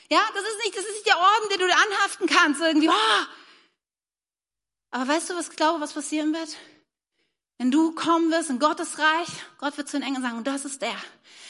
Ja, 0.08 0.20
das 0.34 0.44
ist 0.44 0.58
nicht, 0.64 0.76
das 0.76 0.84
ist 0.84 0.94
nicht 0.94 1.06
der 1.06 1.18
Orden, 1.18 1.48
den 1.50 1.58
du 1.58 1.66
dir 1.66 1.76
anhaften 1.76 2.26
kannst, 2.28 2.60
irgendwie, 2.60 2.88
oh. 2.88 3.26
Aber 4.92 5.08
weißt 5.08 5.30
du, 5.30 5.36
was 5.36 5.48
ich 5.50 5.56
glaube, 5.56 5.80
was 5.80 5.92
passieren 5.92 6.32
wird? 6.32 6.48
Wenn 7.58 7.70
du 7.70 7.92
kommen 7.92 8.30
wirst 8.30 8.50
in 8.50 8.58
Gottes 8.58 8.98
Reich, 8.98 9.28
Gott 9.58 9.76
wird 9.78 9.88
zu 9.88 9.98
den 9.98 10.06
Engeln 10.06 10.22
sagen, 10.22 10.36
und 10.36 10.46
das 10.46 10.66
ist 10.66 10.82
der, 10.82 10.96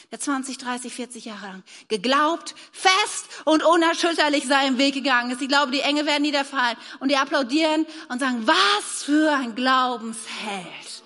der 0.09 0.19
20, 0.19 0.57
30, 0.57 0.93
40 0.93 1.25
Jahre 1.25 1.47
lang 1.47 1.63
geglaubt, 1.89 2.55
fest 2.71 3.27
und 3.43 3.61
unerschütterlich 3.63 4.47
seinen 4.47 4.77
Weg 4.77 4.93
gegangen 4.93 5.31
ist. 5.31 5.41
Ich 5.41 5.49
glaube, 5.49 5.71
die 5.73 5.81
Engel 5.81 6.05
werden 6.05 6.21
niederfallen 6.21 6.77
und 6.99 7.09
die 7.09 7.17
applaudieren 7.17 7.85
und 8.07 8.19
sagen, 8.19 8.47
was 8.47 9.03
für 9.03 9.33
ein 9.33 9.53
Glaubensheld. 9.55 11.03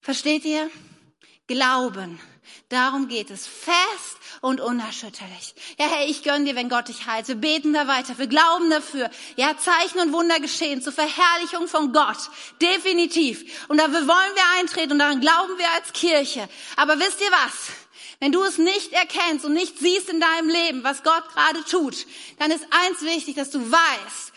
Versteht 0.00 0.44
ihr? 0.44 0.70
Glauben. 1.48 2.20
Darum 2.70 3.08
geht 3.08 3.30
es. 3.30 3.46
Fest 3.46 4.16
und 4.40 4.60
unerschütterlich. 4.60 5.54
Ja, 5.78 5.86
hey, 5.86 6.10
ich 6.10 6.22
gönn 6.22 6.44
dir, 6.44 6.56
wenn 6.56 6.68
Gott 6.68 6.88
dich 6.88 7.06
heilt. 7.06 7.28
Wir 7.28 7.34
beten 7.34 7.72
da 7.72 7.86
weiter. 7.86 8.18
Wir 8.18 8.26
glauben 8.26 8.70
dafür. 8.70 9.10
Ja, 9.36 9.56
Zeichen 9.56 10.00
und 10.00 10.12
Wunder 10.12 10.40
geschehen 10.40 10.82
zur 10.82 10.92
Verherrlichung 10.92 11.68
von 11.68 11.92
Gott. 11.92 12.30
Definitiv. 12.60 13.68
Und 13.68 13.78
da 13.78 13.92
wollen 13.92 14.06
wir 14.06 14.60
eintreten 14.60 14.92
und 14.92 14.98
daran 14.98 15.20
glauben 15.20 15.58
wir 15.58 15.70
als 15.72 15.92
Kirche. 15.92 16.48
Aber 16.76 16.98
wisst 16.98 17.20
ihr 17.20 17.30
was? 17.30 17.74
Wenn 18.20 18.32
du 18.32 18.42
es 18.42 18.58
nicht 18.58 18.92
erkennst 18.92 19.44
und 19.44 19.52
nicht 19.52 19.78
siehst 19.78 20.08
in 20.08 20.20
deinem 20.20 20.48
Leben, 20.48 20.84
was 20.84 21.02
Gott 21.02 21.28
gerade 21.34 21.62
tut, 21.64 22.06
dann 22.38 22.50
ist 22.50 22.66
eins 22.70 23.02
wichtig, 23.02 23.34
dass 23.34 23.50
du 23.50 23.60
weißt, 23.70 24.32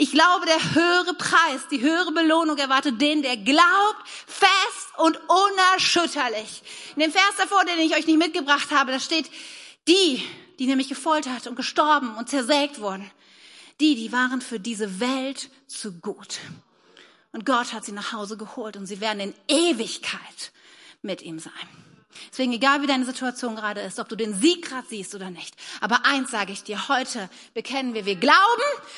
ich 0.00 0.12
glaube, 0.12 0.46
der 0.46 0.74
höhere 0.76 1.14
Preis, 1.14 1.66
die 1.72 1.80
höhere 1.80 2.12
Belohnung 2.12 2.56
erwartet 2.56 3.00
den, 3.00 3.20
der 3.20 3.36
glaubt, 3.36 4.08
fest 4.26 4.92
und 4.96 5.18
unerschütterlich. 5.28 6.62
In 6.94 7.02
dem 7.02 7.10
Vers 7.10 7.34
davor, 7.36 7.64
den 7.64 7.80
ich 7.80 7.96
euch 7.96 8.06
nicht 8.06 8.16
mitgebracht 8.16 8.70
habe, 8.70 8.92
da 8.92 9.00
steht, 9.00 9.28
die, 9.88 10.22
die 10.60 10.66
nämlich 10.66 10.88
gefoltert 10.88 11.48
und 11.48 11.56
gestorben 11.56 12.14
und 12.14 12.28
zersägt 12.28 12.80
wurden, 12.80 13.10
die, 13.80 13.96
die 13.96 14.12
waren 14.12 14.40
für 14.40 14.60
diese 14.60 15.00
Welt 15.00 15.50
zu 15.66 15.98
gut. 15.98 16.38
Und 17.32 17.44
Gott 17.44 17.72
hat 17.72 17.84
sie 17.84 17.92
nach 17.92 18.12
Hause 18.12 18.36
geholt 18.36 18.76
und 18.76 18.86
sie 18.86 19.00
werden 19.00 19.18
in 19.18 19.34
Ewigkeit 19.48 20.52
mit 21.02 21.22
ihm 21.22 21.40
sein. 21.40 21.87
Deswegen, 22.30 22.52
egal 22.52 22.82
wie 22.82 22.86
deine 22.86 23.04
Situation 23.04 23.56
gerade 23.56 23.80
ist, 23.80 23.98
ob 23.98 24.08
du 24.08 24.16
den 24.16 24.34
Sieg 24.34 24.68
gerade 24.68 24.86
siehst 24.88 25.14
oder 25.14 25.30
nicht. 25.30 25.54
Aber 25.80 26.04
eins 26.04 26.30
sage 26.30 26.52
ich 26.52 26.62
dir, 26.62 26.88
heute 26.88 27.28
bekennen 27.54 27.94
wir, 27.94 28.06
wir 28.06 28.16
glauben 28.16 28.38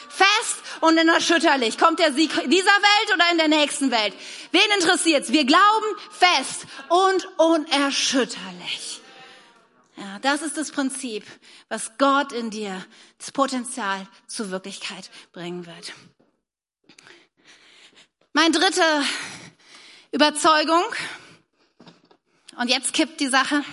fest 0.09 0.59
und 0.80 0.98
unerschütterlich. 0.98 1.78
Kommt 1.78 1.98
der 1.98 2.12
Sieg 2.12 2.30
in 2.42 2.50
dieser 2.50 2.66
Welt 2.66 3.14
oder 3.14 3.30
in 3.30 3.38
der 3.38 3.48
nächsten 3.48 3.90
Welt? 3.90 4.14
Wen 4.52 4.61
interessiert's? 4.78 5.33
Wir 5.33 5.44
glauben 5.44 5.87
fest 6.11 6.66
und 6.88 7.28
unerschütterlich. 7.38 9.00
Ja, 9.96 10.18
das 10.20 10.40
ist 10.40 10.56
das 10.56 10.70
Prinzip, 10.70 11.26
was 11.68 11.98
Gott 11.98 12.33
in 12.33 12.50
dir, 12.50 12.85
das 13.18 13.33
Potenzial 13.33 14.06
zur 14.26 14.50
Wirklichkeit 14.50 15.11
bringen 15.33 15.66
wird. 15.66 15.92
Meine 18.33 18.52
dritte 18.52 18.83
Überzeugung 20.12 20.83
und 22.60 22.68
jetzt 22.68 22.92
kippt 22.92 23.20
die 23.20 23.28
Sache. 23.28 23.64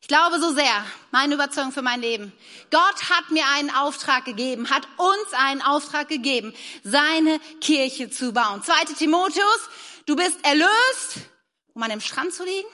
Ich 0.00 0.06
glaube 0.06 0.38
so 0.38 0.54
sehr, 0.54 0.86
meine 1.10 1.34
Überzeugung 1.34 1.72
für 1.72 1.82
mein 1.82 2.00
Leben. 2.00 2.32
Gott 2.70 3.10
hat 3.10 3.30
mir 3.30 3.44
einen 3.56 3.70
Auftrag 3.70 4.24
gegeben, 4.24 4.70
hat 4.70 4.86
uns 4.96 5.32
einen 5.32 5.60
Auftrag 5.60 6.08
gegeben, 6.08 6.54
seine 6.84 7.40
Kirche 7.60 8.10
zu 8.10 8.32
bauen. 8.32 8.62
Zweite 8.62 8.94
Timotheus, 8.94 9.68
du 10.06 10.14
bist 10.14 10.38
erlöst, 10.44 11.30
um 11.72 11.82
an 11.82 11.90
dem 11.90 12.00
Strand 12.00 12.32
zu 12.32 12.44
liegen. 12.44 12.68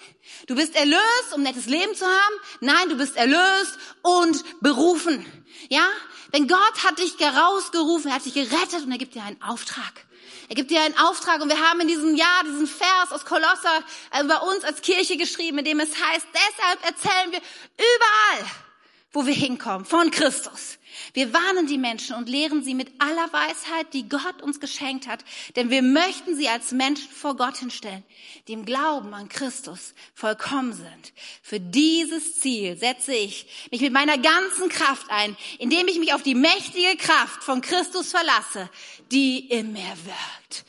Du 0.49 0.55
bist 0.55 0.77
erlöst, 0.77 1.33
um 1.35 1.43
nettes 1.43 1.65
Leben 1.65 1.95
zu 1.95 2.05
haben. 2.05 2.35
Nein, 2.61 2.91
du 2.91 2.97
bist 2.97 3.17
erlöst 3.17 3.79
und 4.03 4.45
berufen. 4.61 5.25
Ja? 5.71 5.89
Denn 6.35 6.47
Gott 6.47 6.85
hat 6.85 6.99
dich 6.99 7.19
herausgerufen, 7.19 8.11
er 8.11 8.17
hat 8.17 8.27
dich 8.27 8.35
gerettet 8.35 8.85
und 8.85 8.93
er 8.93 8.99
gibt 8.99 9.15
dir 9.15 9.23
einen 9.23 9.41
Auftrag. 9.41 10.05
Er 10.51 10.57
gibt 10.57 10.73
dir 10.73 10.83
einen 10.83 10.99
Auftrag 10.99 11.41
und 11.41 11.49
wir 11.49 11.61
haben 11.61 11.79
in 11.79 11.87
diesem 11.87 12.17
Jahr 12.17 12.43
diesen 12.43 12.67
Vers 12.67 13.13
aus 13.13 13.25
Kolosser 13.25 13.85
äh, 14.11 14.25
bei 14.25 14.37
uns 14.37 14.65
als 14.65 14.83
Kirche 14.83 15.17
geschrieben, 15.17 15.59
in 15.59 15.65
dem 15.65 15.79
es 15.79 15.91
heißt, 15.91 16.27
deshalb 16.35 16.85
erzählen 16.85 17.31
wir 17.31 17.39
überall, 17.79 18.51
wo 19.13 19.25
wir 19.27 19.33
hinkommen, 19.33 19.85
von 19.85 20.11
Christus. 20.11 20.80
Wir 21.13 21.33
warnen 21.33 21.67
die 21.67 21.79
Menschen 21.79 22.17
und 22.17 22.29
lehren 22.29 22.63
sie 22.63 22.75
mit 22.75 22.93
aller 22.99 23.33
Weisheit, 23.33 23.93
die 23.93 24.09
Gott 24.09 24.43
uns 24.43 24.61
geschenkt 24.61 25.07
hat, 25.07 25.25
denn 25.57 25.71
wir 25.71 25.83
möchten 25.83 26.37
sie 26.37 26.49
als 26.49 26.73
Menschen 26.73 27.11
vor 27.11 27.37
Gott 27.37 27.57
hinstellen, 27.57 28.05
die 28.49 28.53
im 28.53 28.65
Glauben 28.65 29.13
an 29.15 29.29
Christus 29.29 29.95
vollkommen 30.15 30.73
sind. 30.73 31.13
Für 31.43 31.61
dieses 31.61 32.41
Ziel 32.41 32.77
setze 32.77 33.15
ich 33.15 33.69
mich 33.71 33.81
mit 33.81 33.93
meiner 33.93 34.19
ganzen 34.19 34.69
Kraft 34.69 35.07
ein, 35.11 35.37
indem 35.59 35.89
ich 35.89 35.99
mich 35.99 36.13
auf 36.15 36.23
die 36.23 36.35
mächtige 36.35 36.97
Kraft 36.97 37.43
von 37.43 37.61
Christus 37.61 38.11
verlasse, 38.11 38.69
die 39.11 39.49
in 39.49 39.73
mir 39.73 39.97
wirkt. 40.05 40.65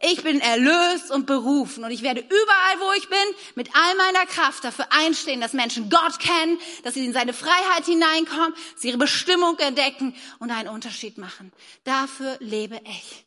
Ich 0.00 0.22
bin 0.22 0.40
erlöst 0.40 1.10
und 1.10 1.26
berufen 1.26 1.82
und 1.82 1.90
ich 1.90 2.02
werde 2.02 2.20
überall, 2.20 2.80
wo 2.80 2.92
ich 2.96 3.08
bin, 3.08 3.18
mit 3.56 3.74
all 3.74 3.96
meiner 3.96 4.26
Kraft 4.26 4.62
dafür 4.62 4.86
einstehen, 4.90 5.40
dass 5.40 5.54
Menschen 5.54 5.90
Gott 5.90 6.20
kennen, 6.20 6.58
dass 6.84 6.94
sie 6.94 7.04
in 7.04 7.12
seine 7.12 7.32
Freiheit 7.32 7.84
hineinkommen, 7.84 8.54
dass 8.72 8.82
sie 8.82 8.88
ihre 8.88 8.98
Bestimmung 8.98 9.58
entdecken 9.58 10.14
und 10.38 10.52
einen 10.52 10.68
Unterschied 10.68 11.18
machen. 11.18 11.52
Dafür 11.82 12.36
lebe 12.38 12.80
ich. 12.84 13.26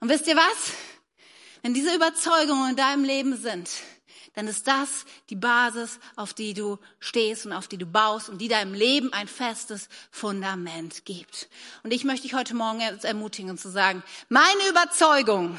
Und 0.00 0.10
wisst 0.10 0.26
ihr 0.26 0.36
was? 0.36 0.72
Wenn 1.62 1.72
diese 1.72 1.94
Überzeugungen 1.94 2.70
in 2.70 2.76
deinem 2.76 3.04
Leben 3.04 3.36
sind, 3.36 3.70
dann 4.34 4.46
ist 4.46 4.68
das 4.68 5.06
die 5.30 5.36
Basis, 5.36 5.98
auf 6.16 6.34
die 6.34 6.52
du 6.52 6.78
stehst 6.98 7.46
und 7.46 7.52
auf 7.54 7.66
die 7.66 7.78
du 7.78 7.86
baust 7.86 8.28
und 8.28 8.38
die 8.38 8.48
deinem 8.48 8.74
Leben 8.74 9.12
ein 9.14 9.26
festes 9.26 9.88
Fundament 10.10 11.06
gibt. 11.06 11.48
Und 11.82 11.92
ich 11.92 12.04
möchte 12.04 12.28
dich 12.28 12.34
heute 12.34 12.54
Morgen 12.54 12.80
ermutigen 12.80 13.56
zu 13.56 13.70
sagen, 13.70 14.02
meine 14.28 14.68
Überzeugung 14.68 15.58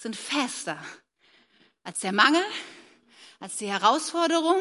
sind 0.00 0.16
fester 0.16 0.78
als 1.84 2.00
der 2.00 2.12
Mangel, 2.12 2.42
als 3.38 3.56
die 3.56 3.66
Herausforderung 3.66 4.56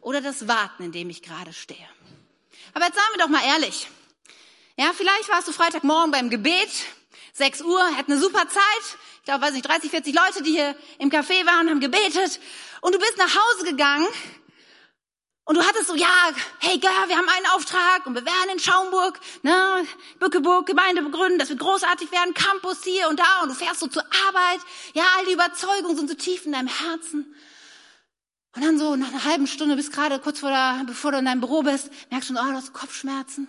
oder 0.00 0.20
das 0.20 0.46
Warten, 0.46 0.84
in 0.84 0.92
dem 0.92 1.10
ich 1.10 1.22
gerade 1.22 1.52
stehe. 1.52 1.88
Aber 2.72 2.84
jetzt 2.84 2.94
sagen 2.94 3.08
wir 3.14 3.24
doch 3.24 3.28
mal 3.28 3.44
ehrlich. 3.44 3.88
Ja, 4.76 4.92
vielleicht 4.94 5.28
warst 5.28 5.48
du 5.48 5.52
Freitagmorgen 5.52 6.12
beim 6.12 6.30
Gebet, 6.30 6.70
6 7.32 7.62
Uhr, 7.62 7.96
hat 7.96 8.06
eine 8.06 8.18
super 8.18 8.48
Zeit. 8.48 8.96
Ich 9.18 9.24
glaube, 9.24 9.44
weiß 9.44 9.54
nicht, 9.54 9.66
30, 9.66 9.90
40 9.90 10.14
Leute, 10.14 10.42
die 10.44 10.52
hier 10.52 10.76
im 10.98 11.10
Café 11.10 11.44
waren, 11.46 11.68
haben 11.68 11.80
gebetet. 11.80 12.38
Und 12.80 12.94
du 12.94 12.98
bist 12.98 13.16
nach 13.18 13.34
Hause 13.34 13.64
gegangen 13.64 14.06
und 15.50 15.56
du 15.56 15.66
hattest 15.66 15.88
so, 15.88 15.96
ja, 15.96 16.06
hey, 16.60 16.78
Gör, 16.78 17.08
wir 17.08 17.16
haben 17.16 17.28
einen 17.28 17.46
Auftrag 17.56 18.06
und 18.06 18.14
wir 18.14 18.24
werden 18.24 18.50
in 18.52 18.60
Schaumburg, 18.60 19.18
ne, 19.42 19.84
Bückeburg, 20.20 20.64
Gemeinde 20.64 21.02
begründen, 21.02 21.40
das 21.40 21.48
wird 21.48 21.58
großartig 21.58 22.12
werden, 22.12 22.34
Campus 22.34 22.84
hier 22.84 23.08
und 23.08 23.18
da 23.18 23.42
und 23.42 23.48
du 23.48 23.54
fährst 23.56 23.80
so 23.80 23.88
zur 23.88 24.04
Arbeit. 24.28 24.60
Ja, 24.94 25.02
all 25.18 25.24
die 25.26 25.32
Überzeugungen 25.32 25.96
sind 25.96 26.08
so 26.08 26.14
tief 26.14 26.46
in 26.46 26.52
deinem 26.52 26.68
Herzen. 26.68 27.34
Und 28.54 28.64
dann 28.64 28.78
so 28.78 28.94
nach 28.94 29.08
einer 29.08 29.24
halben 29.24 29.48
Stunde, 29.48 29.74
bis 29.74 29.90
gerade 29.90 30.20
kurz 30.20 30.38
vor 30.38 30.50
der, 30.50 30.84
bevor 30.86 31.10
du 31.10 31.18
in 31.18 31.24
deinem 31.24 31.40
Büro 31.40 31.62
bist, 31.62 31.90
merkst 32.10 32.30
du, 32.30 32.34
oh, 32.34 32.44
du 32.44 32.52
hast 32.52 32.72
Kopfschmerzen, 32.72 33.48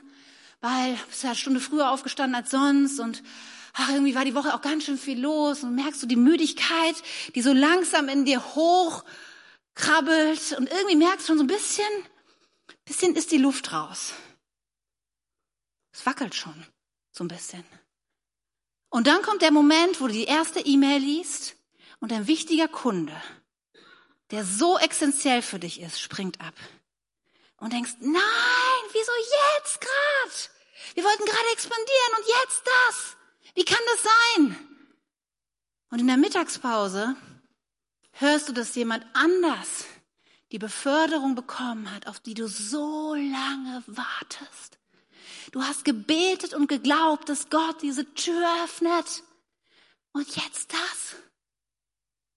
weil 0.59 0.95
du 0.95 1.05
bist 1.07 1.21
ja 1.21 1.29
eine 1.29 1.37
Stunde 1.37 1.59
früher 1.59 1.91
aufgestanden 1.91 2.33
als 2.33 2.49
sonst 2.49 2.99
und 2.99 3.21
ach, 3.73 3.91
irgendwie 3.91 4.15
war 4.15 4.25
die 4.25 4.33
Woche 4.33 4.55
auch 4.55 4.61
ganz 4.63 4.85
schön 4.85 4.97
viel 4.97 5.21
los 5.21 5.61
und 5.61 5.75
merkst 5.75 6.01
du 6.01 6.07
die 6.07 6.15
Müdigkeit, 6.15 6.95
die 7.35 7.43
so 7.43 7.53
langsam 7.53 8.09
in 8.09 8.25
dir 8.25 8.43
hoch 8.55 9.03
krabbelt 9.75 10.53
und 10.57 10.69
irgendwie 10.69 10.95
merkst 10.95 11.27
schon 11.27 11.37
so 11.37 11.43
ein 11.43 11.47
bisschen, 11.47 11.85
bisschen 12.85 13.15
ist 13.15 13.31
die 13.31 13.37
Luft 13.37 13.71
raus. 13.73 14.13
Es 15.93 16.05
wackelt 16.05 16.35
schon 16.35 16.65
so 17.11 17.23
ein 17.23 17.27
bisschen. 17.27 17.63
Und 18.89 19.07
dann 19.07 19.21
kommt 19.21 19.41
der 19.41 19.51
Moment, 19.51 20.01
wo 20.01 20.07
du 20.07 20.13
die 20.13 20.25
erste 20.25 20.59
E-Mail 20.59 20.99
liest 20.99 21.55
und 21.99 22.11
ein 22.11 22.27
wichtiger 22.27 22.67
Kunde, 22.67 23.15
der 24.31 24.45
so 24.45 24.77
essentiell 24.77 25.41
für 25.41 25.59
dich 25.59 25.79
ist, 25.79 25.99
springt 25.99 26.41
ab. 26.41 26.55
Und 27.57 27.73
denkst, 27.73 27.95
nein, 27.99 28.83
wieso 28.91 29.11
jetzt 29.57 29.79
grad? 29.79 30.51
Wir 30.95 31.03
wollten 31.03 31.25
gerade 31.25 31.51
expandieren 31.53 32.13
und 32.17 32.27
jetzt 32.27 32.63
das. 32.65 33.17
Wie 33.53 33.65
kann 33.65 33.79
das 33.93 34.03
sein? 34.03 34.67
Und 35.91 35.99
in 35.99 36.07
der 36.07 36.17
Mittagspause 36.17 37.15
hörst 38.11 38.49
du, 38.49 38.53
dass 38.53 38.75
jemand 38.75 39.05
anders 39.13 39.85
die 40.51 40.59
Beförderung 40.59 41.35
bekommen 41.35 41.93
hat, 41.93 42.07
auf 42.07 42.19
die 42.19 42.33
du 42.33 42.47
so 42.47 43.13
lange 43.15 43.83
wartest. 43.87 44.79
Du 45.51 45.63
hast 45.63 45.85
gebetet 45.85 46.53
und 46.53 46.67
geglaubt, 46.67 47.29
dass 47.29 47.49
Gott 47.49 47.81
diese 47.81 48.13
Tür 48.13 48.45
öffnet. 48.63 49.23
Und 50.13 50.35
jetzt 50.35 50.73
das. 50.73 51.15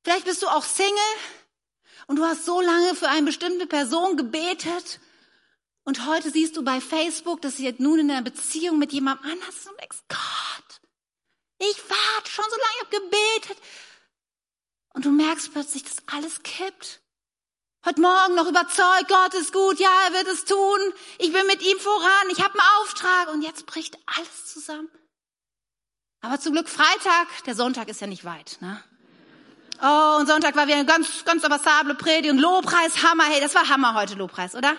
Vielleicht 0.04 0.26
bist 0.26 0.42
du 0.42 0.48
auch 0.48 0.62
Single 0.62 0.94
und 2.06 2.16
du 2.16 2.24
hast 2.24 2.44
so 2.44 2.60
lange 2.60 2.94
für 2.94 3.08
eine 3.08 3.26
bestimmte 3.26 3.66
Person 3.66 4.16
gebetet 4.16 5.00
und 5.84 6.06
heute 6.06 6.30
siehst 6.30 6.56
du 6.56 6.62
bei 6.62 6.80
Facebook, 6.80 7.42
dass 7.42 7.58
sie 7.58 7.64
jetzt 7.64 7.80
nun 7.80 7.98
in 7.98 8.10
einer 8.10 8.22
Beziehung 8.22 8.78
mit 8.78 8.92
jemandem 8.92 9.32
anders 9.32 9.56
ist 9.56 9.68
und 9.68 9.80
denkst, 9.80 9.98
Gott, 10.08 10.80
ich 11.58 11.78
warte 11.88 12.30
schon 12.30 12.44
so 12.48 12.56
lange, 12.56 12.72
ich 12.74 12.80
habe 12.80 13.00
gebetet 13.00 13.58
Und 14.94 15.04
du 15.04 15.10
merkst 15.10 15.52
plötzlich, 15.52 15.82
dass 15.82 15.96
alles 16.06 16.42
kippt. 16.42 17.00
Heute 17.84 18.00
Morgen 18.00 18.34
noch 18.34 18.48
überzeugt, 18.48 19.08
Gott 19.08 19.34
ist 19.34 19.52
gut, 19.52 19.78
ja, 19.78 19.90
er 20.06 20.14
wird 20.14 20.28
es 20.28 20.46
tun. 20.46 20.78
Ich 21.18 21.32
bin 21.32 21.46
mit 21.46 21.60
ihm 21.60 21.78
voran, 21.78 22.30
ich 22.30 22.42
habe 22.42 22.58
einen 22.58 22.68
Auftrag 22.80 23.28
und 23.34 23.42
jetzt 23.42 23.66
bricht 23.66 23.98
alles 24.06 24.46
zusammen. 24.46 24.88
Aber 26.22 26.40
zum 26.40 26.54
Glück 26.54 26.70
Freitag, 26.70 27.44
der 27.44 27.54
Sonntag 27.54 27.88
ist 27.88 28.00
ja 28.00 28.06
nicht 28.06 28.24
weit. 28.24 28.56
Ne? 28.60 28.82
Oh, 29.82 30.16
und 30.18 30.26
Sonntag 30.28 30.56
war 30.56 30.66
wieder 30.66 30.76
eine 30.76 30.86
ganz, 30.86 31.24
ganz 31.26 31.44
avassable 31.44 31.94
Predigt 31.96 32.32
und 32.32 32.38
Lobpreis, 32.38 33.02
Hammer. 33.02 33.24
Hey, 33.24 33.40
das 33.40 33.54
war 33.54 33.68
Hammer 33.68 33.92
heute, 33.94 34.14
Lobpreis, 34.14 34.54
oder? 34.54 34.74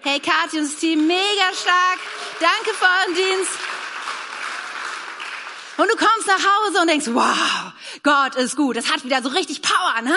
Hey, 0.00 0.18
Kathi 0.18 0.58
und 0.58 0.64
das 0.64 0.76
Team, 0.76 1.06
mega 1.06 1.52
stark. 1.54 1.98
Danke 2.40 2.74
für 2.74 2.84
euren 2.84 3.14
Dienst. 3.14 3.52
Und 5.78 5.88
du 5.88 5.96
kommst 5.96 6.26
nach 6.26 6.40
Hause 6.40 6.80
und 6.80 6.88
denkst, 6.88 7.06
wow, 7.12 7.72
Gott 8.02 8.34
ist 8.34 8.56
gut. 8.56 8.76
Das 8.76 8.92
hat 8.92 9.04
wieder 9.04 9.22
so 9.22 9.28
richtig 9.28 9.62
Power, 9.62 10.02
ne? 10.02 10.16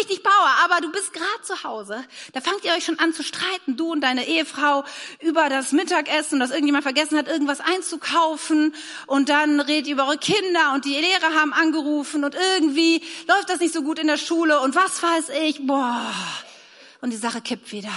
Richtig 0.00 0.22
Power. 0.22 0.50
Aber 0.64 0.80
du 0.80 0.90
bist 0.90 1.12
gerade 1.12 1.42
zu 1.42 1.62
Hause. 1.62 2.02
Da 2.32 2.40
fangt 2.40 2.64
ihr 2.64 2.72
euch 2.72 2.86
schon 2.86 2.98
an 2.98 3.12
zu 3.12 3.22
streiten, 3.22 3.76
du 3.76 3.92
und 3.92 4.00
deine 4.00 4.26
Ehefrau, 4.26 4.82
über 5.20 5.50
das 5.50 5.72
Mittagessen, 5.72 6.40
dass 6.40 6.52
irgendjemand 6.52 6.84
vergessen 6.84 7.18
hat, 7.18 7.28
irgendwas 7.28 7.60
einzukaufen. 7.60 8.74
Und 9.06 9.28
dann 9.28 9.60
redet 9.60 9.88
ihr 9.88 9.92
über 9.92 10.06
eure 10.06 10.16
Kinder 10.16 10.72
und 10.72 10.86
die 10.86 10.94
Lehrer 10.94 11.34
haben 11.38 11.52
angerufen 11.52 12.24
und 12.24 12.34
irgendwie 12.34 13.02
läuft 13.28 13.50
das 13.50 13.60
nicht 13.60 13.74
so 13.74 13.82
gut 13.82 13.98
in 13.98 14.06
der 14.06 14.16
Schule 14.16 14.58
und 14.60 14.74
was 14.74 15.02
weiß 15.02 15.28
ich. 15.42 15.66
Boah. 15.66 16.14
Und 17.02 17.10
die 17.10 17.18
Sache 17.18 17.42
kippt 17.42 17.72
wieder. 17.72 17.92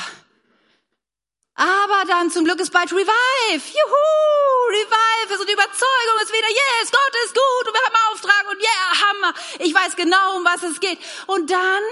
Aber 1.58 2.06
dann 2.08 2.30
zum 2.30 2.46
Glück 2.46 2.60
ist 2.60 2.72
bald 2.72 2.91
Revive. 2.91 3.10
Juhu, 3.50 4.70
Revive 4.70 5.34
ist 5.34 5.50
die 5.50 5.54
Überzeugung 5.54 6.22
ist 6.22 6.32
wieder, 6.32 6.48
yes, 6.50 6.91
Gott 6.91 7.13
ist 7.26 7.34
gut 7.34 7.67
und 7.67 7.74
wir 7.74 7.82
haben 7.82 8.13
Auftrag 8.13 8.46
und 8.52 8.62
yeah, 8.62 9.10
Hammer. 9.10 9.34
Ich 9.58 9.74
weiß 9.74 9.96
genau, 9.96 10.38
um 10.38 10.46
was 10.46 10.62
es 10.62 10.80
geht. 10.80 11.00
Und 11.26 11.50
dann 11.50 11.84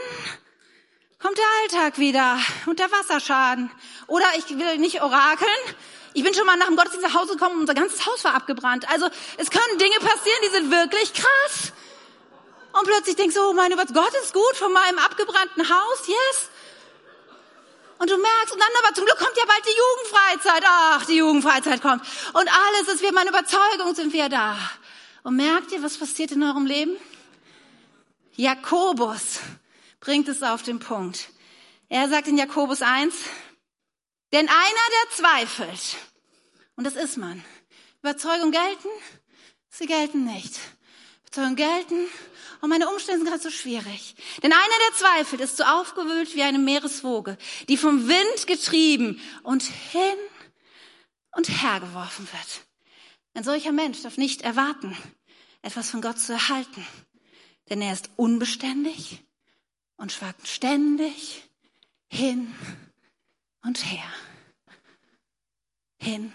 kommt 1.19 1.39
der 1.39 1.45
Alltag 1.63 1.97
wieder 1.97 2.39
und 2.67 2.77
der 2.77 2.91
Wasserschaden. 2.91 3.71
Oder 4.05 4.27
ich 4.37 4.47
will 4.55 4.77
nicht 4.77 5.01
orakeln. 5.01 5.49
Ich 6.13 6.23
bin 6.23 6.35
schon 6.35 6.45
mal 6.45 6.57
nach 6.57 6.67
dem 6.67 6.75
Gottesdienst 6.75 7.07
nach 7.07 7.19
Hause 7.19 7.33
gekommen 7.33 7.55
und 7.55 7.61
unser 7.61 7.73
ganzes 7.73 8.05
Haus 8.05 8.23
war 8.23 8.35
abgebrannt. 8.35 8.87
Also 8.91 9.09
es 9.37 9.49
können 9.49 9.79
Dinge 9.79 9.95
passieren, 9.95 10.39
die 10.45 10.49
sind 10.49 10.69
wirklich 10.69 11.11
krass. 11.11 11.73
Und 12.73 12.83
plötzlich 12.85 13.15
denkst 13.15 13.33
du, 13.33 13.41
oh 13.49 13.53
mein 13.53 13.71
Gott 13.71 14.13
ist 14.21 14.31
gut 14.31 14.55
von 14.57 14.71
meinem 14.71 14.99
abgebrannten 14.99 15.67
Haus, 15.67 16.07
yes. 16.07 16.49
Und 17.97 18.09
du 18.09 18.17
merkst, 18.17 18.53
und 18.53 18.59
dann 18.59 18.83
aber 18.83 18.93
zum 18.93 19.05
Glück 19.05 19.17
kommt 19.17 19.37
ja 19.37 19.45
bald 19.45 19.65
die 19.65 19.77
Jugendfreizeit. 19.77 20.63
Ach, 20.67 21.05
die 21.05 21.15
Jugendfreizeit 21.15 21.81
kommt. 21.81 22.03
Und 22.33 22.49
alles 22.49 22.87
ist 22.93 23.01
wieder 23.01 23.13
meine 23.13 23.29
Überzeugung, 23.29 23.95
sind 23.95 24.11
wir 24.13 24.29
da. 24.29 24.57
Und 25.23 25.37
merkt 25.37 25.71
ihr, 25.71 25.81
was 25.81 25.97
passiert 25.97 26.31
in 26.31 26.43
eurem 26.43 26.65
Leben? 26.65 26.97
Jakobus 28.35 29.39
bringt 30.01 30.27
es 30.27 30.43
auf 30.43 30.61
den 30.61 30.79
Punkt. 30.79 31.29
Er 31.87 32.09
sagt 32.09 32.27
in 32.27 32.37
Jakobus 32.37 32.81
1, 32.81 33.15
denn 34.33 34.49
einer, 34.49 34.57
der 34.57 35.15
zweifelt, 35.15 35.97
und 36.75 36.83
das 36.83 36.95
ist 36.95 37.17
man, 37.17 37.43
Überzeugung 38.01 38.51
gelten, 38.51 38.89
sie 39.69 39.85
gelten 39.85 40.25
nicht. 40.25 40.59
Überzeugung 41.35 41.55
gelten, 41.55 42.07
und 42.61 42.69
meine 42.69 42.89
Umstände 42.89 43.19
sind 43.19 43.27
gerade 43.27 43.43
so 43.43 43.51
schwierig. 43.51 44.15
Denn 44.41 44.51
einer, 44.51 44.63
der 44.89 44.97
zweifelt, 44.97 45.41
ist 45.41 45.57
so 45.57 45.63
aufgewühlt 45.63 46.33
wie 46.35 46.43
eine 46.43 46.57
Meereswoge, 46.57 47.37
die 47.67 47.77
vom 47.77 48.07
Wind 48.07 48.47
getrieben 48.47 49.21
und 49.43 49.63
hin 49.63 50.15
und 51.31 51.49
her 51.49 51.81
geworfen 51.81 52.27
wird. 52.31 52.65
Ein 53.33 53.43
solcher 53.43 53.73
Mensch 53.73 54.01
darf 54.01 54.17
nicht 54.17 54.41
erwarten, 54.41 54.97
etwas 55.61 55.89
von 55.89 56.01
Gott 56.01 56.17
zu 56.17 56.33
erhalten. 56.33 56.87
Denn 57.69 57.81
er 57.81 57.93
ist 57.93 58.09
unbeständig 58.15 59.19
und 59.97 60.11
schwankt 60.11 60.47
ständig 60.47 61.43
hin 62.07 62.55
und 63.63 63.85
her. 63.85 64.11
Hin 65.99 66.33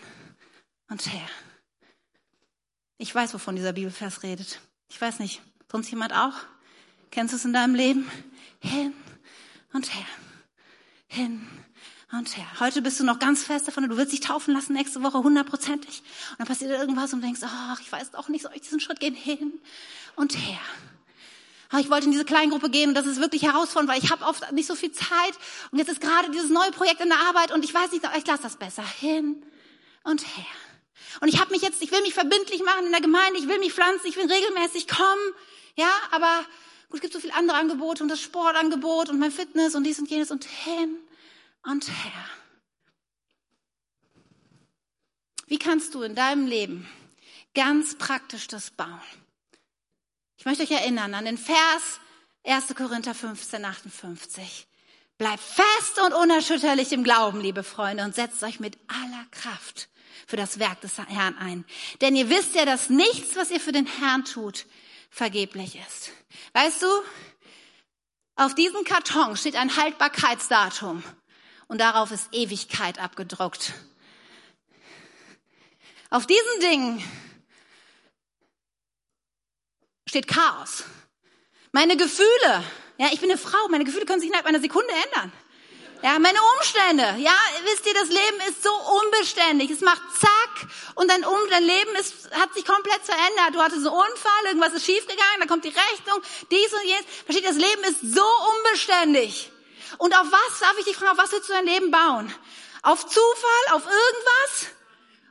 und 0.88 1.12
her. 1.12 1.28
Ich 2.98 3.14
weiß, 3.14 3.32
wovon 3.32 3.56
dieser 3.56 3.72
Bibelvers 3.72 4.22
redet. 4.22 4.60
Ich 4.90 5.00
weiß 5.00 5.20
nicht, 5.20 5.40
Sonst 5.70 5.90
jemand 5.90 6.12
auch? 6.12 6.34
Kennst 7.10 7.32
du 7.32 7.36
es 7.36 7.44
in 7.44 7.52
deinem 7.52 7.74
Leben? 7.74 8.10
Hin 8.60 8.92
und 9.72 9.94
her. 9.94 10.06
Hin 11.06 11.46
und 12.12 12.36
her. 12.36 12.46
Heute 12.58 12.82
bist 12.82 12.98
du 12.98 13.04
noch 13.04 13.20
ganz 13.20 13.44
fest 13.44 13.68
davon, 13.68 13.88
du 13.88 13.96
willst 13.96 14.12
dich 14.12 14.20
taufen 14.20 14.52
lassen 14.52 14.72
nächste 14.72 15.02
Woche 15.02 15.18
hundertprozentig. 15.18 16.02
Und 16.32 16.40
dann 16.40 16.46
passiert 16.48 16.72
irgendwas 16.72 17.12
und 17.12 17.22
denkst, 17.22 17.40
ach, 17.44 17.80
ich 17.80 17.90
weiß 17.90 18.14
auch 18.14 18.28
nicht, 18.28 18.42
soll 18.42 18.52
ich 18.54 18.62
diesen 18.62 18.80
Schritt 18.80 18.98
gehen? 18.98 19.14
Hin 19.14 19.60
und 20.16 20.36
her. 20.36 20.58
Aber 21.68 21.80
ich 21.80 21.88
wollte 21.88 22.06
in 22.06 22.12
diese 22.12 22.24
Kleingruppe 22.24 22.68
gehen 22.68 22.88
und 22.88 22.94
das 22.96 23.06
ist 23.06 23.20
wirklich 23.20 23.44
herausfordernd, 23.44 23.88
weil 23.88 24.02
ich 24.02 24.10
habe 24.10 24.24
oft 24.24 24.50
nicht 24.50 24.66
so 24.66 24.74
viel 24.74 24.90
Zeit 24.90 25.34
und 25.70 25.78
jetzt 25.78 25.88
ist 25.88 26.00
gerade 26.00 26.32
dieses 26.32 26.50
neue 26.50 26.72
Projekt 26.72 27.00
in 27.00 27.10
der 27.10 27.18
Arbeit 27.28 27.52
und 27.52 27.64
ich 27.64 27.72
weiß 27.72 27.92
nicht, 27.92 28.04
ich 28.18 28.26
lasse 28.26 28.42
das 28.42 28.56
besser. 28.56 28.82
Hin 28.82 29.40
und 30.02 30.26
her. 30.36 30.46
Und 31.20 31.28
ich 31.28 31.40
habe 31.40 31.50
mich 31.50 31.62
jetzt, 31.62 31.82
ich 31.82 31.90
will 31.90 32.02
mich 32.02 32.14
verbindlich 32.14 32.62
machen 32.62 32.86
in 32.86 32.92
der 32.92 33.00
Gemeinde, 33.00 33.38
ich 33.38 33.48
will 33.48 33.58
mich 33.58 33.72
pflanzen, 33.72 34.06
ich 34.06 34.16
will 34.16 34.30
regelmäßig 34.30 34.88
kommen. 34.88 35.34
Ja, 35.76 35.90
aber 36.10 36.44
gut, 36.88 36.96
es 36.96 37.00
gibt 37.00 37.12
so 37.12 37.20
viele 37.20 37.34
andere 37.34 37.58
Angebote 37.58 38.02
und 38.02 38.08
das 38.08 38.20
Sportangebot 38.20 39.08
und 39.08 39.18
mein 39.18 39.32
Fitness 39.32 39.74
und 39.74 39.84
dies 39.84 39.98
und 39.98 40.10
jenes 40.10 40.30
und 40.30 40.44
hin 40.44 40.96
und 41.64 41.88
her. 41.88 42.24
Wie 45.46 45.58
kannst 45.58 45.94
du 45.94 46.02
in 46.02 46.14
deinem 46.14 46.46
Leben 46.46 46.88
ganz 47.54 47.96
praktisch 47.96 48.46
das 48.46 48.70
bauen? 48.70 49.00
Ich 50.36 50.44
möchte 50.44 50.62
euch 50.62 50.70
erinnern 50.70 51.14
an 51.14 51.24
den 51.24 51.36
Vers 51.36 52.00
1. 52.44 52.74
Korinther 52.74 53.14
15, 53.14 53.64
58. 53.64 54.66
Bleibt 55.18 55.42
fest 55.42 56.00
und 56.06 56.14
unerschütterlich 56.14 56.92
im 56.92 57.04
Glauben, 57.04 57.40
liebe 57.40 57.62
Freunde, 57.62 58.04
und 58.04 58.14
setzt 58.14 58.42
euch 58.42 58.60
mit 58.60 58.78
aller 58.88 59.26
Kraft 59.32 59.88
für 60.26 60.36
das 60.36 60.58
Werk 60.58 60.80
des 60.80 60.98
Herrn 60.98 61.36
ein. 61.38 61.64
Denn 62.00 62.16
ihr 62.16 62.28
wisst 62.30 62.54
ja, 62.54 62.64
dass 62.64 62.90
nichts, 62.90 63.36
was 63.36 63.50
ihr 63.50 63.60
für 63.60 63.72
den 63.72 63.86
Herrn 63.86 64.24
tut, 64.24 64.66
vergeblich 65.10 65.76
ist. 65.76 66.12
Weißt 66.52 66.82
du, 66.82 66.86
auf 68.36 68.54
diesem 68.54 68.84
Karton 68.84 69.36
steht 69.36 69.56
ein 69.56 69.76
Haltbarkeitsdatum 69.76 71.02
und 71.68 71.80
darauf 71.80 72.10
ist 72.10 72.28
Ewigkeit 72.32 72.98
abgedruckt. 72.98 73.74
Auf 76.10 76.26
diesen 76.26 76.60
Dingen 76.60 77.04
steht 80.08 80.26
Chaos. 80.26 80.84
Meine 81.72 81.96
Gefühle, 81.96 82.64
ja, 82.98 83.08
ich 83.12 83.20
bin 83.20 83.30
eine 83.30 83.38
Frau, 83.38 83.68
meine 83.68 83.84
Gefühle 83.84 84.06
können 84.06 84.20
sich 84.20 84.28
innerhalb 84.28 84.46
einer 84.46 84.60
Sekunde 84.60 84.92
ändern. 85.06 85.32
Ja, 86.02 86.18
meine 86.18 86.38
Umstände. 86.56 87.22
Ja, 87.22 87.34
wisst 87.64 87.86
ihr, 87.86 87.92
das 87.92 88.08
Leben 88.08 88.40
ist 88.48 88.62
so 88.62 88.70
unbeständig. 88.72 89.70
Es 89.70 89.82
macht 89.82 90.00
zack 90.18 90.70
und 90.94 91.10
dein, 91.10 91.24
um, 91.24 91.38
dein 91.50 91.62
Leben 91.62 91.94
ist, 91.96 92.30
hat 92.32 92.54
sich 92.54 92.64
komplett 92.64 93.02
verändert. 93.02 93.54
Du 93.54 93.60
hattest 93.60 93.86
einen 93.86 93.94
Unfall, 93.94 94.46
irgendwas 94.46 94.72
ist 94.72 94.86
schiefgegangen, 94.86 95.40
dann 95.40 95.48
kommt 95.48 95.64
die 95.64 95.68
Rechnung, 95.68 96.22
dies 96.50 96.72
und 96.72 96.84
jenes. 96.84 97.04
Versteht, 97.26 97.46
das 97.46 97.56
Leben 97.56 97.84
ist 97.84 98.14
so 98.14 98.24
unbeständig. 98.56 99.52
Und 99.98 100.14
auf 100.14 100.26
was, 100.30 100.60
darf 100.60 100.74
ich 100.78 100.86
dich 100.86 100.96
fragen, 100.96 101.12
auf 101.12 101.18
was 101.18 101.32
willst 101.32 101.50
du 101.50 101.52
dein 101.52 101.66
Leben 101.66 101.90
bauen? 101.90 102.32
Auf 102.82 103.06
Zufall, 103.06 103.74
auf 103.74 103.82
irgendwas? 103.82 104.74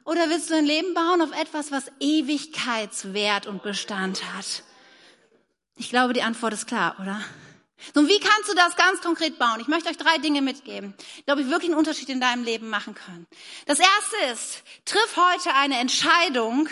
Oder 0.06 0.30
willst 0.30 0.50
du 0.50 0.54
dein 0.54 0.66
Leben 0.66 0.94
bauen 0.94 1.22
auf 1.22 1.32
etwas, 1.32 1.72
was 1.72 1.92
Ewigkeitswert 2.00 3.48
und 3.48 3.64
Bestand 3.64 4.24
hat? 4.36 4.64
Ich 5.76 5.90
glaube, 5.90 6.14
die 6.14 6.22
Antwort 6.22 6.54
ist 6.54 6.68
klar, 6.68 6.96
oder? 7.02 7.24
Nun, 7.96 8.08
wie 8.08 8.20
kannst 8.20 8.50
du 8.50 8.56
das 8.56 8.76
ganz 8.76 9.02
konkret 9.02 9.40
bauen? 9.40 9.60
Ich 9.60 9.68
möchte 9.68 9.90
euch 9.90 9.98
drei 9.98 10.18
Dinge 10.18 10.42
mitgeben, 10.42 10.94
die, 11.18 11.24
glaube 11.24 11.42
ich, 11.42 11.50
wirklich 11.50 11.70
einen 11.70 11.80
Unterschied 11.80 12.10
in 12.10 12.20
deinem 12.20 12.44
Leben 12.44 12.70
machen 12.70 12.94
können. 12.94 13.26
Das 13.66 13.80
erste 13.80 14.18
ist, 14.34 14.64
triff 14.86 15.16
heute 15.16 15.54
eine 15.56 15.80
Entscheidung, 15.80 16.70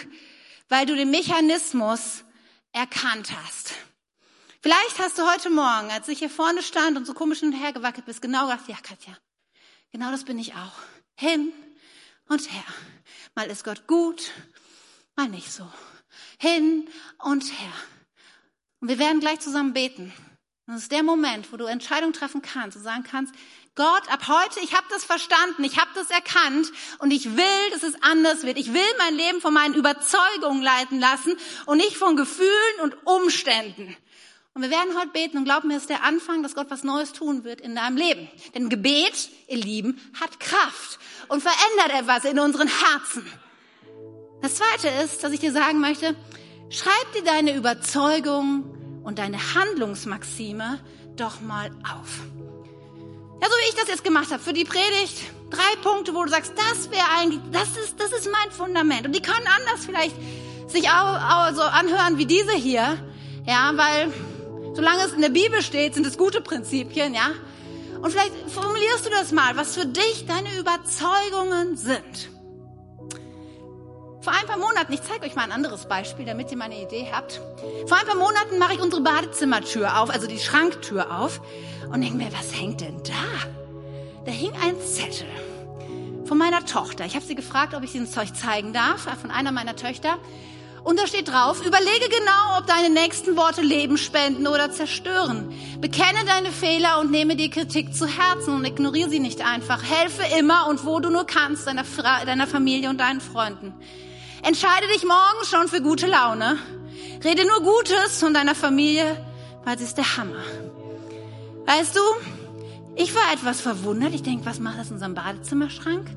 weil 0.70 0.86
du 0.86 0.96
den 0.96 1.12
Mechanismus 1.12 2.24
erkannt 2.74 3.32
hast. 3.44 3.74
Vielleicht 4.62 5.00
hast 5.00 5.18
du 5.18 5.32
heute 5.32 5.50
Morgen, 5.50 5.92
als 5.92 6.08
ich 6.08 6.20
hier 6.20 6.30
vorne 6.30 6.62
stand 6.62 6.98
und 6.98 7.06
so 7.06 7.14
komisch 7.14 7.40
hin 7.40 7.54
und 7.54 7.60
her 7.60 7.74
gewackelt 7.74 8.06
bist, 8.06 8.22
genau 8.22 8.48
gedacht, 8.48 8.68
ja, 8.68 8.76
Katja, 8.82 9.18
genau 9.92 10.12
das 10.12 10.26
bin 10.26 10.38
ich 10.40 10.56
auch. 10.56 10.74
Hin 11.16 11.54
und 12.28 12.52
her. 12.52 12.64
Mal 13.36 13.48
ist 13.48 13.64
Gott 13.64 13.88
gut, 13.88 14.32
mal 15.16 15.30
nicht 15.30 15.52
so. 15.52 15.72
Hin 16.40 16.90
und 17.20 17.44
her. 17.44 17.74
Und 18.80 18.90
wir 18.90 19.00
werden 19.00 19.20
gleich 19.20 19.40
zusammen 19.40 19.74
beten. 19.74 20.14
Das 20.68 20.82
ist 20.82 20.92
der 20.92 21.04
Moment, 21.04 21.52
wo 21.54 21.56
du 21.56 21.64
Entscheidungen 21.64 22.12
treffen 22.12 22.42
kannst 22.42 22.76
und 22.76 22.84
sagen 22.84 23.06
kannst, 23.10 23.34
Gott, 23.76 24.12
ab 24.12 24.28
heute, 24.28 24.60
ich 24.62 24.76
habe 24.76 24.86
das 24.90 25.06
verstanden, 25.06 25.64
ich 25.64 25.80
habe 25.80 25.92
das 25.96 26.10
erkannt 26.10 26.72
und 27.00 27.12
ich 27.12 27.38
will, 27.38 27.70
dass 27.72 27.84
es 27.84 27.94
anders 28.02 28.44
wird. 28.44 28.58
Ich 28.58 28.74
will 28.74 28.82
mein 28.98 29.16
Leben 29.16 29.40
von 29.40 29.54
meinen 29.54 29.76
Überzeugungen 29.76 30.62
leiten 30.62 31.00
lassen 31.00 31.38
und 31.68 31.78
nicht 31.78 31.96
von 31.96 32.18
Gefühlen 32.18 32.80
und 32.84 32.98
Umständen. 33.08 33.96
Und 34.56 34.62
wir 34.62 34.70
werden 34.70 34.98
heute 34.98 35.10
beten 35.10 35.38
und 35.38 35.46
glauben 35.46 35.70
mir, 35.70 35.78
ist 35.78 35.90
der 35.90 36.04
Anfang, 36.04 36.44
dass 36.44 36.56
Gott 36.56 36.70
was 36.70 36.84
Neues 36.84 37.14
tun 37.14 37.46
wird 37.46 37.62
in 37.62 37.76
deinem 37.76 37.96
Leben. 37.96 38.28
Denn 38.54 38.68
Gebet, 38.68 39.30
ihr 39.48 39.58
Lieben, 39.58 40.02
hat 40.20 40.40
Kraft 40.40 41.00
und 41.30 41.42
verändert 41.42 42.02
etwas 42.02 42.26
in 42.26 42.40
unseren 42.40 42.68
Herzen. 42.68 43.26
Das 44.42 44.56
Zweite 44.56 44.90
ist, 45.06 45.24
dass 45.24 45.32
ich 45.32 45.40
dir 45.40 45.54
sagen 45.54 45.80
möchte, 45.80 46.16
schreib 46.70 47.14
dir 47.14 47.24
deine 47.24 47.56
Überzeugungen 47.56 48.77
und 49.08 49.20
deine 49.20 49.38
Handlungsmaxime 49.56 50.80
doch 51.16 51.40
mal 51.40 51.72
auf. 51.84 52.20
Ja, 53.42 53.48
so 53.48 53.54
wie 53.56 53.70
ich 53.70 53.76
das 53.76 53.88
jetzt 53.88 54.04
gemacht 54.04 54.32
habe 54.32 54.44
für 54.44 54.52
die 54.52 54.66
Predigt, 54.66 55.32
drei 55.50 55.82
Punkte, 55.82 56.14
wo 56.14 56.26
du 56.26 56.30
sagst, 56.30 56.52
das 56.58 56.92
wäre 56.92 57.06
eigentlich, 57.18 57.40
das 57.54 57.70
ist, 57.82 57.98
das 57.98 58.12
ist 58.12 58.30
mein 58.30 58.52
Fundament. 58.52 59.06
Und 59.06 59.16
die 59.16 59.22
können 59.22 59.48
anders 59.48 59.86
vielleicht 59.86 60.14
sich 60.68 60.90
auch, 60.90 61.16
auch 61.16 61.54
so 61.54 61.62
anhören 61.62 62.18
wie 62.18 62.26
diese 62.26 62.52
hier, 62.52 62.98
ja, 63.46 63.72
weil 63.76 64.12
solange 64.74 65.04
es 65.06 65.14
in 65.14 65.22
der 65.22 65.30
Bibel 65.30 65.62
steht, 65.62 65.94
sind 65.94 66.06
es 66.06 66.18
gute 66.18 66.42
Prinzipien, 66.42 67.14
ja. 67.14 67.32
Und 68.02 68.12
vielleicht 68.12 68.34
formulierst 68.50 69.06
du 69.06 69.10
das 69.10 69.32
mal, 69.32 69.56
was 69.56 69.74
für 69.74 69.86
dich 69.86 70.26
deine 70.28 70.50
Überzeugungen 70.60 71.78
sind. 71.78 72.30
Vor 74.28 74.36
ein 74.36 74.46
paar 74.46 74.58
Monaten, 74.58 74.92
ich 74.92 75.02
zeige 75.04 75.26
euch 75.26 75.36
mal 75.36 75.44
ein 75.44 75.54
anderes 75.54 75.86
Beispiel, 75.86 76.26
damit 76.26 76.52
ihr 76.52 76.58
mal 76.58 76.66
eine 76.66 76.82
Idee 76.82 77.08
habt. 77.14 77.40
Vor 77.86 77.98
ein 77.98 78.06
paar 78.06 78.18
Monaten 78.18 78.60
mache 78.60 78.74
ich 78.74 78.82
unsere 78.82 79.02
Badezimmertür 79.02 80.02
auf, 80.02 80.10
also 80.10 80.28
die 80.28 80.38
Schranktür 80.38 81.18
auf 81.18 81.40
und 81.94 82.02
denke 82.02 82.18
mir, 82.18 82.28
was 82.34 82.54
hängt 82.54 82.82
denn 82.82 83.02
da? 83.04 83.48
Da 84.26 84.32
hing 84.34 84.52
ein 84.62 84.76
Zettel 84.82 85.30
von 86.26 86.38
meiner 86.38 86.66
Tochter. 86.66 87.06
Ich 87.06 87.16
habe 87.16 87.24
sie 87.24 87.36
gefragt, 87.36 87.74
ob 87.74 87.84
ich 87.84 87.92
sie 87.92 88.00
ein 88.00 88.06
Zeug 88.06 88.36
zeigen 88.36 88.74
darf, 88.74 89.08
von 89.22 89.32
einer 89.32 89.54
meiner 89.54 89.78
Töchter. 89.78 90.18
Und 90.84 91.00
da 91.00 91.08
steht 91.08 91.30
drauf, 91.30 91.66
überlege 91.66 92.10
genau, 92.10 92.58
ob 92.58 92.68
deine 92.68 92.90
nächsten 92.90 93.38
Worte 93.38 93.62
Leben 93.62 93.98
spenden 93.98 94.46
oder 94.46 94.72
zerstören. 94.72 95.54
Bekenne 95.80 96.26
deine 96.26 96.52
Fehler 96.52 97.00
und 97.00 97.12
nehme 97.12 97.38
die 97.38 97.50
Kritik 97.50 97.96
zu 97.96 98.06
Herzen 98.06 98.54
und 98.54 98.66
ignoriere 98.66 99.10
sie 99.10 99.22
nicht 99.22 99.40
einfach. 99.40 99.82
Helfe 99.84 100.24
immer 100.38 100.68
und 100.68 100.86
wo 100.86 101.00
du 101.00 101.10
nur 101.10 101.26
kannst, 101.26 101.66
deiner, 101.66 101.86
Fra 101.86 102.26
deiner 102.26 102.46
Familie 102.46 102.90
und 102.90 103.00
deinen 103.00 103.22
Freunden. 103.22 103.74
Entscheide 104.44 104.88
dich 104.88 105.04
morgen 105.04 105.46
schon 105.46 105.68
für 105.68 105.82
gute 105.82 106.08
Laune. 106.08 106.58
Rede 107.24 107.48
nur 107.48 107.62
Gutes 107.62 108.20
von 108.20 108.34
deiner 108.34 108.56
Familie, 108.56 109.26
weil 109.64 109.78
sie 109.78 109.84
ist 109.84 109.98
der 109.98 110.18
Hammer. 110.18 110.44
Weißt 111.66 111.96
du, 111.96 112.02
ich 112.96 113.14
war 113.16 113.34
etwas 113.34 113.62
verwundert. 113.62 114.14
Ich 114.14 114.24
denke, 114.24 114.46
was 114.46 114.60
macht 114.60 114.80
das 114.80 114.88
in 114.88 114.94
unserem 114.94 115.16
Badezimmerschrank? 115.16 116.08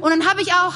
Und 0.00 0.10
dann 0.10 0.28
habe 0.28 0.42
ich 0.42 0.52
auch 0.52 0.74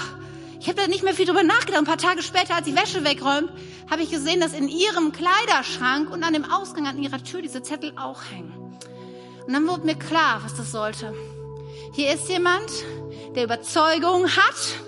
ich 0.64 0.68
habe 0.70 0.80
da 0.80 0.88
nicht 0.88 1.02
mehr 1.02 1.12
viel 1.12 1.26
drüber 1.26 1.42
nachgedacht. 1.42 1.80
Ein 1.80 1.84
paar 1.84 1.98
Tage 1.98 2.22
später, 2.22 2.54
als 2.54 2.64
die 2.64 2.74
Wäsche 2.74 3.04
wegräumt, 3.04 3.50
habe 3.90 4.00
ich 4.00 4.10
gesehen, 4.10 4.40
dass 4.40 4.54
in 4.54 4.70
ihrem 4.70 5.12
Kleiderschrank 5.12 6.10
und 6.10 6.22
an 6.22 6.32
dem 6.32 6.50
Ausgang 6.50 6.86
an 6.86 7.02
ihrer 7.02 7.22
Tür 7.22 7.42
diese 7.42 7.62
Zettel 7.62 7.92
auch 7.96 8.22
hängen. 8.30 8.78
Und 9.46 9.52
dann 9.52 9.68
wurde 9.68 9.84
mir 9.84 9.94
klar, 9.94 10.40
was 10.42 10.54
das 10.54 10.72
sollte. 10.72 11.14
Hier 11.92 12.14
ist 12.14 12.30
jemand, 12.30 12.70
der 13.36 13.44
Überzeugung 13.44 14.26
hat, 14.26 14.78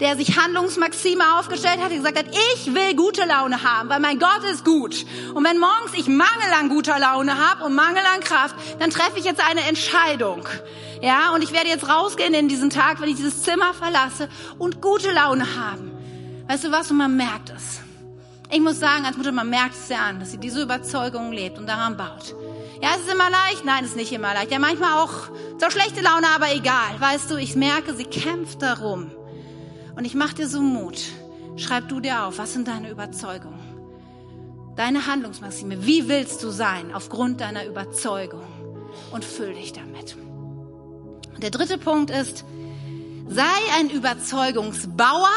der 0.00 0.16
sich 0.16 0.36
Handlungsmaxime 0.36 1.38
aufgestellt 1.38 1.78
hat, 1.80 1.90
der 1.90 1.98
gesagt 1.98 2.18
hat, 2.18 2.26
ich 2.54 2.74
will 2.74 2.96
gute 2.96 3.24
Laune 3.24 3.62
haben, 3.62 3.88
weil 3.88 4.00
mein 4.00 4.18
Gott 4.18 4.42
ist 4.50 4.64
gut. 4.64 5.06
Und 5.34 5.44
wenn 5.44 5.58
morgens 5.58 5.94
ich 5.94 6.08
Mangel 6.08 6.52
an 6.58 6.68
guter 6.68 6.98
Laune 6.98 7.36
habe 7.38 7.64
und 7.64 7.74
Mangel 7.74 8.02
an 8.14 8.20
Kraft, 8.20 8.56
dann 8.80 8.90
treffe 8.90 9.18
ich 9.18 9.24
jetzt 9.24 9.40
eine 9.40 9.62
Entscheidung. 9.62 10.48
Ja, 11.00 11.30
und 11.34 11.42
ich 11.42 11.52
werde 11.52 11.68
jetzt 11.68 11.88
rausgehen 11.88 12.34
in 12.34 12.48
diesen 12.48 12.70
Tag, 12.70 13.00
wenn 13.00 13.08
ich 13.08 13.16
dieses 13.16 13.42
Zimmer 13.42 13.74
verlasse 13.74 14.28
und 14.58 14.80
gute 14.80 15.12
Laune 15.12 15.44
haben. 15.56 15.92
Weißt 16.48 16.64
du 16.64 16.72
was? 16.72 16.90
Und 16.90 16.98
man 16.98 17.16
merkt 17.16 17.50
es. 17.50 17.80
Ich 18.50 18.60
muss 18.60 18.78
sagen, 18.78 19.04
als 19.04 19.16
Mutter, 19.16 19.32
man 19.32 19.48
merkt 19.48 19.74
es 19.74 19.88
ja 19.88 19.98
an, 19.98 20.20
dass 20.20 20.30
sie 20.30 20.38
diese 20.38 20.62
Überzeugung 20.62 21.32
lebt 21.32 21.58
und 21.58 21.66
daran 21.66 21.96
baut. 21.96 22.34
Ja, 22.82 22.90
es 22.94 23.02
ist 23.02 23.12
immer 23.12 23.30
leicht. 23.30 23.64
Nein, 23.64 23.84
es 23.84 23.90
ist 23.90 23.96
nicht 23.96 24.12
immer 24.12 24.34
leicht. 24.34 24.50
Ja, 24.50 24.58
manchmal 24.58 24.98
auch 24.98 25.28
so 25.58 25.70
schlechte 25.70 26.02
Laune, 26.02 26.26
aber 26.34 26.52
egal. 26.52 26.98
Weißt 26.98 27.30
du, 27.30 27.36
ich 27.36 27.56
merke, 27.56 27.94
sie 27.94 28.04
kämpft 28.04 28.62
darum. 28.62 29.10
Und 29.96 30.04
ich 30.04 30.14
mache 30.14 30.34
dir 30.34 30.48
so 30.48 30.60
Mut. 30.60 31.00
Schreib 31.56 31.88
du 31.88 32.00
dir 32.00 32.24
auf, 32.24 32.38
was 32.38 32.52
sind 32.52 32.66
deine 32.66 32.90
Überzeugungen? 32.90 33.60
Deine 34.76 35.06
Handlungsmaxime. 35.06 35.86
Wie 35.86 36.08
willst 36.08 36.42
du 36.42 36.50
sein 36.50 36.92
aufgrund 36.92 37.40
deiner 37.40 37.64
Überzeugung? 37.64 38.42
Und 39.12 39.24
füll 39.24 39.54
dich 39.54 39.72
damit. 39.72 40.16
Der 41.38 41.50
dritte 41.50 41.78
Punkt 41.78 42.10
ist, 42.10 42.44
sei 43.28 43.42
ein 43.78 43.90
Überzeugungsbauer 43.90 45.30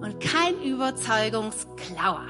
und 0.00 0.20
kein 0.20 0.60
Überzeugungsklauer. 0.62 2.26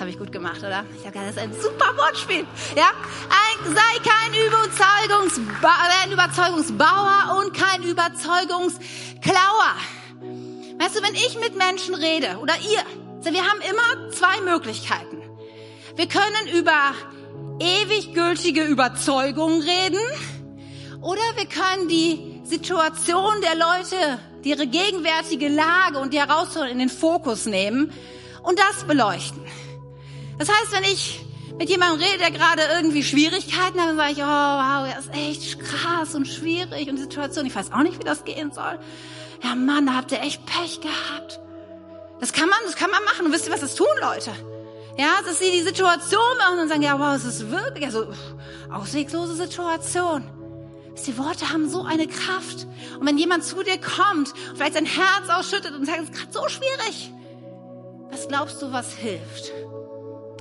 Das 0.00 0.06
habe 0.06 0.12
ich 0.12 0.18
gut 0.18 0.32
gemacht, 0.32 0.60
oder? 0.60 0.86
Ich 0.98 1.06
habe 1.06 1.18
das 1.18 1.36
ist 1.36 1.38
ein 1.38 1.52
super 1.52 1.94
Wortspiel. 1.94 2.46
Ja, 2.74 2.88
ein, 3.28 3.74
sei 3.74 3.98
kein 4.02 4.32
Überzeugungsba 4.32 5.74
ein 6.02 6.10
Überzeugungsbauer 6.10 7.38
und 7.38 7.52
kein 7.52 7.82
Überzeugungsklauer. 7.82 9.76
Weißt 10.78 10.96
du, 10.96 11.02
wenn 11.02 11.14
ich 11.14 11.38
mit 11.38 11.54
Menschen 11.54 11.94
rede 11.94 12.38
oder 12.40 12.54
ihr, 12.62 13.30
wir 13.30 13.42
haben 13.42 13.60
immer 13.60 14.10
zwei 14.12 14.40
Möglichkeiten. 14.40 15.18
Wir 15.96 16.08
können 16.08 16.48
über 16.58 16.94
ewig 17.58 18.14
gültige 18.14 18.64
Überzeugungen 18.64 19.60
reden 19.60 20.00
oder 21.02 21.20
wir 21.36 21.44
können 21.44 21.88
die 21.88 22.40
Situation 22.44 23.34
der 23.42 23.54
Leute, 23.54 24.18
ihre 24.44 24.66
gegenwärtige 24.66 25.48
Lage 25.48 25.98
und 25.98 26.14
die 26.14 26.20
Herausforderungen 26.20 26.80
in 26.80 26.88
den 26.88 26.88
Fokus 26.88 27.44
nehmen 27.44 27.92
und 28.42 28.58
das 28.58 28.84
beleuchten. 28.84 29.44
Das 30.40 30.48
heißt, 30.48 30.72
wenn 30.72 30.84
ich 30.84 31.20
mit 31.58 31.68
jemandem 31.68 32.00
rede, 32.00 32.16
der 32.16 32.30
gerade 32.30 32.62
irgendwie 32.74 33.02
Schwierigkeiten 33.02 33.78
hat, 33.78 33.90
dann 33.90 33.98
sage 33.98 34.12
ich, 34.12 34.22
oh 34.22 34.22
wow, 34.22 34.88
das 34.90 35.04
ist 35.04 35.14
echt 35.14 35.60
krass 35.60 36.14
und 36.14 36.26
schwierig 36.26 36.88
und 36.88 36.96
die 36.96 37.02
Situation, 37.02 37.44
ich 37.44 37.54
weiß 37.54 37.72
auch 37.72 37.82
nicht, 37.82 37.98
wie 37.98 38.04
das 38.04 38.24
gehen 38.24 38.50
soll. 38.50 38.78
Ja 39.44 39.54
Mann, 39.54 39.84
da 39.84 39.96
habt 39.96 40.12
ihr 40.12 40.22
echt 40.22 40.46
Pech 40.46 40.80
gehabt. 40.80 41.40
Das 42.20 42.32
kann 42.32 42.48
man, 42.48 42.58
das 42.64 42.74
kann 42.74 42.90
man 42.90 43.04
machen. 43.04 43.26
Und 43.26 43.32
wisst 43.32 43.48
ihr, 43.48 43.52
was 43.52 43.60
das 43.60 43.74
tun, 43.74 43.86
Leute? 44.00 44.32
Ja, 44.96 45.20
dass 45.26 45.40
sie 45.40 45.50
die 45.50 45.60
Situation 45.60 46.38
machen 46.38 46.60
und 46.60 46.68
sagen, 46.68 46.82
ja, 46.82 46.98
wow, 46.98 47.14
es 47.14 47.26
ist 47.26 47.50
wirklich, 47.50 47.84
also, 47.84 48.06
ausweglose 48.72 49.34
Situation. 49.34 50.24
Die 51.06 51.18
Worte 51.18 51.50
haben 51.50 51.68
so 51.68 51.82
eine 51.82 52.06
Kraft. 52.06 52.66
Und 52.98 53.06
wenn 53.06 53.18
jemand 53.18 53.44
zu 53.44 53.62
dir 53.62 53.78
kommt, 53.78 54.32
vielleicht 54.54 54.72
sein 54.72 54.86
Herz 54.86 55.28
ausschüttet 55.28 55.74
und 55.74 55.84
sagt, 55.84 55.98
es 55.98 56.04
ist 56.08 56.14
gerade 56.14 56.32
so 56.32 56.48
schwierig, 56.48 57.12
was 58.10 58.26
glaubst 58.26 58.62
du, 58.62 58.72
was 58.72 58.94
hilft? 58.94 59.52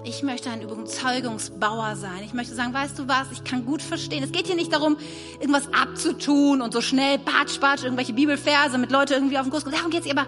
Ich 0.06 0.24
möchte 0.24 0.50
ein 0.50 0.62
Überzeugungsbauer 0.62 1.96
sein. 1.98 2.22
Ich 2.24 2.34
möchte 2.34 2.56
sagen, 2.56 2.74
weißt 2.74 2.98
du 2.98 3.08
was, 3.08 3.32
ich 3.34 3.44
kann 3.44 3.66
gut 3.66 3.82
verstehen. 3.82 4.24
Es 4.24 4.32
geht 4.32 4.48
hier 4.48 4.56
nicht 4.56 4.72
darum, 4.72 4.98
irgendwas 5.40 5.68
abzutun 5.74 6.62
und 6.62 6.72
so 6.74 6.82
schnell, 6.82 7.18
batsch, 7.18 7.60
batsch, 7.60 7.84
irgendwelche 7.84 8.14
Bibelverse 8.14 8.78
mit 8.78 8.92
Leuten 8.92 9.14
irgendwie 9.14 9.38
auf 9.38 9.44
den 9.44 9.52
Kurs. 9.52 9.66
Darum 9.66 9.92
geht's 9.92 10.10
aber, 10.10 10.26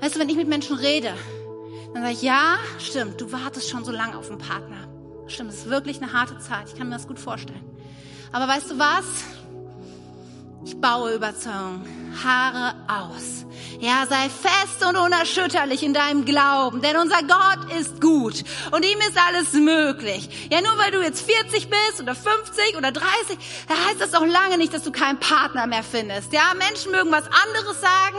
weißt 0.00 0.16
du, 0.16 0.20
wenn 0.20 0.28
ich 0.30 0.36
mit 0.36 0.48
Menschen 0.48 0.76
rede, 0.76 1.12
dann 1.92 2.02
sage 2.02 2.14
ich, 2.14 2.22
ja, 2.22 2.56
stimmt, 2.78 3.20
du 3.20 3.30
wartest 3.32 3.68
schon 3.68 3.84
so 3.84 3.92
lange 3.92 4.16
auf 4.16 4.30
einen 4.30 4.38
Partner. 4.38 4.88
Stimmt, 5.26 5.50
es 5.50 5.58
ist 5.58 5.70
wirklich 5.70 6.00
eine 6.00 6.12
harte 6.12 6.38
Zeit. 6.38 6.68
Ich 6.68 6.76
kann 6.76 6.88
mir 6.88 6.94
das 6.94 7.06
gut 7.06 7.18
vorstellen. 7.18 7.62
Aber 8.32 8.48
weißt 8.48 8.70
du 8.70 8.78
was? 8.78 9.04
Ich 10.64 10.80
baue 10.80 11.14
Überzeugung. 11.14 11.84
Haare 12.22 12.74
aus. 12.86 13.46
Ja, 13.80 14.06
sei 14.08 14.28
fest 14.28 14.86
und 14.86 14.96
unerschütterlich 14.96 15.82
in 15.82 15.92
deinem 15.92 16.24
Glauben, 16.24 16.82
denn 16.82 16.96
unser 16.96 17.20
Gott 17.22 17.72
ist 17.80 18.00
gut 18.00 18.44
und 18.70 18.84
ihm 18.84 18.98
ist 19.00 19.18
alles 19.26 19.54
möglich. 19.54 20.48
Ja, 20.52 20.60
nur 20.60 20.78
weil 20.78 20.92
du 20.92 21.02
jetzt 21.02 21.28
40 21.28 21.68
bist 21.68 22.00
oder 22.00 22.14
50 22.14 22.76
oder 22.76 22.92
30, 22.92 23.38
da 23.66 23.74
heißt 23.74 24.00
das 24.00 24.12
doch 24.12 24.24
lange 24.24 24.58
nicht, 24.58 24.72
dass 24.72 24.84
du 24.84 24.92
keinen 24.92 25.18
Partner 25.18 25.66
mehr 25.66 25.82
findest. 25.82 26.32
Ja, 26.32 26.52
Menschen 26.56 26.92
mögen 26.92 27.10
was 27.10 27.24
anderes 27.24 27.80
sagen, 27.80 28.18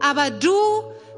aber 0.00 0.30
du 0.30 0.52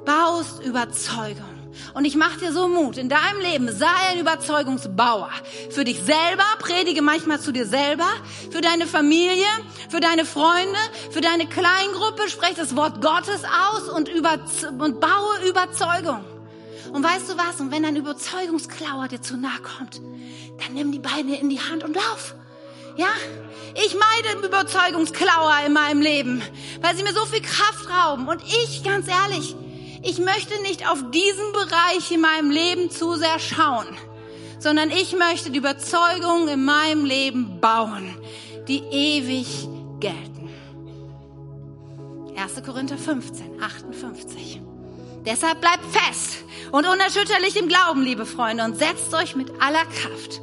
baust 0.05 0.63
Überzeugung. 0.63 1.54
Und 1.95 2.05
ich 2.05 2.17
mache 2.17 2.39
dir 2.39 2.53
so 2.53 2.69
Mut. 2.69 2.97
In 2.97 3.09
deinem 3.09 3.41
Leben 3.41 3.73
sei 3.73 3.87
ein 4.11 4.19
Überzeugungsbauer. 4.19 5.31
Für 5.71 5.85
dich 5.85 5.99
selber, 5.99 6.45
predige 6.59 7.03
manchmal 7.03 7.41
zu 7.41 7.53
dir 7.53 7.67
selber, 7.67 8.07
für 8.51 8.61
deine 8.61 8.87
Familie, 8.87 9.47
für 9.89 10.01
deine 10.01 10.25
Freunde, 10.25 10.79
für 11.11 11.21
deine 11.21 11.47
Kleingruppe, 11.47 12.29
sprech 12.29 12.55
das 12.55 12.77
Wort 12.77 13.01
Gottes 13.01 13.43
aus 13.45 13.89
und, 13.89 14.09
über, 14.09 14.39
und 14.79 15.01
baue 15.01 15.49
Überzeugung. 15.49 16.25
Und 16.93 17.03
weißt 17.03 17.29
du 17.31 17.37
was? 17.37 17.61
Und 17.61 17.73
wenn 17.73 17.85
ein 17.85 17.97
Überzeugungsklauer 17.97 19.09
dir 19.09 19.21
zu 19.21 19.37
nahe 19.37 19.61
kommt, 19.61 20.01
dann 20.59 20.75
nimm 20.75 20.93
die 20.93 21.01
Beine 21.01 21.39
in 21.41 21.51
die 21.51 21.61
Hand 21.61 21.83
und 21.83 21.97
lauf. 21.97 22.35
Ja? 22.97 23.09
Ich 23.75 23.97
meide 23.97 24.47
Überzeugungsklauer 24.47 25.55
in 25.67 25.73
meinem 25.73 26.01
Leben, 26.01 26.43
weil 26.81 26.95
sie 26.97 27.03
mir 27.03 27.13
so 27.13 27.25
viel 27.27 27.43
Kraft 27.43 27.89
rauben. 27.91 28.29
Und 28.29 28.43
ich, 28.45 28.85
ganz 28.85 29.09
ehrlich, 29.09 29.57
ich 30.05 30.19
möchte 30.19 30.61
nicht 30.63 30.89
auf 30.89 30.99
diesen 31.11 31.53
Bereich 31.53 32.11
in 32.11 32.21
meinem 32.21 32.51
Leben 32.51 32.91
zu 32.91 33.15
sehr 33.15 33.39
schauen, 33.39 33.87
sondern 34.59 34.91
ich 34.91 35.17
möchte 35.17 35.51
die 35.51 35.59
Überzeugungen 35.59 36.49
in 36.49 36.65
meinem 36.65 37.05
Leben 37.05 37.61
bauen, 37.61 38.15
die 38.69 38.79
ewig 38.79 39.67
gelten. 40.01 40.51
1. 42.37 42.63
Korinther 42.65 42.99
15, 42.99 43.63
58. 43.63 44.61
Deshalb 45.25 45.61
bleibt 45.63 45.85
fest 45.87 46.45
und 46.71 46.87
unerschütterlich 46.87 47.57
im 47.57 47.69
Glauben, 47.69 48.03
liebe 48.03 48.27
Freunde, 48.27 48.65
und 48.65 48.77
setzt 48.77 49.15
euch 49.15 49.35
mit 49.35 49.51
aller 49.59 49.87
Kraft 49.87 50.43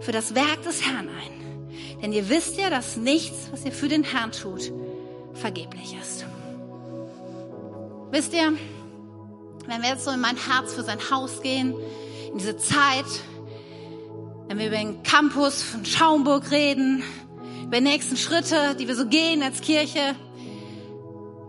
für 0.00 0.10
das 0.10 0.34
Werk 0.34 0.62
des 0.64 0.84
Herrn 0.84 1.08
ein. 1.08 2.00
Denn 2.02 2.12
ihr 2.12 2.28
wisst 2.28 2.58
ja, 2.58 2.68
dass 2.68 2.96
nichts, 2.96 3.48
was 3.52 3.64
ihr 3.64 3.70
für 3.70 3.88
den 3.88 4.02
Herrn 4.02 4.32
tut, 4.32 4.72
vergeblich 5.34 5.94
ist. 6.00 6.26
Wisst 8.12 8.34
ihr, 8.34 8.52
wenn 9.66 9.80
wir 9.80 9.88
jetzt 9.88 10.04
so 10.04 10.10
in 10.10 10.20
mein 10.20 10.36
Herz 10.36 10.74
für 10.74 10.82
sein 10.82 10.98
Haus 11.10 11.40
gehen, 11.40 11.74
in 12.30 12.36
diese 12.36 12.58
Zeit, 12.58 13.06
wenn 14.48 14.58
wir 14.58 14.66
über 14.66 14.76
den 14.76 15.02
Campus 15.02 15.62
von 15.62 15.86
Schaumburg 15.86 16.50
reden, 16.50 17.02
über 17.62 17.78
die 17.78 17.84
nächsten 17.84 18.18
Schritte, 18.18 18.76
die 18.78 18.86
wir 18.86 18.96
so 18.96 19.06
gehen 19.06 19.42
als 19.42 19.62
Kirche. 19.62 20.14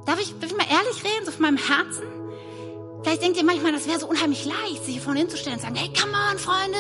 Darf 0.05 0.21
ich, 0.21 0.33
darf 0.39 0.51
ich 0.51 0.57
mal 0.57 0.65
ehrlich 0.71 1.03
reden, 1.03 1.25
so 1.25 1.31
von 1.31 1.41
meinem 1.41 1.57
Herzen? 1.57 2.03
Vielleicht 3.03 3.23
denkt 3.23 3.35
ihr 3.35 3.43
manchmal, 3.43 3.73
das 3.73 3.85
wäre 3.85 3.99
so 3.99 4.07
unheimlich 4.07 4.45
leicht, 4.45 4.85
sich 4.85 4.93
hier 4.93 5.03
vorne 5.03 5.19
hinzustellen 5.19 5.57
und 5.57 5.61
sagen, 5.61 5.75
hey, 5.75 5.91
come 5.91 6.13
on, 6.31 6.37
Freunde, 6.37 6.77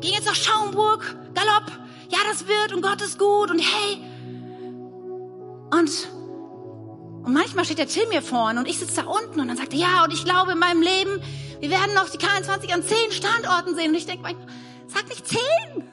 geh 0.00 0.08
jetzt 0.08 0.26
nach 0.26 0.34
Schaumburg, 0.34 1.04
Galopp, 1.36 1.70
ja, 2.08 2.18
das 2.28 2.48
wird 2.48 2.72
und 2.72 2.82
Gott 2.82 3.00
ist 3.00 3.16
gut 3.16 3.52
und 3.52 3.60
hey. 3.60 3.98
Und, 5.70 6.08
und 7.22 7.32
manchmal 7.32 7.64
steht 7.64 7.78
der 7.78 7.86
Till 7.86 8.06
mir 8.08 8.22
vorne 8.22 8.60
und 8.60 8.66
ich 8.66 8.78
sitze 8.78 9.02
da 9.02 9.08
unten 9.08 9.40
und 9.40 9.48
dann 9.48 9.56
sagt 9.56 9.72
er, 9.72 9.78
ja, 9.78 10.04
und 10.04 10.12
ich 10.12 10.24
glaube 10.24 10.52
in 10.52 10.58
meinem 10.58 10.82
Leben, 10.82 11.22
wir 11.60 11.70
werden 11.70 11.94
noch 11.94 12.08
die 12.08 12.18
K21 12.18 12.72
an 12.72 12.82
zehn 12.82 13.12
Standorten 13.12 13.74
sehen. 13.74 13.90
Und 13.90 13.96
ich 13.96 14.06
denke 14.06 14.34
sag 14.88 15.08
nicht 15.08 15.26
zehn. 15.26 15.88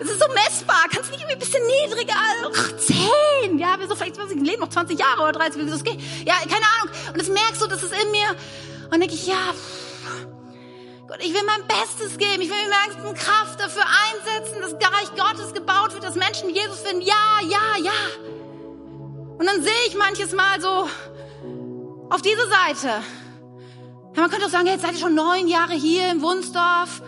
Es 0.00 0.10
ist 0.10 0.20
so 0.20 0.26
messbar. 0.32 0.84
Kannst 0.90 1.08
du 1.08 1.12
nicht 1.12 1.22
irgendwie 1.22 1.34
ein 1.34 1.38
bisschen 1.38 1.66
niedriger? 1.66 2.14
Ach, 2.54 2.76
zehn. 2.78 3.58
Ja, 3.58 3.78
wir 3.78 3.86
so 3.86 3.94
vielleicht, 3.94 4.18
was 4.18 4.30
ich 4.30 4.40
leben 4.40 4.60
noch 4.60 4.68
20 4.68 4.98
Jahre 4.98 5.22
oder 5.22 5.32
30, 5.32 5.62
wie 5.62 5.70
das 5.70 5.84
geht. 5.84 6.00
Ja, 6.26 6.34
keine 6.40 6.64
Ahnung. 6.80 6.94
Und 7.12 7.20
das 7.20 7.28
merkst 7.28 7.62
du, 7.62 7.66
das 7.66 7.82
ist 7.82 7.92
in 7.92 8.10
mir. 8.10 8.36
Und 8.90 9.00
denke 9.00 9.14
ich, 9.14 9.26
ja, 9.26 9.52
Gott, 11.06 11.18
ich 11.20 11.32
will 11.32 11.42
mein 11.46 11.66
Bestes 11.66 12.18
geben. 12.18 12.42
Ich 12.42 12.50
will 12.50 12.56
mit 12.56 12.70
meiner 12.70 12.94
ganzen 12.94 13.14
Kraft 13.14 13.60
dafür 13.60 13.84
einsetzen, 13.84 14.60
dass 14.60 14.72
Reich 14.72 15.14
Gottes 15.14 15.52
gebaut 15.52 15.92
wird, 15.92 16.04
dass 16.04 16.14
Menschen 16.14 16.50
Jesus 16.50 16.80
finden. 16.80 17.02
Ja, 17.02 17.40
ja, 17.42 17.82
ja. 17.82 18.45
Und 19.38 19.46
dann 19.46 19.62
sehe 19.62 19.86
ich 19.88 19.96
manches 19.96 20.32
Mal 20.32 20.60
so 20.60 20.88
auf 22.10 22.22
diese 22.22 22.48
Seite. 22.48 22.88
Ja, 24.14 24.22
man 24.22 24.30
könnte 24.30 24.46
auch 24.46 24.50
sagen, 24.50 24.66
jetzt 24.66 24.82
seid 24.82 24.92
ihr 24.92 24.98
schon 24.98 25.14
neun 25.14 25.48
Jahre 25.48 25.74
hier 25.74 26.10
in 26.10 26.22
Wunsdorf 26.22 27.02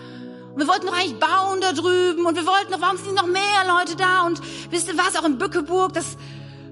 wir 0.59 0.67
wollten 0.67 0.87
doch 0.87 0.93
eigentlich 0.93 1.21
bauen 1.21 1.61
da 1.61 1.73
drüben 1.73 2.27
und 2.27 2.35
wir 2.35 2.45
wollten 2.45 2.73
doch, 2.73 2.81
warum 2.81 2.97
sind 2.97 3.15
noch 3.15 3.27
mehr 3.27 3.65
Leute 3.69 3.95
da? 3.95 4.27
Und 4.27 4.41
wisst 4.71 4.89
ihr 4.89 4.99
was, 4.99 5.17
auch 5.17 5.25
in 5.25 5.39
Bückeburg, 5.39 5.93
das 5.93 6.17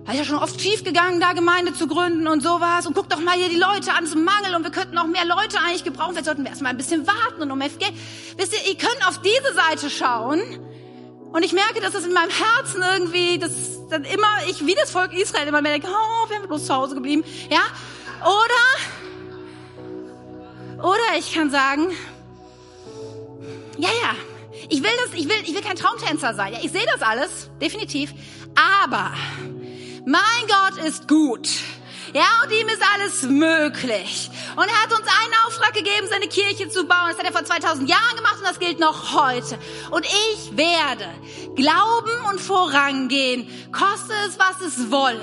war 0.04 0.14
ja 0.14 0.24
schon 0.24 0.38
oft 0.38 0.60
schief 0.60 0.82
gegangen, 0.82 1.20
da 1.20 1.34
Gemeinde 1.34 1.72
zu 1.72 1.86
gründen 1.86 2.26
und 2.26 2.42
sowas. 2.42 2.86
Und 2.86 2.94
guckt 2.94 3.12
doch 3.12 3.20
mal 3.20 3.36
hier 3.36 3.48
die 3.48 3.58
Leute 3.58 3.92
an, 3.92 4.06
zum 4.06 4.24
Mangel 4.24 4.56
und 4.56 4.64
wir 4.64 4.72
könnten 4.72 4.96
noch 4.96 5.06
mehr 5.06 5.24
Leute 5.24 5.60
eigentlich 5.60 5.84
gebrauchen. 5.84 6.12
Vielleicht 6.12 6.26
sollten 6.26 6.42
wir 6.42 6.50
erstmal 6.50 6.72
ein 6.72 6.76
bisschen 6.76 7.06
warten 7.06 7.42
und 7.42 7.50
um 7.52 7.60
Geld. 7.60 7.94
Wisst 8.36 8.54
ihr, 8.54 8.70
ihr 8.72 8.76
könnt 8.76 9.06
auf 9.06 9.20
diese 9.20 9.54
Seite 9.54 9.88
schauen 9.88 10.40
und 11.32 11.44
ich 11.44 11.52
merke, 11.52 11.80
dass 11.80 11.92
das 11.92 12.04
in 12.04 12.12
meinem 12.12 12.30
Herzen 12.30 12.82
irgendwie, 12.82 13.38
dass 13.38 13.75
dann 13.90 14.04
immer 14.04 14.26
ich 14.48 14.66
wie 14.66 14.74
das 14.74 14.90
Volk 14.90 15.12
Israel 15.12 15.48
immer 15.48 15.62
mehr 15.62 15.72
denke, 15.72 15.88
oh, 15.88 16.28
wir 16.28 16.38
sind 16.38 16.48
bloß 16.48 16.66
zu 16.66 16.74
Hause 16.74 16.94
geblieben. 16.94 17.24
Ja? 17.50 17.62
Oder, 18.22 18.64
oder 20.78 21.18
ich 21.18 21.34
kann 21.34 21.50
sagen, 21.50 21.90
ja, 23.78 23.88
ja. 23.88 24.14
Ich 24.68 24.82
will 24.82 24.90
das, 25.04 25.14
ich 25.14 25.28
will, 25.28 25.36
ich 25.44 25.54
will 25.54 25.62
kein 25.62 25.76
Traumtänzer 25.76 26.34
sein. 26.34 26.52
Ja, 26.52 26.58
ich 26.62 26.72
sehe 26.72 26.86
das 26.92 27.02
alles, 27.02 27.50
definitiv. 27.60 28.12
Aber 28.80 29.12
mein 30.06 30.46
Gott 30.48 30.84
ist 30.84 31.06
gut. 31.06 31.48
Ja, 32.16 32.42
und 32.42 32.50
ihm 32.50 32.66
ist 32.68 32.82
alles 32.94 33.22
möglich. 33.24 34.30
Und 34.56 34.64
er 34.64 34.82
hat 34.82 34.90
uns 34.90 35.06
einen 35.06 35.34
Auftrag 35.46 35.74
gegeben, 35.74 36.06
seine 36.08 36.28
Kirche 36.28 36.66
zu 36.66 36.86
bauen. 36.86 37.10
Das 37.10 37.18
hat 37.18 37.26
er 37.26 37.32
vor 37.32 37.44
2000 37.44 37.90
Jahren 37.90 38.16
gemacht 38.16 38.36
und 38.38 38.44
das 38.44 38.58
gilt 38.58 38.80
noch 38.80 39.12
heute. 39.12 39.58
Und 39.90 40.06
ich 40.06 40.56
werde 40.56 41.06
glauben 41.56 42.30
und 42.30 42.40
vorangehen, 42.40 43.46
koste 43.70 44.14
es, 44.26 44.38
was 44.38 44.66
es 44.66 44.90
wolle. 44.90 45.20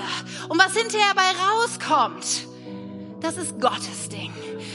Und 0.48 0.56
was 0.56 0.76
hinterher 0.76 1.12
bei 1.16 1.32
rauskommt, 1.32 2.46
das 3.20 3.38
ist 3.38 3.60
Gottes 3.60 4.08
Ding. 4.08 4.32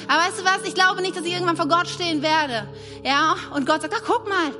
Aber 0.09 0.21
weißt 0.23 0.41
du 0.41 0.43
was? 0.43 0.67
Ich 0.67 0.73
glaube 0.73 1.01
nicht, 1.01 1.15
dass 1.15 1.23
ich 1.23 1.31
irgendwann 1.31 1.55
vor 1.55 1.69
Gott 1.69 1.87
stehen 1.87 2.21
werde. 2.21 2.67
Ja? 3.01 3.37
Und 3.55 3.65
Gott 3.65 3.81
sagt, 3.81 3.93
ach, 3.95 4.03
guck 4.05 4.27
mal, 4.27 4.53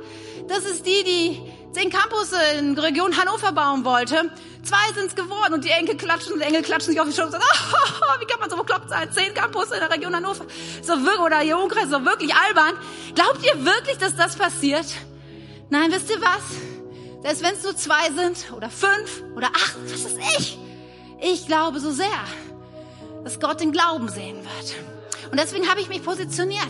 das 0.48 0.64
ist 0.64 0.86
die, 0.86 1.04
die 1.04 1.52
zehn 1.72 1.90
Campus 1.90 2.32
in 2.58 2.78
Region 2.78 3.16
Hannover 3.16 3.52
bauen 3.52 3.84
wollte. 3.84 4.30
Zwei 4.62 4.92
sind's 4.94 5.14
geworden 5.14 5.54
und 5.54 5.64
die 5.64 5.70
Enkel 5.70 5.96
klatschen, 5.96 6.38
die 6.38 6.44
Enkel 6.44 6.62
klatschen 6.62 6.92
sich 6.92 7.00
auf 7.00 7.08
die 7.08 7.14
Schulter 7.14 7.36
und 7.36 7.42
sagen, 7.42 7.44
oh, 8.02 8.20
wie 8.20 8.26
kann 8.26 8.40
man 8.40 8.50
so 8.50 8.56
bekloppt 8.56 8.90
sein? 8.90 9.10
Zehn 9.12 9.32
Campus 9.34 9.70
in 9.70 9.80
der 9.80 9.90
Region 9.90 10.14
Hannover. 10.14 10.44
So 10.82 10.92
wirklich, 11.04 11.20
oder 11.20 11.42
ihr 11.42 11.58
Umkreis 11.58 11.88
doch 11.90 12.04
wirklich 12.04 12.34
albern. 12.34 12.74
Glaubt 13.14 13.44
ihr 13.44 13.64
wirklich, 13.64 13.98
dass 13.98 14.16
das 14.16 14.36
passiert? 14.36 14.86
Nein, 15.70 15.90
wisst 15.92 16.10
ihr 16.10 16.20
was? 16.20 16.42
Selbst 17.22 17.42
wenn 17.42 17.54
es 17.54 17.62
nur 17.62 17.76
zwei 17.76 18.10
sind 18.10 18.52
oder 18.56 18.70
fünf 18.70 19.22
oder 19.36 19.48
acht, 19.48 19.76
was 19.84 20.00
ist 20.00 20.18
ich? 20.38 20.58
Ich 21.20 21.46
glaube 21.46 21.80
so 21.80 21.90
sehr, 21.90 22.06
dass 23.24 23.38
Gott 23.40 23.60
den 23.60 23.72
Glauben 23.72 24.08
sehen 24.08 24.38
wird. 24.42 24.99
Und 25.30 25.38
deswegen 25.38 25.68
habe 25.68 25.80
ich 25.80 25.88
mich 25.88 26.02
positioniert. 26.02 26.64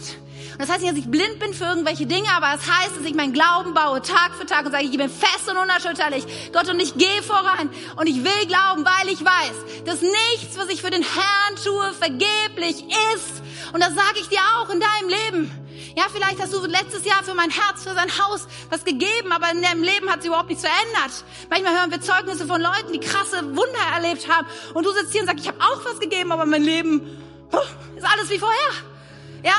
Und 0.52 0.61
das 0.61 0.68
heißt 0.68 0.80
nicht, 0.80 0.92
dass 0.92 0.98
ich 0.98 1.11
blind 1.11 1.38
bin 1.38 1.54
für 1.54 1.64
irgendwelche 1.64 2.06
Dinge, 2.06 2.28
aber 2.36 2.54
es 2.54 2.66
das 2.66 2.76
heißt, 2.76 2.96
dass 2.98 3.06
ich 3.06 3.14
meinen 3.14 3.32
Glauben 3.32 3.72
baue 3.72 4.02
Tag 4.02 4.34
für 4.38 4.44
Tag 4.44 4.66
und 4.66 4.72
sage, 4.72 4.84
ich 4.84 4.96
bin 4.96 5.08
fest 5.08 5.48
und 5.48 5.56
unerschütterlich. 5.56 6.24
Gott, 6.52 6.68
und 6.68 6.80
ich 6.80 6.94
gehe 6.94 7.22
voran. 7.22 7.70
Und 7.96 8.06
ich 8.06 8.16
will 8.16 8.46
glauben, 8.46 8.84
weil 8.84 9.12
ich 9.12 9.24
weiß, 9.24 9.84
dass 9.86 10.02
nichts, 10.02 10.58
was 10.58 10.68
ich 10.68 10.82
für 10.82 10.90
den 10.90 11.02
Herrn 11.02 11.56
tue, 11.62 11.92
vergeblich 11.94 12.84
ist. 13.14 13.42
Und 13.72 13.80
das 13.80 13.94
sage 13.94 14.20
ich 14.20 14.28
dir 14.28 14.40
auch 14.56 14.68
in 14.68 14.80
deinem 14.80 15.08
Leben. 15.08 15.50
Ja, 15.96 16.04
vielleicht 16.12 16.40
hast 16.40 16.52
du 16.52 16.64
letztes 16.66 17.04
Jahr 17.04 17.22
für 17.24 17.34
mein 17.34 17.50
Herz, 17.50 17.82
für 17.82 17.94
sein 17.94 18.11
Haus 18.18 18.46
was 18.68 18.84
gegeben, 18.84 19.32
aber 19.32 19.50
in 19.50 19.62
deinem 19.62 19.82
Leben 19.82 20.08
hat 20.11 20.22
sich 20.22 20.28
überhaupt 20.28 20.48
nichts 20.48 20.64
verändert. 20.64 21.24
Manchmal 21.48 21.78
hören 21.78 21.90
wir 21.90 22.00
Zeugnisse 22.00 22.46
von 22.46 22.61
Leuten, 22.61 22.92
die 22.92 23.00
krasse 23.00 23.42
Wunder 23.44 23.94
erlebt 23.94 24.28
haben. 24.28 24.46
Und 24.74 24.84
du 24.84 24.92
sitzt 24.92 25.12
hier 25.12 25.22
und 25.22 25.26
sagst, 25.26 25.44
ich 25.44 25.48
habe 25.48 25.61
auch 25.61 25.84
was 25.84 25.98
gegeben, 25.98 26.32
aber 26.32 26.46
mein 26.46 26.62
Leben 26.62 27.18
ist 27.96 28.05
alles 28.05 28.30
wie 28.30 28.38
vorher. 28.38 28.72
Ja? 29.42 29.57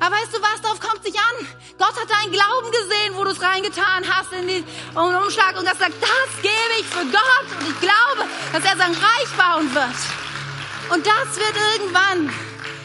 Aber 0.00 0.16
weißt 0.16 0.32
du 0.32 0.40
was, 0.40 0.62
darauf 0.62 0.80
kommt 0.80 1.04
sich 1.04 1.14
an. 1.14 1.46
Gott 1.78 1.94
hat 2.00 2.08
deinen 2.08 2.32
Glauben 2.32 2.70
gesehen, 2.70 3.14
wo 3.16 3.24
du 3.24 3.30
es 3.30 3.42
reingetan 3.42 4.04
hast 4.08 4.32
in 4.32 4.46
den 4.46 4.64
Umschlag 4.94 5.58
und 5.58 5.68
gesagt, 5.68 5.94
das 6.00 6.42
gebe 6.42 6.80
ich 6.80 6.86
für 6.86 7.04
Gott. 7.04 7.60
Und 7.60 7.68
ich 7.68 7.80
glaube, 7.80 8.28
dass 8.52 8.64
er 8.64 8.76
sein 8.76 8.94
Reich 8.94 9.30
bauen 9.36 9.74
wird. 9.74 10.94
Und 10.94 11.06
das 11.06 11.36
wird 11.36 11.54
irgendwann, 11.74 12.32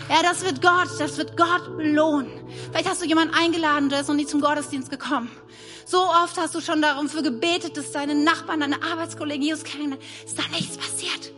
ja, 0.10 0.22
das 0.22 0.44
wird 0.44 0.62
Gott, 0.62 1.00
das 1.00 1.18
wird 1.18 1.38
Gott 1.38 1.78
belohnen. 1.78 2.30
Vielleicht 2.72 2.90
hast 2.90 3.02
du 3.02 3.06
jemanden 3.06 3.34
eingeladen, 3.34 3.90
der 3.90 4.02
ist 4.02 4.08
noch 4.08 4.16
nie 4.16 4.28
zum 4.28 4.42
Gottesdienst 4.42 4.90
gekommen. 4.90 5.32
So 5.86 6.02
oft 6.02 6.38
hast 6.38 6.54
du 6.54 6.62
schon 6.62 6.82
darum 6.82 7.08
für 7.10 7.24
gebetet, 7.24 7.78
dass 7.78 7.92
deine 7.92 8.16
Nachbarn, 8.16 8.60
deine 8.60 8.82
Arbeitskollegen 8.84 9.44
Jesus 9.44 9.64
kennenlernen. 9.64 10.06
Ist 10.26 10.38
da 10.38 10.44
nichts 10.52 10.78
passiert. 10.78 11.32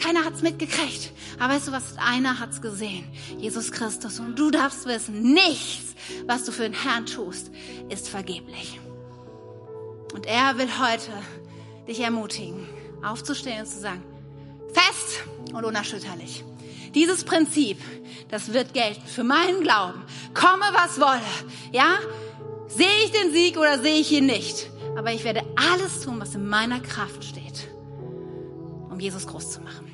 Keiner 0.00 0.24
hat's 0.24 0.42
mitgekriegt. 0.42 1.12
Aber 1.38 1.54
weißt 1.54 1.68
du 1.68 1.72
was? 1.72 1.96
Einer 1.98 2.40
hat's 2.40 2.60
gesehen. 2.62 3.04
Jesus 3.38 3.70
Christus. 3.70 4.18
Und 4.18 4.38
du 4.38 4.50
darfst 4.50 4.86
wissen, 4.86 5.22
nichts, 5.32 5.94
was 6.26 6.44
du 6.44 6.52
für 6.52 6.62
den 6.62 6.72
Herrn 6.72 7.06
tust, 7.06 7.50
ist 7.88 8.08
vergeblich. 8.08 8.80
Und 10.14 10.26
er 10.26 10.58
will 10.58 10.68
heute 10.80 11.12
dich 11.86 12.00
ermutigen, 12.00 12.68
aufzustehen 13.02 13.60
und 13.60 13.66
zu 13.66 13.80
sagen, 13.80 14.02
fest 14.72 15.24
und 15.52 15.64
unerschütterlich. 15.64 16.44
Dieses 16.94 17.24
Prinzip, 17.24 17.78
das 18.28 18.52
wird 18.52 18.74
gelten 18.74 19.06
für 19.06 19.22
meinen 19.22 19.62
Glauben. 19.62 20.02
Komme, 20.34 20.64
was 20.72 21.00
wolle. 21.00 21.20
Ja? 21.72 21.98
Sehe 22.68 23.04
ich 23.04 23.12
den 23.12 23.32
Sieg 23.32 23.56
oder 23.56 23.78
sehe 23.80 24.00
ich 24.00 24.10
ihn 24.12 24.26
nicht? 24.26 24.70
Aber 24.96 25.12
ich 25.12 25.24
werde 25.24 25.42
alles 25.56 26.00
tun, 26.02 26.20
was 26.20 26.34
in 26.34 26.48
meiner 26.48 26.80
Kraft 26.80 27.24
steht, 27.24 27.68
um 28.90 28.98
Jesus 28.98 29.26
groß 29.26 29.52
zu 29.52 29.60
machen. 29.60 29.89